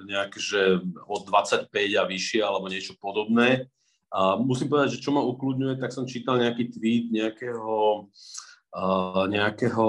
nejak, 0.06 0.38
že 0.38 0.78
od 1.10 1.26
25 1.26 1.74
a 1.74 2.06
vyššie 2.06 2.40
alebo 2.40 2.70
niečo 2.70 2.94
podobné. 3.02 3.66
A 4.14 4.38
musím 4.38 4.70
povedať, 4.70 4.96
že 4.96 5.02
čo 5.02 5.10
ma 5.10 5.26
ukludňuje, 5.26 5.82
tak 5.82 5.90
som 5.90 6.06
čítal 6.06 6.38
nejaký 6.38 6.70
tweet 6.70 7.10
nejakého 7.10 8.06
nejakého 9.30 9.86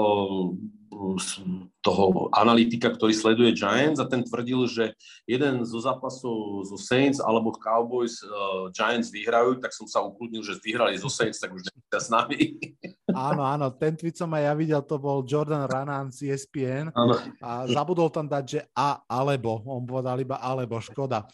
toho 1.86 2.26
analytika, 2.34 2.90
ktorý 2.90 3.14
sleduje 3.14 3.54
Giants 3.54 4.02
a 4.02 4.10
ten 4.10 4.26
tvrdil, 4.26 4.66
že 4.66 4.84
jeden 5.22 5.62
zo 5.62 5.78
zápasov 5.78 6.66
zo 6.66 6.74
Saints 6.74 7.22
alebo 7.22 7.54
Cowboys 7.54 8.18
uh, 8.26 8.66
Giants 8.74 9.14
vyhrajú, 9.14 9.62
tak 9.62 9.70
som 9.70 9.86
sa 9.86 10.02
ukludnil, 10.02 10.42
že 10.42 10.58
vyhrali 10.58 10.98
zo 10.98 11.06
Saints, 11.06 11.38
tak 11.38 11.54
už 11.54 11.62
nemusia 11.62 12.00
s 12.02 12.08
nami. 12.10 12.38
Áno, 13.16 13.46
áno, 13.46 13.72
ten 13.72 13.96
tweet 13.96 14.18
som 14.18 14.28
aj 14.34 14.42
ja 14.44 14.52
videl, 14.52 14.82
to 14.84 15.00
bol 15.00 15.24
Jordan 15.24 15.64
Ranan 15.64 16.12
z 16.12 16.34
ESPN 16.34 16.92
áno. 16.92 17.16
a 17.40 17.64
zabudol 17.64 18.12
tam 18.12 18.28
dať, 18.28 18.44
že 18.44 18.60
a 18.76 19.00
alebo, 19.08 19.62
on 19.64 19.88
povedal 19.88 20.20
iba 20.20 20.36
alebo, 20.36 20.76
škoda. 20.82 21.24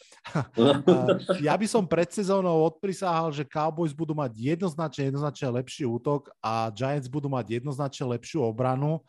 ja 1.49 1.57
by 1.59 1.67
som 1.67 1.89
pred 1.89 2.07
sezónou 2.13 2.63
odprisáhal, 2.69 3.35
že 3.35 3.49
Cowboys 3.49 3.97
budú 3.97 4.15
mať 4.15 4.31
jednoznačne, 4.37 5.11
jednoznačne 5.11 5.49
lepší 5.59 5.83
útok 5.89 6.31
a 6.39 6.71
Giants 6.71 7.11
budú 7.11 7.27
mať 7.27 7.59
jednoznačne 7.59 8.15
lepšiu 8.15 8.47
obranu 8.47 9.03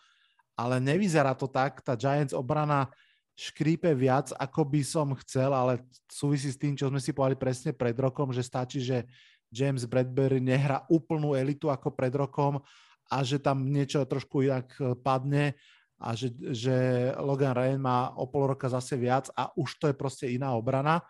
ale 0.54 0.78
nevyzerá 0.82 1.34
to 1.34 1.50
tak. 1.50 1.82
Tá 1.82 1.98
Giants 1.98 2.34
obrana 2.34 2.90
škrípe 3.34 3.90
viac, 3.98 4.30
ako 4.38 4.62
by 4.70 4.82
som 4.86 5.08
chcel, 5.26 5.50
ale 5.54 5.82
súvisí 6.06 6.54
s 6.54 6.60
tým, 6.62 6.78
čo 6.78 6.90
sme 6.90 7.02
si 7.02 7.12
povedali 7.14 7.38
presne 7.38 7.74
pred 7.74 7.98
rokom, 7.98 8.30
že 8.30 8.46
stačí, 8.46 8.78
že 8.78 9.10
James 9.50 9.86
Bradbury 9.86 10.42
nehra 10.42 10.86
úplnú 10.90 11.34
elitu 11.34 11.70
ako 11.70 11.94
pred 11.94 12.14
rokom 12.14 12.62
a 13.10 13.22
že 13.22 13.42
tam 13.42 13.70
niečo 13.70 14.06
trošku 14.06 14.46
inak 14.46 14.68
e, 14.78 14.98
padne 14.98 15.54
a 16.02 16.18
že, 16.18 16.34
že 16.54 16.76
Logan 17.22 17.54
Ryan 17.54 17.82
má 17.82 18.00
o 18.18 18.26
pol 18.26 18.50
roka 18.54 18.66
zase 18.70 18.98
viac 18.98 19.30
a 19.38 19.54
už 19.54 19.78
to 19.78 19.86
je 19.90 19.96
proste 19.96 20.26
iná 20.30 20.54
obrana. 20.58 21.02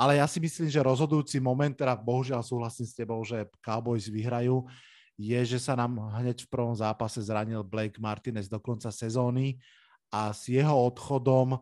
Ale 0.00 0.18
ja 0.18 0.26
si 0.26 0.40
myslím, 0.40 0.72
že 0.72 0.82
rozhodujúci 0.82 1.38
moment, 1.38 1.76
teda 1.76 1.94
bohužiaľ 1.94 2.42
súhlasím 2.42 2.88
s 2.88 2.96
tebou, 2.96 3.20
že 3.22 3.46
Cowboys 3.62 4.08
vyhrajú, 4.08 4.64
je, 5.16 5.40
že 5.44 5.58
sa 5.60 5.76
nám 5.76 5.98
hneď 6.18 6.44
v 6.46 6.52
prvom 6.52 6.76
zápase 6.76 7.20
zranil 7.20 7.62
Blake 7.62 8.00
Martinez 8.00 8.48
do 8.48 8.58
konca 8.58 8.88
sezóny 8.88 9.60
a 10.12 10.32
s 10.32 10.48
jeho 10.48 10.72
odchodom 10.72 11.60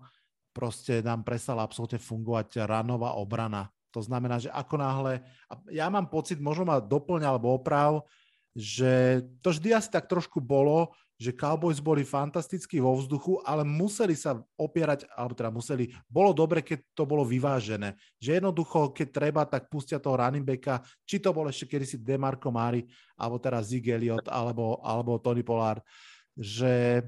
proste 0.51 1.03
nám 1.03 1.23
prestala 1.23 1.63
absolútne 1.63 2.03
fungovať 2.03 2.67
ranová 2.67 3.15
obrana. 3.15 3.71
To 3.91 4.03
znamená, 4.03 4.39
že 4.39 4.51
ako 4.51 4.75
náhle, 4.79 5.23
a 5.51 5.53
ja 5.71 5.91
mám 5.91 6.07
pocit, 6.07 6.39
možno 6.39 6.67
ma 6.67 6.79
doplňa 6.79 7.27
alebo 7.27 7.55
oprav, 7.55 8.07
že 8.55 9.23
to 9.43 9.51
vždy 9.55 9.75
asi 9.75 9.91
tak 9.91 10.11
trošku 10.11 10.43
bolo, 10.43 10.95
že 11.21 11.37
Cowboys 11.37 11.85
boli 11.85 12.01
fantastickí 12.01 12.81
vo 12.81 12.97
vzduchu, 12.97 13.45
ale 13.45 13.61
museli 13.61 14.17
sa 14.17 14.41
opierať, 14.57 15.05
alebo 15.13 15.37
teda 15.37 15.53
museli, 15.53 15.93
bolo 16.09 16.33
dobre, 16.33 16.65
keď 16.65 16.81
to 16.97 17.05
bolo 17.05 17.29
vyvážené. 17.29 17.93
Že 18.17 18.41
jednoducho, 18.41 18.97
keď 18.97 19.09
treba, 19.13 19.45
tak 19.45 19.69
pustia 19.69 20.01
toho 20.01 20.17
running 20.17 20.49
backa, 20.49 20.81
či 21.05 21.21
to 21.21 21.37
bol 21.37 21.45
ešte 21.45 21.69
kedysi 21.69 22.01
Demarco 22.01 22.49
Mari, 22.49 22.89
alebo 23.21 23.37
teraz 23.37 23.69
Zig 23.69 23.85
Elliot, 23.85 24.33
alebo, 24.33 24.81
alebo 24.81 25.21
Tony 25.21 25.45
Pollard, 25.45 25.85
že 26.33 27.05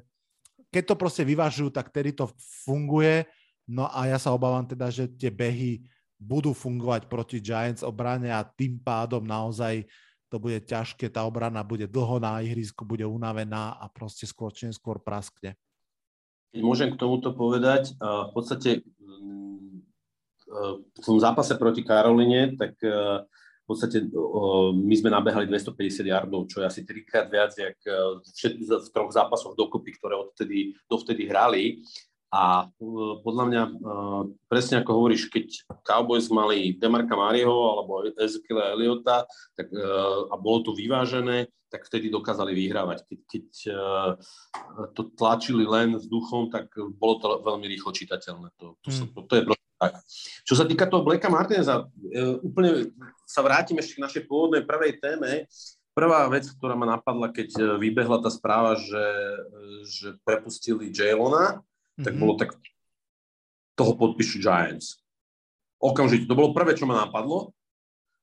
keď 0.68 0.92
to 0.92 0.94
proste 1.00 1.24
vyvážujú, 1.24 1.72
tak 1.72 1.88
tedy 1.88 2.12
to 2.12 2.28
funguje. 2.68 3.24
No 3.64 3.88
a 3.88 4.12
ja 4.12 4.20
sa 4.20 4.36
obávam 4.36 4.68
teda, 4.68 4.92
že 4.92 5.08
tie 5.08 5.32
behy 5.32 5.88
budú 6.20 6.52
fungovať 6.52 7.08
proti 7.08 7.40
Giants 7.40 7.80
obrane 7.80 8.28
a 8.28 8.44
tým 8.44 8.76
pádom 8.76 9.24
naozaj 9.24 9.88
to 10.32 10.40
bude 10.40 10.64
ťažké, 10.64 11.12
tá 11.12 11.28
obrana 11.28 11.60
bude 11.60 11.84
dlho 11.84 12.16
na 12.16 12.40
ihrisku, 12.40 12.88
bude 12.88 13.04
unavená 13.04 13.76
a 13.76 13.84
proste 13.92 14.24
skôr 14.24 14.48
či 14.48 14.72
neskôr 14.72 14.96
praskne. 14.96 15.52
Môžem 16.56 16.96
k 16.96 17.00
tomuto 17.00 17.36
povedať, 17.36 17.92
v 18.00 18.32
podstate 18.32 18.80
mm, 18.80 19.84
v 20.96 21.04
tom 21.04 21.20
zápase 21.20 21.52
proti 21.60 21.84
Karoline, 21.84 22.56
tak 22.56 22.80
v 22.80 23.66
podstate 23.68 24.04
my 24.72 24.94
sme 24.96 25.12
nabehali 25.12 25.48
250 25.48 26.08
yardov, 26.08 26.48
čo 26.48 26.60
je 26.60 26.68
asi 26.68 26.80
trikrát 26.84 27.28
viac, 27.28 27.52
jak 27.56 27.76
všetky 28.24 28.68
v 28.68 28.90
troch 28.92 29.12
zápasoch 29.12 29.56
dokopy, 29.56 29.96
ktoré 29.96 30.16
odtedy, 30.16 30.76
dovtedy 30.88 31.28
hrali. 31.28 31.80
A 32.32 32.64
e, 32.64 32.66
podľa 33.20 33.44
mňa, 33.44 33.62
e, 33.68 33.72
presne 34.48 34.80
ako 34.80 34.90
hovoríš, 34.96 35.28
keď 35.28 35.68
Cowboys 35.84 36.32
mali 36.32 36.72
Demarka 36.80 37.12
Mariho 37.12 37.52
alebo 37.52 38.08
Ezekiela 38.16 38.72
Eliota 38.72 39.28
tak, 39.52 39.68
e, 39.68 39.76
a 40.32 40.34
bolo 40.40 40.64
to 40.64 40.72
vyvážené, 40.72 41.52
tak 41.68 41.84
vtedy 41.84 42.08
dokázali 42.08 42.56
vyhrávať. 42.56 43.04
Keď, 43.08 43.20
keď 43.32 43.46
to 44.92 45.08
tlačili 45.16 45.64
len 45.64 45.96
vzduchom, 45.96 46.52
tak 46.52 46.68
bolo 46.76 47.14
to 47.16 47.26
veľmi 47.40 47.64
rýchlo 47.64 47.96
čitateľné. 47.96 48.52
To, 48.60 48.76
to, 48.84 48.88
mm. 48.92 49.08
to, 49.16 49.20
to 49.24 49.34
je 49.40 49.46
proste 49.48 49.70
tak. 49.80 49.92
Čo 50.44 50.54
sa 50.60 50.68
týka 50.68 50.84
toho 50.84 51.00
Blacka 51.00 51.32
Martineza, 51.32 51.88
úplne 52.44 52.92
sa 53.24 53.40
vrátim 53.40 53.80
ešte 53.80 53.96
k 53.96 54.04
našej 54.04 54.22
pôvodnej 54.28 54.68
prvej 54.68 55.00
téme. 55.00 55.48
Prvá 55.96 56.28
vec, 56.28 56.44
ktorá 56.52 56.76
ma 56.76 56.84
napadla, 56.84 57.32
keď 57.32 57.80
vybehla 57.80 58.20
tá 58.20 58.28
správa, 58.28 58.76
že, 58.76 59.06
že 59.88 60.08
prepustili 60.28 60.92
Jalona, 60.92 61.64
tak 62.01 62.16
mm-hmm. 62.16 62.20
bolo 62.20 62.34
tak, 62.40 62.57
toho 63.76 63.93
podpíšu 63.97 64.40
Giants. 64.40 65.01
Okamžite, 65.82 66.30
to 66.30 66.38
bolo 66.38 66.55
prvé, 66.55 66.78
čo 66.78 66.86
ma 66.86 67.03
napadlo, 67.05 67.51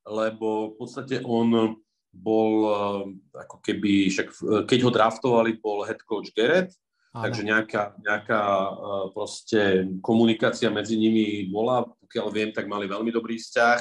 lebo 0.08 0.72
v 0.72 0.74
podstate 0.80 1.20
on 1.22 1.76
bol 2.10 2.50
eh, 2.66 3.02
ako 3.46 3.56
keby, 3.62 4.10
však 4.10 4.28
eh, 4.30 4.62
keď 4.66 4.78
ho 4.86 4.90
draftovali, 4.90 5.62
bol 5.62 5.86
head 5.86 6.02
coach 6.02 6.34
Garrett, 6.34 6.74
Áno. 7.14 7.22
takže 7.26 7.42
nejaká, 7.46 7.94
nejaká 8.02 8.42
eh, 8.42 9.04
proste 9.14 9.60
komunikácia 10.02 10.72
medzi 10.72 10.98
nimi 10.98 11.46
bola, 11.46 11.86
pokiaľ 11.86 12.26
viem, 12.34 12.50
tak 12.50 12.66
mali 12.66 12.90
veľmi 12.90 13.14
dobrý 13.14 13.38
vzťah. 13.38 13.78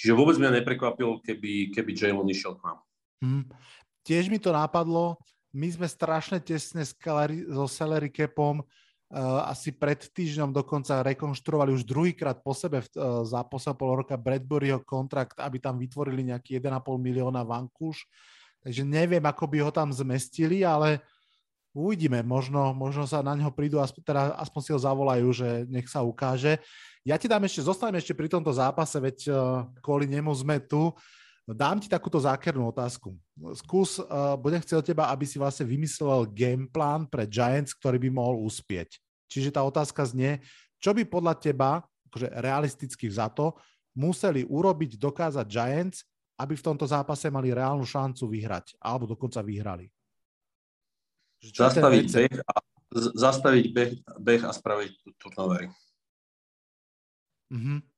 Čiže 0.00 0.16
vôbec 0.16 0.40
mňa 0.40 0.64
neprekvapilo, 0.64 1.20
keby, 1.20 1.76
keby 1.76 1.90
Jalen 1.92 2.32
išiel 2.32 2.56
k 2.56 2.72
nám. 2.72 2.78
Hmm. 3.20 3.44
Tiež 4.00 4.32
mi 4.32 4.40
to 4.40 4.48
napadlo, 4.48 5.20
my 5.52 5.68
sme 5.68 5.84
strašne 5.84 6.40
tesne 6.40 6.88
so 6.88 7.66
salary 7.68 8.08
capom, 8.08 8.64
asi 9.18 9.74
pred 9.74 9.98
týždňom 9.98 10.54
dokonca 10.54 11.02
rekonštruovali 11.02 11.74
už 11.74 11.82
druhýkrát 11.82 12.46
po 12.46 12.54
sebe 12.54 12.78
uh, 12.78 13.26
za 13.26 13.42
posledného 13.42 13.78
pol 13.78 13.90
roka 13.98 14.14
Bradburyho 14.14 14.86
kontrakt, 14.86 15.34
aby 15.42 15.58
tam 15.58 15.82
vytvorili 15.82 16.30
nejaký 16.30 16.62
1,5 16.62 16.78
milióna 16.94 17.42
vankúš. 17.42 18.06
Takže 18.62 18.86
neviem, 18.86 19.24
ako 19.26 19.44
by 19.50 19.58
ho 19.66 19.70
tam 19.74 19.90
zmestili, 19.90 20.62
ale 20.62 21.02
uvidíme. 21.74 22.22
Možno, 22.22 22.70
možno 22.70 23.02
sa 23.10 23.18
na 23.18 23.34
neho 23.34 23.50
prídu, 23.50 23.82
aspoň, 23.82 24.02
teda, 24.06 24.22
aspoň 24.38 24.60
si 24.62 24.70
ho 24.70 24.78
zavolajú, 24.78 25.28
že 25.34 25.48
nech 25.66 25.90
sa 25.90 26.06
ukáže. 26.06 26.62
Ja 27.02 27.18
ti 27.18 27.26
dám 27.26 27.42
ešte, 27.50 27.66
zostaneme 27.66 27.98
ešte 27.98 28.14
pri 28.14 28.30
tomto 28.30 28.54
zápase, 28.54 28.94
veď 29.02 29.18
uh, 29.26 29.34
kvôli 29.82 30.06
nemu 30.06 30.30
sme 30.38 30.62
tu. 30.62 30.94
Dám 31.50 31.82
ti 31.82 31.90
takúto 31.90 32.20
zákernú 32.22 32.70
otázku. 32.70 33.10
Skús, 33.58 33.98
uh, 33.98 34.38
budem 34.38 34.62
chcieť 34.62 34.78
od 34.78 34.86
teba, 34.86 35.04
aby 35.10 35.26
si 35.26 35.34
vlastne 35.34 35.66
vymyslel 35.66 36.30
gameplán 36.30 37.10
pre 37.10 37.26
Giants, 37.26 37.74
ktorý 37.74 37.98
by 37.98 38.10
mohol 38.12 38.46
uspieť. 38.46 39.02
Čiže 39.26 39.54
tá 39.54 39.66
otázka 39.66 40.06
znie, 40.06 40.38
čo 40.78 40.94
by 40.94 41.02
podľa 41.06 41.34
teba, 41.38 41.82
akože 42.10 42.28
realisticky 42.38 43.10
za 43.10 43.26
to, 43.30 43.54
museli 43.98 44.46
urobiť, 44.46 44.94
dokázať 44.94 45.46
Giants, 45.50 46.06
aby 46.38 46.54
v 46.56 46.64
tomto 46.64 46.86
zápase 46.88 47.28
mali 47.28 47.52
reálnu 47.52 47.84
šancu 47.84 48.30
vyhrať, 48.30 48.78
alebo 48.80 49.04
dokonca 49.04 49.44
vyhrali. 49.44 49.90
Zastaviť 51.40 52.04
beh, 52.08 52.36
a, 52.46 52.54
zastaviť 53.16 53.66
beh, 53.72 53.92
beh 54.20 54.42
a 54.44 54.52
spraviť 54.52 54.92
turnovery. 55.20 55.68
Mm-hmm. 57.50 57.89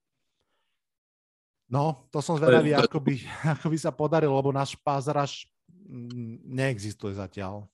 No, 1.73 2.05
to 2.13 2.21
som 2.21 2.37
zvedavý, 2.37 2.77
ako 2.77 3.01
by, 3.01 3.15
ako 3.57 3.67
by 3.73 3.79
sa 3.81 3.89
podarilo, 3.89 4.37
lebo 4.37 4.53
náš 4.53 4.77
pázraž 4.85 5.49
mm, 5.89 6.45
neexistuje 6.45 7.17
zatiaľ. 7.17 7.65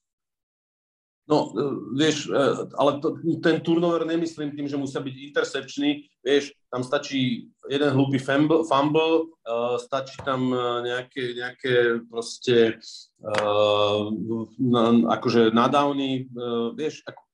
No, 1.29 1.53
e, 1.53 1.61
vieš, 1.99 2.31
e, 2.31 2.41
ale 2.79 3.03
to, 3.03 3.19
ten 3.43 3.59
turnover 3.61 4.07
nemyslím 4.07 4.55
tým, 4.55 4.71
že 4.71 4.79
musia 4.79 5.03
byť 5.03 5.15
intercepčný. 5.29 6.07
Vieš, 6.23 6.55
tam 6.71 6.81
stačí 6.81 7.51
jeden 7.67 7.91
hlúpy 7.93 8.17
fumble, 8.17 8.65
fumble 8.65 9.29
uh, 9.47 9.79
stačí 9.81 10.19
tam 10.21 10.53
nejaké, 10.83 11.33
nejaké 11.33 11.73
proste 12.05 12.77
uh, 13.23 14.11
na, 14.59 14.83
akože 15.17 15.49
nadávny, 15.49 16.29
uh, 16.29 16.75
vieš, 16.77 17.01
ako 17.09 17.28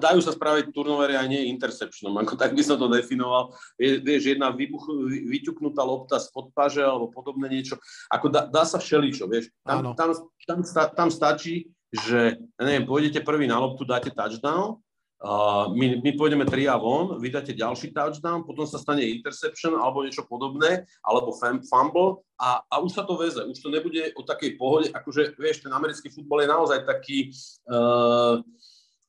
dajú 0.00 0.20
sa 0.24 0.32
spraviť 0.32 0.72
turnovery 0.72 1.14
aj 1.20 1.28
nie 1.28 1.52
interceptionom, 1.52 2.16
ako 2.24 2.40
tak 2.40 2.56
by 2.56 2.62
som 2.64 2.80
to 2.80 2.88
definoval. 2.88 3.52
Vieš, 3.76 4.32
jedna 4.32 4.48
vybuch, 4.48 4.88
vyťuknutá 5.28 5.84
lopta 5.84 6.16
z 6.16 6.32
podpaže 6.32 6.80
alebo 6.80 7.12
podobné 7.12 7.52
niečo. 7.52 7.76
Ako 8.08 8.32
dá, 8.32 8.48
dá 8.48 8.64
sa 8.64 8.80
všeličo, 8.80 9.28
vieš. 9.28 9.52
Tam, 9.60 9.92
tam, 9.92 10.16
tam, 10.48 10.58
tam 10.96 11.08
stačí, 11.12 11.68
že, 11.92 12.40
neviem, 12.56 12.88
pôjdete 12.88 13.20
prvý 13.20 13.44
na 13.44 13.60
loptu, 13.60 13.84
dáte 13.84 14.10
touchdown, 14.10 14.80
Uh, 15.24 15.72
my, 15.72 16.04
my 16.04 16.10
pôjdeme 16.20 16.44
3 16.44 16.68
a 16.68 16.76
von, 16.76 17.16
vydáte 17.16 17.56
ďalší 17.56 17.96
touchdown, 17.96 18.44
potom 18.44 18.68
sa 18.68 18.76
stane 18.76 19.08
interception 19.08 19.72
alebo 19.72 20.04
niečo 20.04 20.20
podobné, 20.28 20.84
alebo 21.00 21.32
fumble 21.64 22.20
a, 22.36 22.60
a 22.68 22.76
už 22.84 22.92
sa 22.92 23.08
to 23.08 23.16
veze. 23.16 23.40
Už 23.40 23.56
to 23.56 23.72
nebude 23.72 24.12
o 24.18 24.20
takej 24.20 24.60
pohode, 24.60 24.92
akože 24.92 25.32
vieš, 25.40 25.64
ten 25.64 25.72
americký 25.72 26.12
futbol 26.12 26.44
je 26.44 26.52
naozaj 26.52 26.84
taký, 26.84 27.32
uh, 27.72 28.44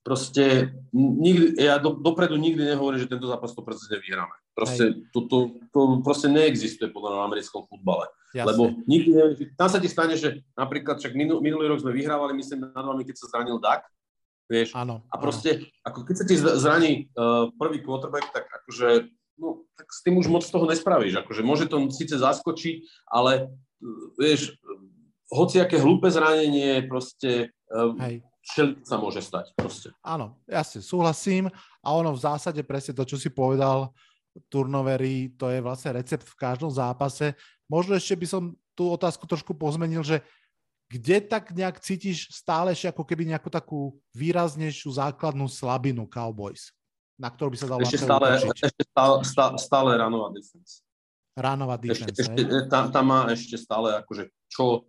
proste 0.05 0.69
nikdy, 0.93 1.57
ja 1.57 1.81
do, 1.81 1.97
dopredu 1.97 2.37
nikdy 2.37 2.61
nehovorím, 2.61 3.01
že 3.01 3.09
tento 3.09 3.25
zápas 3.25 3.49
100% 3.57 3.89
vyhráme. 4.05 4.37
Proste, 4.53 5.01
to, 5.09 5.25
to, 5.25 5.37
to 5.73 5.79
proste 6.05 6.29
neexistuje 6.29 6.93
podľa 6.93 7.17
na 7.17 7.21
americkom 7.25 7.65
futbale. 7.65 8.05
Jasne. 8.29 8.53
Lebo 8.53 8.63
nikdy 8.85 9.09
neviem, 9.17 9.35
tam 9.57 9.65
sa 9.65 9.81
ti 9.81 9.89
stane, 9.89 10.13
že 10.13 10.45
napríklad 10.53 11.01
však 11.01 11.17
minul, 11.17 11.41
minulý 11.41 11.73
rok 11.73 11.81
sme 11.81 11.89
vyhrávali, 11.89 12.37
myslím, 12.37 12.69
nad 12.69 12.85
vami, 12.85 13.01
keď 13.01 13.15
sa 13.17 13.33
zranil 13.33 13.57
Dak, 13.57 13.89
vieš, 14.45 14.77
áno, 14.77 15.01
a 15.09 15.15
proste, 15.17 15.65
áno. 15.65 15.89
ako 15.89 15.99
keď 16.05 16.15
sa 16.21 16.25
ti 16.29 16.35
zraní 16.37 17.09
uh, 17.17 17.49
prvý 17.57 17.81
quarterback, 17.81 18.29
tak 18.29 18.45
akože, 18.45 19.09
no, 19.41 19.65
tak 19.73 19.89
s 19.89 20.05
tým 20.05 20.21
už 20.21 20.29
moc 20.29 20.45
toho 20.45 20.69
nespravíš, 20.69 21.17
akože 21.25 21.41
môže 21.41 21.65
to 21.65 21.81
síce 21.89 22.13
zaskočiť, 22.13 23.09
ale 23.09 23.49
uh, 23.49 24.05
vieš, 24.21 24.53
hociaké 25.33 25.81
hlúpe 25.81 26.13
zranenie, 26.13 26.85
proste, 26.85 27.49
uh, 27.73 27.97
Hej 27.97 28.21
všetko 28.45 28.85
sa 28.85 28.95
môže 29.01 29.21
stať 29.25 29.45
proste. 29.57 29.89
Áno, 30.05 30.37
jasne, 30.45 30.79
súhlasím 30.85 31.49
a 31.81 31.87
ono 31.89 32.13
v 32.13 32.21
zásade 32.21 32.61
presne 32.61 32.93
to, 32.93 33.03
čo 33.03 33.17
si 33.17 33.33
povedal, 33.33 33.89
turnovery, 34.51 35.33
to 35.33 35.49
je 35.49 35.59
vlastne 35.63 35.95
recept 35.95 36.27
v 36.27 36.37
každom 36.37 36.69
zápase. 36.69 37.33
Možno 37.65 37.97
ešte 37.97 38.13
by 38.13 38.27
som 38.29 38.43
tú 38.77 38.91
otázku 38.91 39.25
trošku 39.25 39.55
pozmenil, 39.55 40.03
že 40.03 40.21
kde 40.85 41.17
tak 41.25 41.49
nejak 41.49 41.81
cítiš 41.81 42.29
stále 42.29 42.75
ešte 42.75 42.93
ako 42.93 43.01
keby 43.01 43.25
nejakú 43.33 43.49
takú 43.49 43.97
výraznejšiu 44.13 45.01
základnú 45.01 45.49
slabinu 45.49 46.05
Cowboys, 46.05 46.69
na 47.17 47.31
ktorú 47.33 47.55
by 47.55 47.57
sa 47.57 47.67
dalo 47.67 47.81
ešte 47.81 48.05
stále, 48.05 48.25
ešte 48.37 48.83
stále, 48.85 49.15
stále, 49.25 49.53
stále 49.57 49.89
ranová 49.97 50.29
defense. 50.29 50.85
Ranová 51.33 51.75
defense, 51.81 52.13
ešte, 52.13 52.37
ešte, 52.37 52.69
tam, 52.69 52.93
tam 52.93 53.05
má 53.09 53.19
ešte 53.33 53.57
stále 53.57 53.97
akože 53.97 54.29
čo 54.45 54.85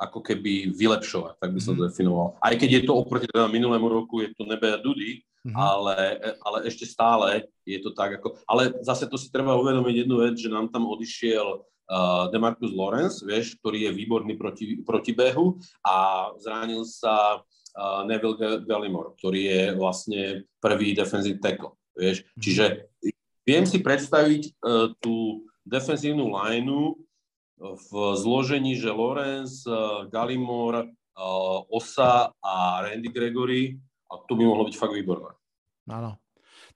ako 0.00 0.24
keby 0.24 0.72
vylepšovať, 0.72 1.36
tak 1.36 1.52
by 1.52 1.60
som 1.60 1.76
to 1.76 1.84
definoval. 1.84 2.40
Aj 2.40 2.56
keď 2.56 2.80
je 2.80 2.82
to 2.88 2.96
oproti 2.96 3.28
teda 3.28 3.52
minulému 3.52 3.84
roku, 3.84 4.24
je 4.24 4.32
to 4.32 4.48
nebe 4.48 4.64
a 4.72 4.80
dudy, 4.80 5.20
mm. 5.44 5.52
ale, 5.52 6.16
ale 6.40 6.58
ešte 6.64 6.88
stále 6.88 7.52
je 7.68 7.76
to 7.84 7.92
tak 7.92 8.16
ako... 8.16 8.40
Ale 8.48 8.80
zase 8.80 9.04
to 9.04 9.20
si 9.20 9.28
treba 9.28 9.60
uvedomiť 9.60 9.94
jednu 10.08 10.24
vec, 10.24 10.40
že 10.40 10.48
nám 10.48 10.72
tam 10.72 10.88
odišiel 10.88 11.46
uh, 11.60 12.32
Demarcus 12.32 12.72
Lawrence, 12.72 13.20
vieš, 13.20 13.60
ktorý 13.60 13.92
je 13.92 13.96
výborný 14.00 14.40
proti, 14.40 14.80
proti 14.80 15.12
behu 15.12 15.60
a 15.84 16.28
zranil 16.40 16.88
sa 16.88 17.44
uh, 17.44 18.00
Neville 18.08 18.64
Gallimore, 18.64 19.12
ktorý 19.20 19.40
je 19.44 19.62
vlastne 19.76 20.48
prvý 20.64 20.96
defensive 20.96 21.44
tackle, 21.44 21.76
vieš. 21.92 22.24
Mm. 22.24 22.40
Čiže 22.40 22.64
viem 23.44 23.64
si 23.68 23.84
predstaviť 23.84 24.42
uh, 24.64 24.96
tú 24.96 25.44
defenzívnu 25.68 26.32
lineu 26.32 26.96
v 27.60 28.16
zložení, 28.16 28.74
že 28.76 28.88
Lorenz, 28.88 29.68
eh, 29.68 29.76
Galimor, 30.08 30.88
eh, 30.88 31.58
Osa 31.68 32.32
a 32.40 32.54
Randy 32.82 33.12
Gregory 33.12 33.76
a 34.08 34.16
to 34.24 34.32
by 34.34 34.42
mohlo 34.48 34.64
byť 34.64 34.76
fakt 34.80 34.96
výborné. 34.96 35.36
Áno. 35.92 36.16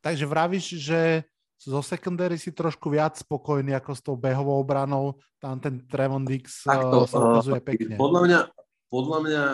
Takže 0.04 0.28
vravíš, 0.28 0.76
že 0.76 1.24
zo 1.56 1.80
secondary 1.80 2.36
si 2.36 2.52
trošku 2.52 2.92
viac 2.92 3.16
spokojný 3.16 3.72
ako 3.72 3.90
s 3.96 4.00
tou 4.04 4.20
behovou 4.20 4.60
obranou, 4.60 5.16
tam 5.40 5.56
ten 5.56 5.80
Trevon 5.88 6.28
Dix 6.28 6.68
eh, 6.68 6.76
to, 6.76 7.08
sa 7.08 7.16
ukazuje 7.16 7.60
pekne. 7.64 7.96
Podľa 7.96 8.20
mňa, 8.28 8.40
podľa 8.92 9.18
mňa 9.24 9.44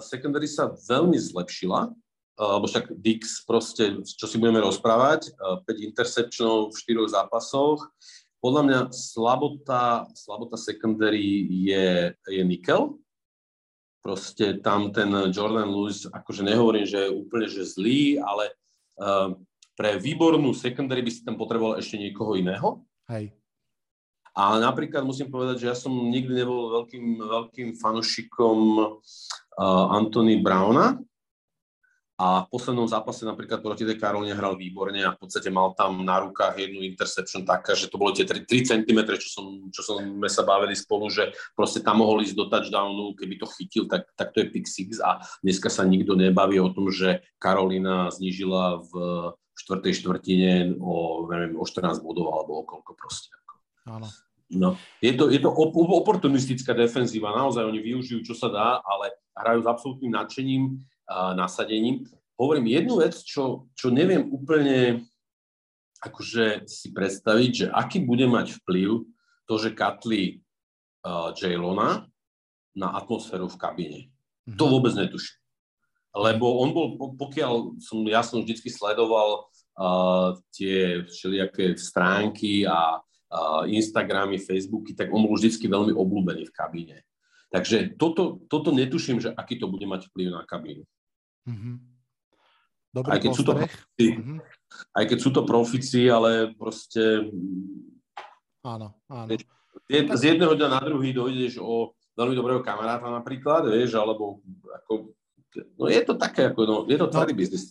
secondary 0.00 0.48
sa 0.48 0.72
veľmi 0.72 1.20
zlepšila, 1.20 1.92
lebo 2.38 2.64
však 2.70 2.94
Dix 2.98 3.42
proste, 3.44 3.98
čo 4.02 4.26
si 4.30 4.38
budeme 4.38 4.62
rozprávať, 4.62 5.34
5 5.38 5.66
interceptionov 5.90 6.70
v 6.70 6.76
4 6.78 7.14
zápasoch, 7.18 7.82
podľa 8.48 8.62
mňa 8.64 8.80
slabota, 8.96 10.08
slabota 10.16 10.56
secondary 10.56 11.44
je, 11.68 12.16
je 12.32 12.42
Nickel. 12.48 12.96
Proste 14.00 14.56
tam 14.64 14.88
ten 14.88 15.12
Jordan 15.28 15.68
Lewis, 15.68 16.08
akože 16.08 16.48
nehovorím, 16.48 16.88
že 16.88 17.04
je 17.04 17.12
úplne 17.12 17.44
že 17.44 17.68
zlý, 17.68 18.16
ale 18.16 18.56
uh, 18.96 19.36
pre 19.76 20.00
výbornú 20.00 20.56
secondary 20.56 21.04
by 21.04 21.12
si 21.12 21.20
tam 21.28 21.36
potreboval 21.36 21.76
ešte 21.76 22.00
niekoho 22.00 22.40
iného. 22.40 22.88
Hej. 23.12 23.36
Ale 24.32 24.64
napríklad 24.64 25.04
musím 25.04 25.28
povedať, 25.28 25.60
že 25.60 25.68
ja 25.68 25.76
som 25.76 25.92
nikdy 25.92 26.32
nebol 26.32 26.72
veľkým, 26.72 27.20
veľkým 27.20 27.68
fanušikom 27.76 28.58
uh, 28.80 29.86
Anthony 29.92 30.40
Browna, 30.40 30.96
a 32.18 32.42
v 32.42 32.50
poslednom 32.50 32.90
zápase 32.90 33.22
napríklad 33.22 33.62
proti 33.62 33.86
tej 33.86 33.94
Karoline 33.94 34.34
hral 34.34 34.58
výborne 34.58 35.06
a 35.06 35.14
v 35.14 35.22
podstate 35.22 35.54
mal 35.54 35.70
tam 35.78 36.02
na 36.02 36.18
rukách 36.18 36.58
jednu 36.58 36.82
interception 36.82 37.46
taká, 37.46 37.78
že 37.78 37.86
to 37.86 37.94
bolo 37.94 38.10
tie 38.10 38.26
3, 38.26 38.42
3 38.42 38.82
cm, 38.82 39.00
čo, 39.22 39.28
som, 39.30 39.46
čo 39.70 39.86
sme 39.86 40.26
sa 40.26 40.42
bavili 40.42 40.74
spolu, 40.74 41.06
že 41.14 41.30
proste 41.54 41.78
tam 41.78 42.02
mohol 42.02 42.26
ísť 42.26 42.34
do 42.34 42.50
touchdownu, 42.50 43.14
keby 43.14 43.38
to 43.38 43.46
chytil, 43.54 43.86
tak, 43.86 44.10
tak 44.18 44.34
to 44.34 44.42
je 44.42 44.50
pick 44.50 44.66
six 44.66 44.98
a 44.98 45.22
dneska 45.46 45.70
sa 45.70 45.86
nikto 45.86 46.18
nebaví 46.18 46.58
o 46.58 46.74
tom, 46.74 46.90
že 46.90 47.22
Karolina 47.38 48.10
znížila 48.10 48.82
v 48.82 48.92
štvrtej 49.54 50.02
štvrtine 50.02 50.52
o, 50.82 51.22
neviem, 51.30 51.54
o 51.54 51.62
14 51.62 52.02
bodov 52.02 52.34
alebo 52.34 52.62
o 52.62 52.66
koľko 52.66 52.98
proste. 52.98 53.30
Áno. 53.86 54.10
No, 54.48 54.80
je 54.98 55.12
to, 55.12 55.28
je 55.28 55.38
to 55.44 55.52
oportunistická 55.52 56.72
defenzíva, 56.72 57.36
naozaj 57.36 57.68
oni 57.68 57.78
využijú, 57.84 58.24
čo 58.26 58.34
sa 58.34 58.48
dá, 58.48 58.68
ale 58.80 59.12
hrajú 59.36 59.60
s 59.60 59.68
absolútnym 59.68 60.16
nadšením 60.16 60.82
nasadením. 61.08 62.04
Hovorím 62.38 62.70
jednu 62.70 63.02
vec, 63.02 63.18
čo, 63.24 63.66
čo 63.74 63.90
neviem 63.90 64.28
úplne 64.30 65.08
akože 65.98 66.70
si 66.70 66.94
predstaviť, 66.94 67.50
že 67.50 67.66
aký 67.74 68.06
bude 68.06 68.26
mať 68.30 68.54
vplyv 68.62 69.02
to, 69.50 69.54
že 69.58 69.74
katli 69.74 70.38
uh, 71.02 71.34
Jaylona 71.34 72.06
na 72.78 72.88
atmosféru 72.94 73.50
v 73.50 73.58
kabíne. 73.58 74.00
Mm-hmm. 74.06 74.58
To 74.58 74.64
vôbec 74.70 74.94
netuším. 74.94 75.38
Lebo 76.14 76.62
on 76.62 76.70
bol, 76.72 76.86
pokiaľ 77.18 77.82
som, 77.82 78.00
ja 78.06 78.22
som 78.22 78.40
vždy 78.42 78.70
sledoval 78.70 79.50
uh, 79.76 80.38
tie 80.54 81.04
všelijaké 81.04 81.74
stránky 81.76 82.64
a 82.64 83.02
uh, 83.02 83.62
Instagramy, 83.66 84.38
Facebooky, 84.38 84.94
tak 84.94 85.10
on 85.10 85.26
bol 85.26 85.34
vždy 85.34 85.50
veľmi 85.66 85.92
obľúbený 85.92 86.48
v 86.48 86.54
kabíne. 86.54 86.96
Takže 87.48 87.96
toto, 87.96 88.44
toto 88.46 88.70
netuším, 88.70 89.24
že 89.24 89.32
aký 89.32 89.56
to 89.56 89.72
bude 89.72 89.84
mať 89.88 90.12
vplyv 90.12 90.28
na 90.36 90.44
kabínu. 90.44 90.84
Mm-hmm. 91.48 91.74
Dobrý 92.88 93.10
aj 93.12 93.20
keď, 93.20 93.30
sú 93.32 93.44
to 93.44 93.52
profici, 93.52 94.06
mm-hmm. 94.16 94.38
aj 94.96 95.04
keď 95.08 95.18
sú 95.20 95.30
to 95.32 95.42
profici, 95.44 96.02
ale 96.08 96.30
proste... 96.56 97.02
Áno, 98.64 98.96
áno. 99.08 99.28
Z 99.88 100.22
jedného 100.24 100.52
dňa 100.56 100.68
na 100.68 100.80
druhý 100.84 101.12
dojdeš 101.16 101.60
o 101.60 101.92
veľmi 102.18 102.34
dobrého 102.34 102.60
kamaráta 102.64 103.08
napríklad, 103.08 103.68
vieš, 103.70 103.94
alebo 103.94 104.42
ako, 104.82 105.14
no 105.78 105.84
je 105.86 106.02
to 106.02 106.18
také, 106.18 106.50
ako, 106.50 106.60
no, 106.66 106.76
je 106.88 106.98
to 106.98 107.06
tvrdý 107.06 107.32
no, 107.32 107.38
biznis. 107.38 107.64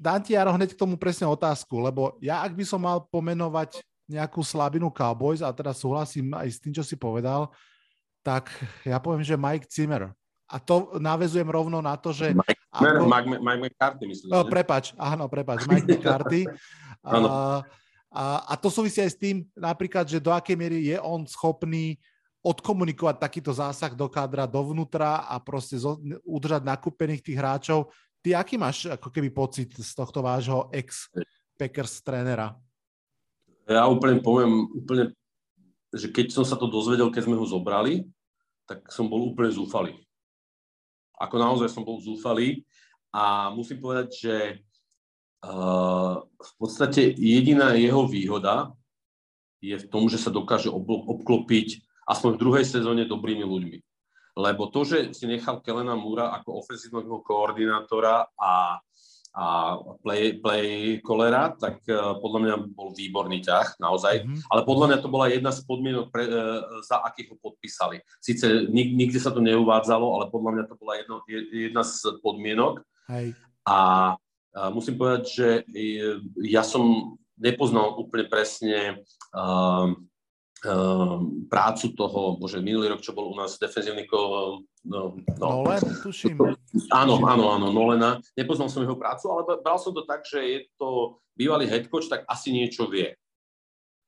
Dám 0.00 0.20
ti, 0.24 0.32
Jaro, 0.32 0.56
hneď 0.56 0.72
k 0.72 0.80
tomu 0.80 0.96
presne 0.96 1.28
otázku, 1.28 1.76
lebo 1.76 2.16
ja, 2.24 2.40
ak 2.40 2.56
by 2.56 2.64
som 2.64 2.80
mal 2.80 3.04
pomenovať 3.12 3.84
nejakú 4.10 4.42
slabinu 4.42 4.90
Cowboys, 4.90 5.44
a 5.44 5.54
teda 5.54 5.70
súhlasím 5.70 6.34
aj 6.34 6.48
s 6.50 6.58
tým, 6.58 6.74
čo 6.74 6.82
si 6.82 6.98
povedal, 6.98 7.52
tak 8.24 8.50
ja 8.82 8.98
poviem, 8.98 9.22
že 9.22 9.38
Mike 9.38 9.70
Zimmer. 9.70 10.10
A 10.50 10.58
to 10.58 10.98
navezujem 10.98 11.46
rovno 11.46 11.78
na 11.78 11.94
to, 11.94 12.10
že... 12.10 12.34
Mike, 12.34 12.59
ako... 12.70 13.10
Mike, 13.10 13.28
Mike 13.42 13.62
McCarthy, 13.66 14.04
myslím. 14.06 14.30
No, 14.30 14.46
prepač, 14.46 14.94
áno, 14.94 15.26
prepač, 15.26 15.66
Mike 15.66 15.90
McCarthy. 15.90 16.46
a, 17.02 17.14
a, 18.14 18.24
a 18.46 18.54
to 18.54 18.70
súvisí 18.70 19.02
aj 19.02 19.10
s 19.10 19.18
tým, 19.18 19.42
napríklad, 19.58 20.06
že 20.06 20.22
do 20.22 20.30
akej 20.30 20.54
miery 20.54 20.86
je 20.86 20.96
on 21.02 21.26
schopný 21.26 21.98
odkomunikovať 22.40 23.20
takýto 23.20 23.52
zásah 23.52 23.92
do 23.92 24.08
kádra 24.08 24.48
dovnútra 24.48 25.28
a 25.28 25.36
proste 25.42 25.76
zo, 25.76 26.00
udržať 26.24 26.62
nakúpených 26.64 27.20
tých 27.20 27.36
hráčov. 27.36 27.92
Ty 28.22 28.40
aký 28.40 28.56
máš 28.56 28.88
ako 28.88 29.12
keby 29.12 29.28
pocit 29.34 29.74
z 29.76 29.90
tohto 29.92 30.24
vášho 30.24 30.70
ex-Packers 30.72 32.00
trénera? 32.00 32.56
Ja 33.68 33.84
úplne 33.90 34.22
poviem, 34.24 34.72
úplne, 34.72 35.12
že 35.92 36.08
keď 36.08 36.32
som 36.32 36.44
sa 36.46 36.56
to 36.56 36.70
dozvedel, 36.70 37.12
keď 37.12 37.28
sme 37.28 37.36
ho 37.36 37.44
zobrali, 37.44 38.08
tak 38.64 38.88
som 38.88 39.10
bol 39.10 39.34
úplne 39.34 39.52
zúfalý 39.52 40.00
ako 41.20 41.36
naozaj 41.36 41.68
som 41.68 41.84
bol 41.84 42.00
zúfalý 42.00 42.64
a 43.12 43.52
musím 43.52 43.84
povedať, 43.84 44.08
že 44.16 44.36
uh, 45.44 46.24
v 46.24 46.52
podstate 46.56 47.12
jediná 47.12 47.76
jeho 47.76 48.08
výhoda 48.08 48.72
je 49.60 49.76
v 49.76 49.88
tom, 49.92 50.08
že 50.08 50.16
sa 50.16 50.32
dokáže 50.32 50.72
obklopiť 50.72 51.84
aspoň 52.08 52.30
v 52.34 52.40
druhej 52.40 52.64
sezóne 52.64 53.04
dobrými 53.04 53.44
ľuďmi. 53.44 53.78
Lebo 54.40 54.72
to, 54.72 54.88
že 54.88 55.12
si 55.12 55.28
nechal 55.28 55.60
Kelena 55.60 55.92
Múra 55.92 56.32
ako 56.32 56.64
ofenzívneho 56.64 57.20
koordinátora 57.20 58.32
a 58.40 58.80
a 59.30 59.78
play, 60.02 60.42
play 60.42 60.98
kolera, 61.06 61.54
tak 61.54 61.86
uh, 61.86 62.18
podľa 62.18 62.40
mňa 62.42 62.54
bol 62.74 62.90
výborný 62.90 63.46
ťah, 63.46 63.78
naozaj. 63.78 64.26
Mm-hmm. 64.26 64.50
Ale 64.50 64.60
podľa 64.66 64.86
mňa 64.90 64.98
to 64.98 65.08
bola 65.08 65.26
jedna 65.30 65.54
z 65.54 65.62
podmienok, 65.70 66.10
pre, 66.10 66.26
uh, 66.26 66.82
za 66.82 66.98
akých 67.06 67.34
ho 67.34 67.36
podpísali. 67.38 68.02
Sice 68.18 68.66
nik, 68.66 68.90
nikde 68.98 69.22
sa 69.22 69.30
to 69.30 69.38
neuvádzalo, 69.38 70.18
ale 70.18 70.24
podľa 70.34 70.50
mňa 70.58 70.64
to 70.66 70.74
bola 70.74 70.98
jedno, 70.98 71.22
jedna 71.54 71.82
z 71.86 72.18
podmienok. 72.26 72.82
Hej. 73.06 73.38
A 73.70 73.78
uh, 74.18 74.70
musím 74.74 74.98
povedať, 74.98 75.22
že 75.30 75.48
ja 76.42 76.66
som 76.66 77.14
nepoznal 77.38 78.02
úplne 78.02 78.26
presne 78.26 79.06
uh, 79.30 79.94
prácu 81.48 81.96
toho, 81.96 82.36
bože, 82.36 82.60
minulý 82.60 82.92
rok, 82.92 83.00
čo 83.00 83.16
bol 83.16 83.32
u 83.32 83.36
nás 83.36 83.56
defenzívny 83.56 84.04
ko, 84.04 84.18
no, 84.84 85.16
no. 85.40 85.64
Nolen, 85.64 85.80
tuším. 86.04 86.36
Áno, 86.92 87.16
áno, 87.24 87.44
áno, 87.48 87.66
Nolena. 87.72 88.20
Nepoznal 88.36 88.68
som 88.68 88.84
jeho 88.84 88.96
prácu, 88.96 89.32
ale 89.32 89.60
bral 89.64 89.80
som 89.80 89.96
to 89.96 90.04
tak, 90.04 90.24
že 90.28 90.40
je 90.40 90.58
to 90.76 91.16
bývalý 91.32 91.64
head 91.64 91.88
coach, 91.88 92.12
tak 92.12 92.28
asi 92.28 92.52
niečo 92.52 92.84
vie. 92.88 93.16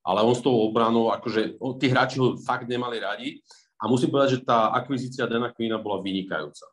Ale 0.03 0.21
on 0.21 0.35
s 0.35 0.43
tou 0.43 0.53
obranou, 0.53 1.09
akože 1.15 1.57
tí 1.79 1.87
hráči 1.89 2.19
ho 2.21 2.35
fakt 2.37 2.67
nemali 2.69 3.01
radi. 3.01 3.39
A 3.81 3.87
musím 3.89 4.13
povedať, 4.13 4.39
že 4.39 4.45
tá 4.47 4.71
akvizícia 4.71 5.27
Dana 5.27 5.51
Queena 5.51 5.75
bola 5.81 5.99
vynikajúca. 5.99 6.72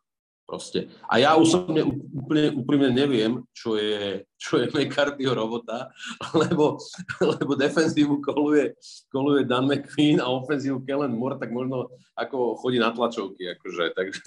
Proste. 0.51 0.91
A 1.07 1.15
ja 1.15 1.31
osobne 1.39 1.79
úplne 2.11 2.51
úprimne 2.51 2.91
neviem, 2.91 3.39
čo 3.55 3.79
je, 3.79 4.27
čo 4.35 4.59
je 4.59 4.67
McCarthyho 4.75 5.31
robota, 5.31 5.87
lebo, 6.43 6.75
lebo 7.23 7.55
defenzívu 7.55 8.19
koluje, 8.19 8.75
koluje 9.07 9.47
Dan 9.47 9.71
McQueen 9.71 10.19
a 10.19 10.27
ofenzívu 10.27 10.83
Kellen 10.83 11.15
Moore, 11.15 11.39
tak 11.39 11.55
možno 11.55 11.87
ako 12.19 12.59
chodí 12.59 12.83
na 12.83 12.91
tlačovky, 12.91 13.47
akože, 13.55 13.95
takže 13.95 14.23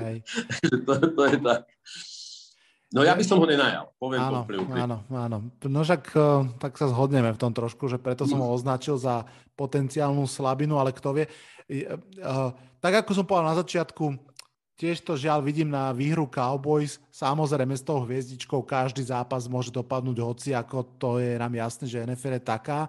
Hej. 0.00 0.16
to, 0.88 0.92
to 1.12 1.22
je 1.28 1.36
tak. 1.44 1.68
No 2.96 3.04
ja 3.04 3.12
by 3.12 3.24
som 3.24 3.36
ho 3.36 3.44
nenajal, 3.44 3.92
poviem 4.00 4.24
áno, 4.24 4.48
to 4.48 4.56
Áno, 4.72 4.96
áno. 5.12 5.38
No 5.68 5.84
však 5.84 6.02
eh, 6.16 6.24
tak 6.64 6.80
sa 6.80 6.88
zhodneme 6.88 7.28
v 7.36 7.40
tom 7.40 7.52
trošku, 7.52 7.92
že 7.92 8.00
preto 8.00 8.24
som 8.24 8.40
ho 8.40 8.56
označil 8.56 8.96
za 8.96 9.28
potenciálnu 9.52 10.24
slabinu, 10.24 10.80
ale 10.80 10.96
kto 10.96 11.12
vie. 11.12 11.28
Uh, 11.72 12.52
tak 12.82 13.06
ako 13.06 13.10
som 13.14 13.24
povedal 13.24 13.54
na 13.54 13.60
začiatku, 13.62 14.31
Tiež 14.80 15.04
to 15.04 15.14
žiaľ 15.14 15.44
vidím 15.44 15.68
na 15.68 15.92
výhru 15.92 16.24
Cowboys. 16.24 16.96
Samozrejme 17.12 17.76
s 17.76 17.84
tou 17.84 18.02
hviezdičkou 18.02 18.64
každý 18.64 19.04
zápas 19.04 19.44
môže 19.46 19.68
dopadnúť 19.68 20.18
hoci, 20.18 20.48
ako 20.56 20.96
to 20.96 21.10
je 21.20 21.36
nám 21.36 21.52
jasné, 21.52 21.84
že 21.86 22.02
NFL 22.02 22.40
je 22.40 22.44
taká. 22.44 22.80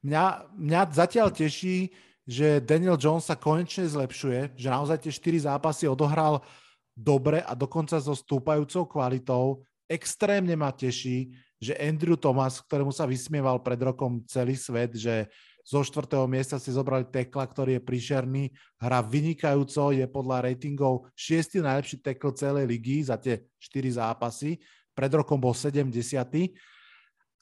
Mňa, 0.00 0.24
mňa 0.56 0.80
zatiaľ 0.94 1.28
teší, 1.28 1.92
že 2.28 2.60
Daniel 2.60 3.00
Jones 3.00 3.28
sa 3.28 3.36
konečne 3.40 3.88
zlepšuje, 3.88 4.56
že 4.56 4.68
naozaj 4.68 5.04
tie 5.04 5.12
4 5.12 5.48
zápasy 5.48 5.88
odohral 5.88 6.44
dobre 6.92 7.40
a 7.40 7.56
dokonca 7.56 7.96
so 8.02 8.12
stúpajúcou 8.12 8.84
kvalitou. 8.84 9.64
Extrémne 9.88 10.52
ma 10.52 10.68
teší, 10.68 11.32
že 11.58 11.74
Andrew 11.78 12.20
Thomas, 12.20 12.60
ktorému 12.62 12.92
sa 12.92 13.08
vysmieval 13.08 13.62
pred 13.64 13.80
rokom 13.80 14.22
celý 14.28 14.54
svet, 14.54 14.94
že 14.94 15.26
zo 15.68 15.84
štvrtého 15.84 16.24
miesta 16.24 16.56
si 16.56 16.72
zobrali 16.72 17.04
tekla, 17.04 17.44
ktorý 17.44 17.76
je 17.76 17.82
príšerný, 17.84 18.44
hra 18.80 19.04
vynikajúco, 19.04 19.92
je 19.92 20.08
podľa 20.08 20.48
ratingov 20.48 21.12
šiestý 21.12 21.60
najlepší 21.60 22.00
tekl 22.00 22.32
celej 22.32 22.64
ligy 22.64 23.04
za 23.04 23.20
tie 23.20 23.44
4 23.60 24.00
zápasy. 24.00 24.56
Pred 24.96 25.20
rokom 25.20 25.36
bol 25.36 25.52
70. 25.52 25.92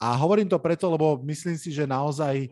A 0.03 0.09
hovorím 0.19 0.51
to 0.51 0.59
preto, 0.59 0.91
lebo 0.91 1.23
myslím 1.23 1.55
si, 1.55 1.71
že 1.71 1.87
naozaj 1.87 2.51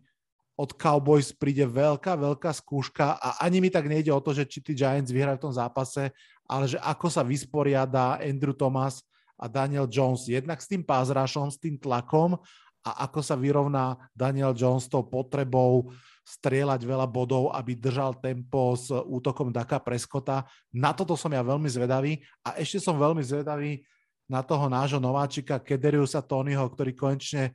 od 0.55 0.71
Cowboys 0.79 1.35
príde 1.35 1.67
veľká, 1.67 2.15
veľká 2.15 2.55
skúška 2.55 3.19
a 3.19 3.43
ani 3.43 3.59
mi 3.59 3.67
tak 3.67 3.91
nejde 3.91 4.15
o 4.15 4.23
to, 4.23 4.31
že 4.31 4.47
či 4.47 4.63
tí 4.63 4.79
Giants 4.79 5.11
vyhrajú 5.11 5.43
v 5.43 5.45
tom 5.51 5.55
zápase, 5.59 6.15
ale 6.47 6.71
že 6.71 6.79
ako 6.79 7.11
sa 7.11 7.27
vysporiada 7.27 8.23
Andrew 8.23 8.55
Thomas 8.55 9.03
a 9.35 9.51
Daniel 9.51 9.91
Jones 9.91 10.31
jednak 10.31 10.63
s 10.63 10.71
tým 10.71 10.87
pázrašom, 10.87 11.51
s 11.51 11.59
tým 11.59 11.75
tlakom 11.75 12.39
a 12.85 13.09
ako 13.09 13.25
sa 13.25 13.35
vyrovná 13.35 13.97
Daniel 14.13 14.53
Jones 14.53 14.87
tou 14.93 15.03
potrebou 15.09 15.89
strieľať 16.25 16.85
veľa 16.85 17.09
bodov, 17.09 17.53
aby 17.53 17.77
držal 17.77 18.17
tempo 18.21 18.77
s 18.77 18.89
útokom 18.93 19.53
Daka 19.53 19.81
Preskota. 19.81 20.45
Na 20.73 20.97
toto 20.97 21.17
som 21.17 21.33
ja 21.33 21.45
veľmi 21.45 21.69
zvedavý 21.69 22.21
a 22.45 22.57
ešte 22.61 22.81
som 22.81 22.97
veľmi 22.97 23.21
zvedavý 23.21 23.85
na 24.25 24.41
toho 24.41 24.73
nášho 24.73 25.01
nováčika 25.01 25.61
Kederiusa 25.61 26.25
Tonyho, 26.25 26.65
ktorý 26.65 26.97
konečne 26.97 27.53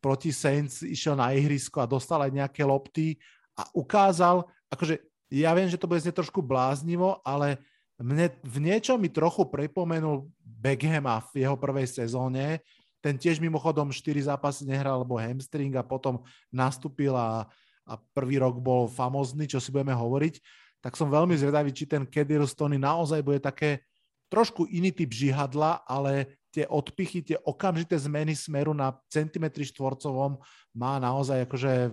proti 0.00 0.32
Saints 0.32 0.80
išiel 0.80 1.20
na 1.20 1.36
ihrisko 1.36 1.84
a 1.84 1.90
dostal 1.90 2.24
aj 2.24 2.32
nejaké 2.32 2.64
lopty 2.64 3.20
a 3.52 3.68
ukázal, 3.76 4.48
akože 4.72 5.04
ja 5.32 5.52
viem, 5.52 5.68
že 5.68 5.76
to 5.76 5.88
bude 5.88 6.00
znieť 6.00 6.24
trošku 6.24 6.40
bláznivo, 6.40 7.20
ale 7.24 7.60
mne 8.00 8.32
v 8.40 8.56
niečom 8.72 8.96
mi 8.96 9.12
trochu 9.12 9.44
pripomenul 9.48 10.28
Beckhama 10.40 11.20
v 11.32 11.44
jeho 11.44 11.56
prvej 11.60 11.88
sezóne, 11.88 12.64
ten 13.02 13.18
tiež 13.18 13.42
mimochodom 13.42 13.90
4 13.90 14.30
zápasy 14.30 14.62
nehral, 14.64 15.02
lebo 15.02 15.18
hamstring 15.18 15.74
a 15.74 15.82
potom 15.82 16.22
nastúpil 16.54 17.12
a, 17.12 17.50
a 17.82 17.92
prvý 18.14 18.38
rok 18.38 18.62
bol 18.62 18.86
famozný, 18.86 19.50
čo 19.50 19.58
si 19.58 19.74
budeme 19.74 19.92
hovoriť. 19.92 20.38
Tak 20.78 20.94
som 20.94 21.10
veľmi 21.10 21.34
zvedavý, 21.34 21.74
či 21.74 21.90
ten 21.90 22.06
Kedir 22.06 22.46
Stony 22.46 22.78
naozaj 22.78 23.20
bude 23.26 23.42
také 23.42 23.82
trošku 24.30 24.70
iný 24.70 24.94
typ 24.94 25.10
žihadla, 25.10 25.82
ale 25.84 26.40
tie 26.54 26.64
odpichy, 26.64 27.20
tie 27.20 27.36
okamžité 27.42 27.98
zmeny 28.00 28.32
smeru 28.32 28.72
na 28.72 28.96
centimetri 29.12 29.66
štvorcovom 29.66 30.40
má 30.72 30.96
naozaj 31.02 31.44
akože 31.44 31.92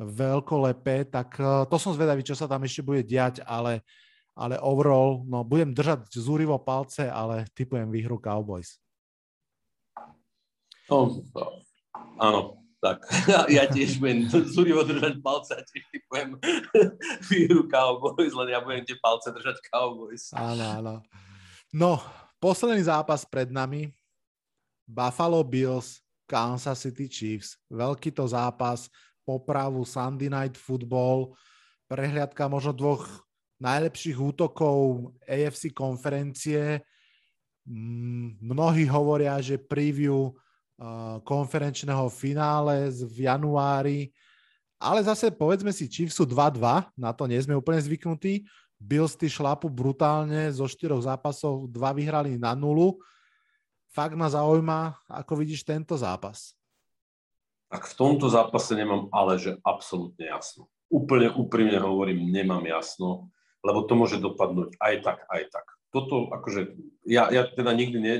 veľkolepé, 0.00 1.08
tak 1.12 1.36
e, 1.36 1.68
to 1.68 1.76
som 1.76 1.92
zvedavý, 1.92 2.24
čo 2.24 2.32
sa 2.32 2.48
tam 2.48 2.64
ešte 2.64 2.80
bude 2.80 3.04
diať, 3.04 3.44
ale, 3.44 3.84
ale 4.32 4.56
overall, 4.60 5.20
no 5.28 5.44
budem 5.44 5.76
držať 5.76 6.08
zúrivo 6.16 6.56
palce, 6.56 7.08
ale 7.08 7.44
typujem 7.52 7.92
výhru 7.92 8.16
Cowboys. 8.16 8.80
No, 10.90 11.22
no, 11.22 11.44
áno, 12.18 12.40
tak. 12.82 13.04
Ja 13.54 13.68
tiež 13.70 14.00
budem 14.02 14.26
zúrivo 14.56 14.82
držať 14.82 15.22
palce 15.22 15.54
a 15.54 15.62
tiež 15.62 15.84
typujem 15.94 16.34
výhru 17.30 17.68
Cowboys, 17.70 18.34
len 18.34 18.48
ja 18.50 18.58
budem 18.58 18.82
tie 18.82 18.98
palce 18.98 19.30
držať 19.30 19.60
Cowboys. 19.70 20.34
Áno, 20.34 20.66
áno. 20.82 20.94
No, 21.70 22.02
posledný 22.42 22.82
zápas 22.82 23.22
pred 23.22 23.52
nami. 23.52 23.94
Buffalo 24.90 25.46
Bills, 25.46 26.02
Kansas 26.26 26.82
City 26.82 27.06
Chiefs. 27.06 27.54
Veľký 27.70 28.10
to 28.10 28.26
zápas, 28.26 28.90
popravu 29.22 29.86
Sunday 29.86 30.26
Night 30.26 30.58
Football, 30.58 31.38
prehliadka 31.86 32.50
možno 32.50 32.74
dvoch 32.74 33.06
najlepších 33.62 34.18
útokov 34.18 35.14
AFC 35.30 35.70
konferencie. 35.70 36.82
Mm, 37.68 38.40
mnohí 38.42 38.88
hovoria, 38.90 39.38
že 39.38 39.60
preview 39.60 40.34
konferenčného 41.24 42.08
finále 42.08 42.88
v 42.88 43.28
januári. 43.28 44.10
Ale 44.80 45.04
zase 45.04 45.28
povedzme 45.28 45.76
si, 45.76 45.84
Chiefs 45.84 46.16
sú 46.16 46.24
2-2, 46.24 46.88
na 46.96 47.12
to 47.12 47.28
nie 47.28 47.36
sme 47.36 47.52
úplne 47.52 47.80
zvyknutí. 47.84 48.48
Bills 48.80 49.12
ty 49.12 49.28
šlapu 49.28 49.68
brutálne, 49.68 50.48
zo 50.48 50.64
štyroch 50.64 51.04
zápasov 51.04 51.68
dva 51.68 51.92
vyhrali 51.92 52.40
na 52.40 52.56
nulu. 52.56 52.96
Fakt 53.92 54.16
ma 54.16 54.32
zaujíma, 54.32 54.96
ako 55.04 55.44
vidíš 55.44 55.68
tento 55.68 56.00
zápas. 56.00 56.56
Tak 57.68 57.84
v 57.84 57.94
tomto 58.00 58.32
zápase 58.32 58.72
nemám 58.72 59.12
ale 59.12 59.36
že 59.36 59.60
absolútne 59.60 60.32
jasno. 60.32 60.72
Úplne 60.88 61.36
úprimne 61.36 61.76
hovorím, 61.76 62.32
nemám 62.32 62.64
jasno, 62.64 63.28
lebo 63.60 63.84
to 63.84 63.92
môže 63.94 64.16
dopadnúť 64.16 64.80
aj 64.80 64.94
tak, 65.04 65.18
aj 65.28 65.42
tak 65.52 65.66
toto 65.90 66.30
akože, 66.30 66.78
ja, 67.06 67.26
ja 67.34 67.46
teda 67.50 67.74
nikdy 67.74 67.98
ne, 67.98 68.14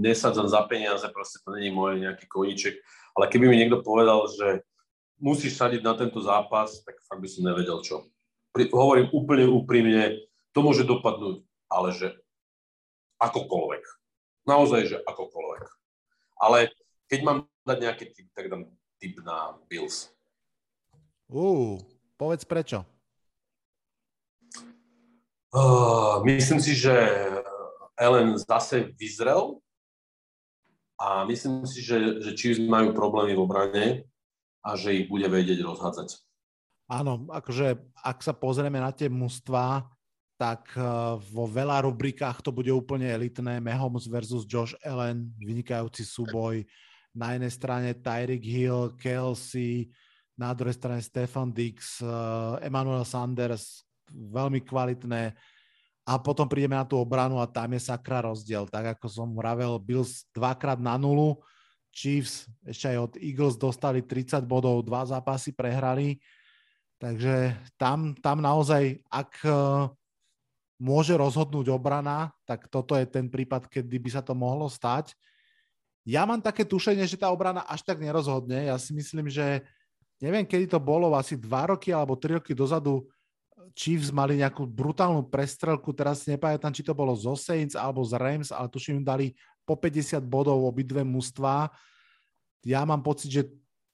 nesadzam 0.00 0.48
za 0.48 0.64
peniaze, 0.64 1.04
proste 1.12 1.44
to 1.44 1.52
není 1.52 1.68
môj 1.68 2.00
nejaký 2.00 2.24
koníček, 2.28 2.80
ale 3.16 3.28
keby 3.28 3.48
mi 3.52 3.60
niekto 3.60 3.84
povedal, 3.84 4.24
že 4.32 4.64
musíš 5.20 5.56
sadiť 5.60 5.80
na 5.84 5.96
tento 5.96 6.20
zápas, 6.24 6.80
tak 6.84 7.00
fakt 7.04 7.20
by 7.20 7.28
som 7.28 7.44
nevedel 7.44 7.80
čo. 7.84 8.08
Pri, 8.52 8.72
hovorím 8.72 9.12
úplne 9.12 9.44
úprimne, 9.44 10.24
to 10.56 10.64
môže 10.64 10.88
dopadnúť, 10.88 11.44
ale 11.68 11.92
že 11.92 12.16
akokoľvek. 13.20 13.84
Naozaj, 14.48 14.80
že 14.88 14.96
akokoľvek. 15.04 15.64
Ale 16.40 16.72
keď 17.12 17.20
mám 17.24 17.38
dať 17.64 17.78
nejaký 17.80 18.04
typ, 18.12 18.26
tak 18.32 18.48
dám 18.48 18.68
typ 19.00 19.20
na 19.24 19.56
Bills. 19.68 20.12
Uh, 21.28 21.76
povedz 22.16 22.46
prečo. 22.46 22.86
Uh, 25.54 26.24
myslím 26.26 26.58
si, 26.58 26.74
že 26.74 26.92
Ellen 27.96 28.36
zase 28.36 28.92
vyzrel 28.98 29.62
a 31.00 31.24
myslím 31.24 31.64
si, 31.64 31.80
že, 31.80 32.20
že 32.20 32.36
Chiefs 32.36 32.60
majú 32.60 32.92
problémy 32.92 33.36
v 33.36 33.42
obrane 33.42 33.86
a 34.60 34.74
že 34.74 34.92
ich 34.92 35.06
bude 35.06 35.30
vedieť 35.30 35.62
rozhádzať. 35.62 36.18
Áno, 36.90 37.26
akože 37.30 37.78
ak 38.02 38.18
sa 38.22 38.34
pozrieme 38.34 38.82
na 38.82 38.90
tie 38.90 39.06
mužstva, 39.06 39.86
tak 40.36 40.68
uh, 40.76 41.16
vo 41.32 41.48
veľa 41.48 41.88
rubrikách 41.88 42.44
to 42.44 42.52
bude 42.52 42.68
úplne 42.68 43.08
elitné. 43.08 43.56
Mahomes 43.62 44.04
versus 44.04 44.44
Josh 44.44 44.76
Allen, 44.84 45.32
vynikajúci 45.40 46.04
súboj. 46.04 46.66
Na 47.16 47.32
jednej 47.32 47.48
strane 47.48 47.88
Tyreek 47.96 48.44
Hill, 48.44 48.92
Kelsey, 49.00 49.88
na 50.36 50.52
druhej 50.52 50.76
strane 50.76 51.00
Stefan 51.00 51.48
Dix, 51.48 52.04
uh, 52.04 52.60
Emmanuel 52.60 53.08
Sanders, 53.08 53.85
veľmi 54.12 54.62
kvalitné 54.62 55.34
a 56.06 56.22
potom 56.22 56.46
prídeme 56.46 56.78
na 56.78 56.86
tú 56.86 57.02
obranu 57.02 57.42
a 57.42 57.50
tam 57.50 57.74
je 57.74 57.82
sakra 57.82 58.22
rozdiel. 58.22 58.70
Tak 58.70 58.94
ako 58.94 59.06
som 59.10 59.28
vravel, 59.34 59.74
Bills 59.82 60.22
dvakrát 60.30 60.78
na 60.78 60.94
nulu, 60.94 61.42
Chiefs 61.90 62.46
ešte 62.62 62.94
aj 62.94 62.98
od 63.10 63.12
Eagles 63.18 63.58
dostali 63.58 64.06
30 64.06 64.46
bodov, 64.46 64.86
dva 64.86 65.02
zápasy 65.02 65.50
prehrali. 65.50 66.22
Takže 67.02 67.58
tam, 67.74 68.14
tam 68.22 68.38
naozaj, 68.38 69.02
ak 69.10 69.32
e, 69.42 69.52
môže 70.78 71.16
rozhodnúť 71.16 71.72
obrana, 71.74 72.30
tak 72.46 72.70
toto 72.70 72.94
je 72.94 73.04
ten 73.08 73.26
prípad, 73.26 73.66
kedy 73.66 73.96
by 73.98 74.10
sa 74.12 74.22
to 74.22 74.36
mohlo 74.36 74.70
stať. 74.70 75.16
Ja 76.06 76.22
mám 76.22 76.38
také 76.38 76.62
tušenie, 76.62 77.02
že 77.02 77.18
tá 77.18 77.34
obrana 77.34 77.66
až 77.66 77.82
tak 77.82 77.98
nerozhodne. 77.98 78.70
Ja 78.70 78.78
si 78.78 78.94
myslím, 78.94 79.26
že 79.26 79.66
neviem, 80.22 80.46
kedy 80.46 80.70
to 80.70 80.78
bolo, 80.78 81.10
asi 81.18 81.34
dva 81.34 81.74
roky 81.74 81.90
alebo 81.90 82.14
tri 82.14 82.38
roky 82.38 82.54
dozadu 82.54 83.08
Chiefs 83.72 84.14
mali 84.14 84.38
nejakú 84.38 84.68
brutálnu 84.68 85.26
prestrelku, 85.26 85.90
teraz 85.96 86.22
si 86.22 86.30
nepamätám, 86.30 86.70
či 86.70 86.86
to 86.86 86.94
bolo 86.94 87.16
zo 87.16 87.34
Saints 87.34 87.74
alebo 87.74 88.04
z 88.04 88.14
Rams, 88.14 88.50
ale 88.52 88.70
tuším, 88.70 89.02
dali 89.02 89.32
po 89.66 89.74
50 89.74 90.22
bodov 90.22 90.62
obidve 90.62 91.02
mužstva. 91.02 91.72
Ja 92.62 92.86
mám 92.86 93.02
pocit, 93.02 93.30
že 93.32 93.42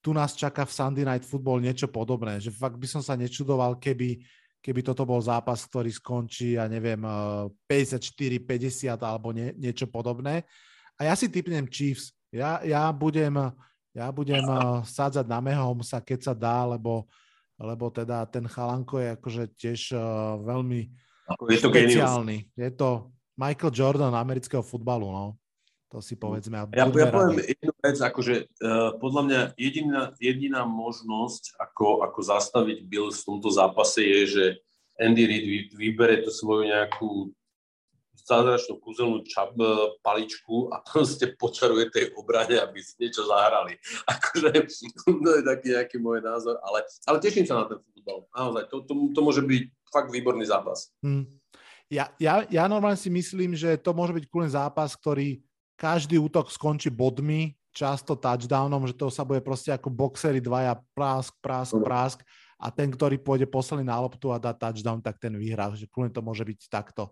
tu 0.03 0.11
nás 0.11 0.35
čaká 0.35 0.67
v 0.67 0.75
Sunday 0.75 1.07
Night 1.07 1.25
Football 1.25 1.63
niečo 1.63 1.87
podobné, 1.87 2.43
že 2.43 2.51
fakt 2.51 2.77
by 2.77 2.87
som 2.91 3.01
sa 3.01 3.15
nečudoval, 3.15 3.79
keby, 3.79 4.19
keby 4.59 4.81
toto 4.83 5.07
bol 5.07 5.23
zápas, 5.23 5.63
ktorý 5.65 5.95
skončí, 5.95 6.59
ja 6.59 6.67
neviem, 6.67 7.01
54-50 7.71 8.91
eh, 8.91 8.99
alebo 8.99 9.31
nie, 9.31 9.55
niečo 9.55 9.87
podobné. 9.87 10.43
A 10.99 11.07
ja 11.09 11.15
si 11.15 11.31
typnem 11.31 11.71
Chiefs. 11.71 12.11
Ja, 12.35 12.59
ja 12.67 12.91
budem, 12.91 13.33
ja 13.95 14.11
budem 14.11 14.43
eh, 14.43 14.61
sádzať 14.83 15.25
na 15.31 15.39
Mahomesa, 15.39 16.03
keď 16.03 16.19
sa 16.21 16.35
dá, 16.35 16.67
lebo 16.67 17.07
lebo 17.63 17.89
teda 17.95 18.27
ten 18.27 18.45
chalanko 18.51 18.99
je 18.99 19.09
akože 19.15 19.43
tiež 19.55 19.81
uh, 19.95 20.37
veľmi 20.43 20.91
je 21.49 21.59
to 21.63 21.71
špeciálny. 21.71 22.37
Genius. 22.43 22.59
Je 22.59 22.71
to 22.75 23.15
Michael 23.39 23.73
Jordan 23.73 24.13
amerického 24.13 24.61
futbalu, 24.61 25.09
no. 25.09 25.39
To 25.93 26.01
si 26.01 26.17
povedzme. 26.17 26.57
Ja, 26.73 26.89
ja 26.89 27.09
poviem 27.13 27.45
jednu 27.45 27.73
vec, 27.85 28.01
akože 28.01 28.35
uh, 28.65 28.97
podľa 28.97 29.23
mňa 29.29 29.41
jediná, 29.61 30.03
jediná 30.17 30.65
možnosť, 30.65 31.61
ako, 31.61 32.01
ako 32.09 32.21
zastaviť 32.25 32.79
Bill 32.89 33.13
v 33.13 33.25
tomto 33.29 33.53
zápase 33.53 34.01
je, 34.01 34.21
že 34.25 34.45
Andy 34.97 35.25
Reid 35.29 35.69
vybere 35.77 36.25
tú 36.25 36.33
svoju 36.33 36.69
nejakú 36.73 37.33
zázračnú 38.15 38.79
kúzelnú 38.79 39.25
čap, 39.25 39.57
e, 39.57 39.97
paličku 40.05 40.71
a 40.71 40.85
proste 40.85 41.33
počaruje 41.35 41.91
tej 41.91 42.05
obrane, 42.15 42.61
aby 42.61 42.79
si 42.81 42.95
niečo 43.01 43.25
zahrali. 43.27 43.77
Akože 44.13 44.49
to 45.05 45.31
je 45.37 45.43
taký 45.43 45.67
nejaký 45.75 45.97
môj 45.99 46.21
názor, 46.23 46.61
ale, 46.63 46.85
ale 47.09 47.17
teším 47.19 47.49
sa 47.49 47.65
na 47.65 47.65
ten 47.69 47.79
futbal. 47.81 48.29
Naozaj, 48.33 48.65
to, 48.69 48.77
to, 48.85 48.93
to 49.13 49.21
môže 49.21 49.43
byť 49.43 49.63
fakt 49.93 50.11
výborný 50.13 50.45
zápas. 50.47 50.93
Hmm. 51.03 51.27
Ja, 51.93 52.09
ja, 52.17 52.49
ja 52.49 52.65
normálne 52.71 52.97
si 52.97 53.13
myslím, 53.13 53.53
že 53.53 53.77
to 53.77 53.93
môže 53.93 54.17
byť 54.17 54.25
kúlen 54.33 54.49
zápas, 54.49 54.97
ktorý 54.97 55.45
každý 55.77 56.17
útok 56.17 56.49
skončí 56.49 56.89
bodmi, 56.89 57.53
často 57.73 58.17
touchdownom, 58.17 58.85
že 58.89 58.97
to 58.97 59.09
sa 59.09 59.25
bude 59.25 59.41
proste 59.41 59.73
ako 59.73 59.89
boxery 59.89 60.41
dvaja 60.41 60.77
prásk, 60.93 61.33
prásk, 61.41 61.73
prásk 61.81 62.19
a 62.61 62.69
ten, 62.69 62.93
ktorý 62.93 63.17
pôjde 63.19 63.49
posledný 63.49 63.89
na 63.89 63.99
loptu 63.99 64.31
a 64.31 64.39
dá 64.39 64.53
touchdown, 64.53 65.01
tak 65.01 65.19
ten 65.19 65.33
vyhrá. 65.35 65.73
Že 65.73 65.89
kľudne 65.89 66.13
to 66.13 66.23
môže 66.23 66.45
byť 66.45 66.69
takto. 66.69 67.11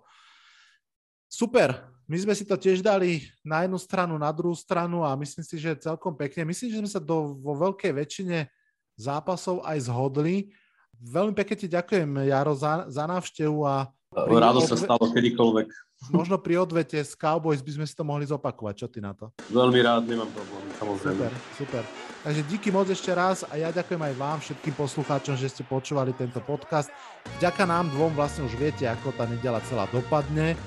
Super, 1.30 1.86
my 2.10 2.18
sme 2.18 2.34
si 2.34 2.42
to 2.42 2.58
tiež 2.58 2.82
dali 2.82 3.22
na 3.46 3.62
jednu 3.62 3.78
stranu, 3.78 4.18
na 4.18 4.34
druhú 4.34 4.58
stranu 4.58 5.06
a 5.06 5.14
myslím 5.14 5.46
si, 5.46 5.62
že 5.62 5.78
celkom 5.78 6.10
pekne. 6.18 6.42
Myslím, 6.42 6.74
že 6.74 6.80
sme 6.82 6.90
sa 6.90 6.98
do, 6.98 7.38
vo 7.38 7.54
veľkej 7.54 7.94
väčšine 7.94 8.50
zápasov 8.98 9.62
aj 9.62 9.86
zhodli. 9.86 10.50
Veľmi 10.98 11.30
pekne 11.38 11.54
ti 11.54 11.70
ďakujem, 11.70 12.26
Jaro, 12.26 12.58
za, 12.58 12.90
za 12.90 13.06
návštevu 13.06 13.62
a... 13.62 13.86
Rádo 14.10 14.58
sa 14.66 14.74
stalo 14.74 15.06
kedykoľvek. 15.14 15.70
Možno 16.10 16.34
pri 16.34 16.58
odvete 16.58 16.98
z 16.98 17.14
Cowboys 17.14 17.62
by 17.62 17.78
sme 17.78 17.86
si 17.86 17.94
to 17.94 18.02
mohli 18.02 18.26
zopakovať. 18.26 18.74
Čo 18.74 18.86
ty 18.90 18.98
na 18.98 19.14
to? 19.14 19.30
Veľmi 19.54 19.78
rád, 19.78 20.10
nemám 20.10 20.34
problém, 20.34 20.66
samozrejme. 20.82 21.30
Super, 21.30 21.32
super. 21.54 21.82
Takže 22.26 22.42
díky 22.50 22.74
moc 22.74 22.90
ešte 22.90 23.14
raz 23.14 23.46
a 23.46 23.54
ja 23.54 23.70
ďakujem 23.70 24.02
aj 24.02 24.14
vám, 24.18 24.42
všetkým 24.42 24.74
poslucháčom, 24.74 25.38
že 25.38 25.46
ste 25.46 25.62
počúvali 25.62 26.10
tento 26.10 26.42
podcast. 26.42 26.90
Vďaka 27.38 27.62
nám 27.70 27.86
dvom 27.94 28.18
vlastne 28.18 28.50
už 28.50 28.58
viete, 28.58 28.90
ako 28.90 29.14
tá 29.14 29.30
nedela 29.30 29.62
celá 29.70 29.86
dopadne. 29.94 30.58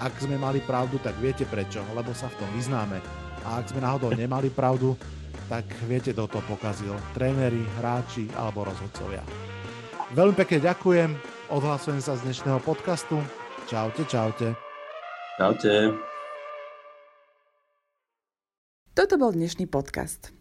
Ak 0.00 0.16
sme 0.16 0.40
mali 0.40 0.64
pravdu, 0.64 0.96
tak 1.04 1.12
viete 1.20 1.44
prečo, 1.44 1.84
lebo 1.92 2.16
sa 2.16 2.32
v 2.32 2.40
tom 2.40 2.48
vyznáme. 2.56 3.04
A 3.44 3.60
ak 3.60 3.68
sme 3.68 3.84
náhodou 3.84 4.16
nemali 4.16 4.48
pravdu, 4.48 4.96
tak 5.52 5.68
viete, 5.84 6.16
kto 6.16 6.24
to 6.24 6.40
pokazil. 6.48 6.96
Tréneri, 7.12 7.60
hráči 7.76 8.32
alebo 8.32 8.64
rozhodcovia. 8.64 9.20
Veľmi 10.16 10.34
pekne 10.40 10.72
ďakujem, 10.72 11.10
odhlasujem 11.52 12.00
sa 12.00 12.16
z 12.16 12.24
dnešného 12.32 12.64
podcastu. 12.64 13.20
Čaute, 13.68 14.08
čaute. 14.08 14.56
Čaute. 15.36 15.94
Toto 18.96 19.14
bol 19.20 19.36
dnešný 19.36 19.68
podcast. 19.68 20.32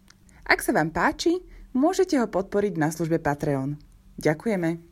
Ak 0.47 0.63
sa 0.63 0.71
vám 0.71 0.95
páči, 0.95 1.35
môžete 1.75 2.15
ho 2.15 2.31
podporiť 2.31 2.79
na 2.79 2.95
službe 2.95 3.19
Patreon. 3.19 3.75
Ďakujeme. 4.23 4.88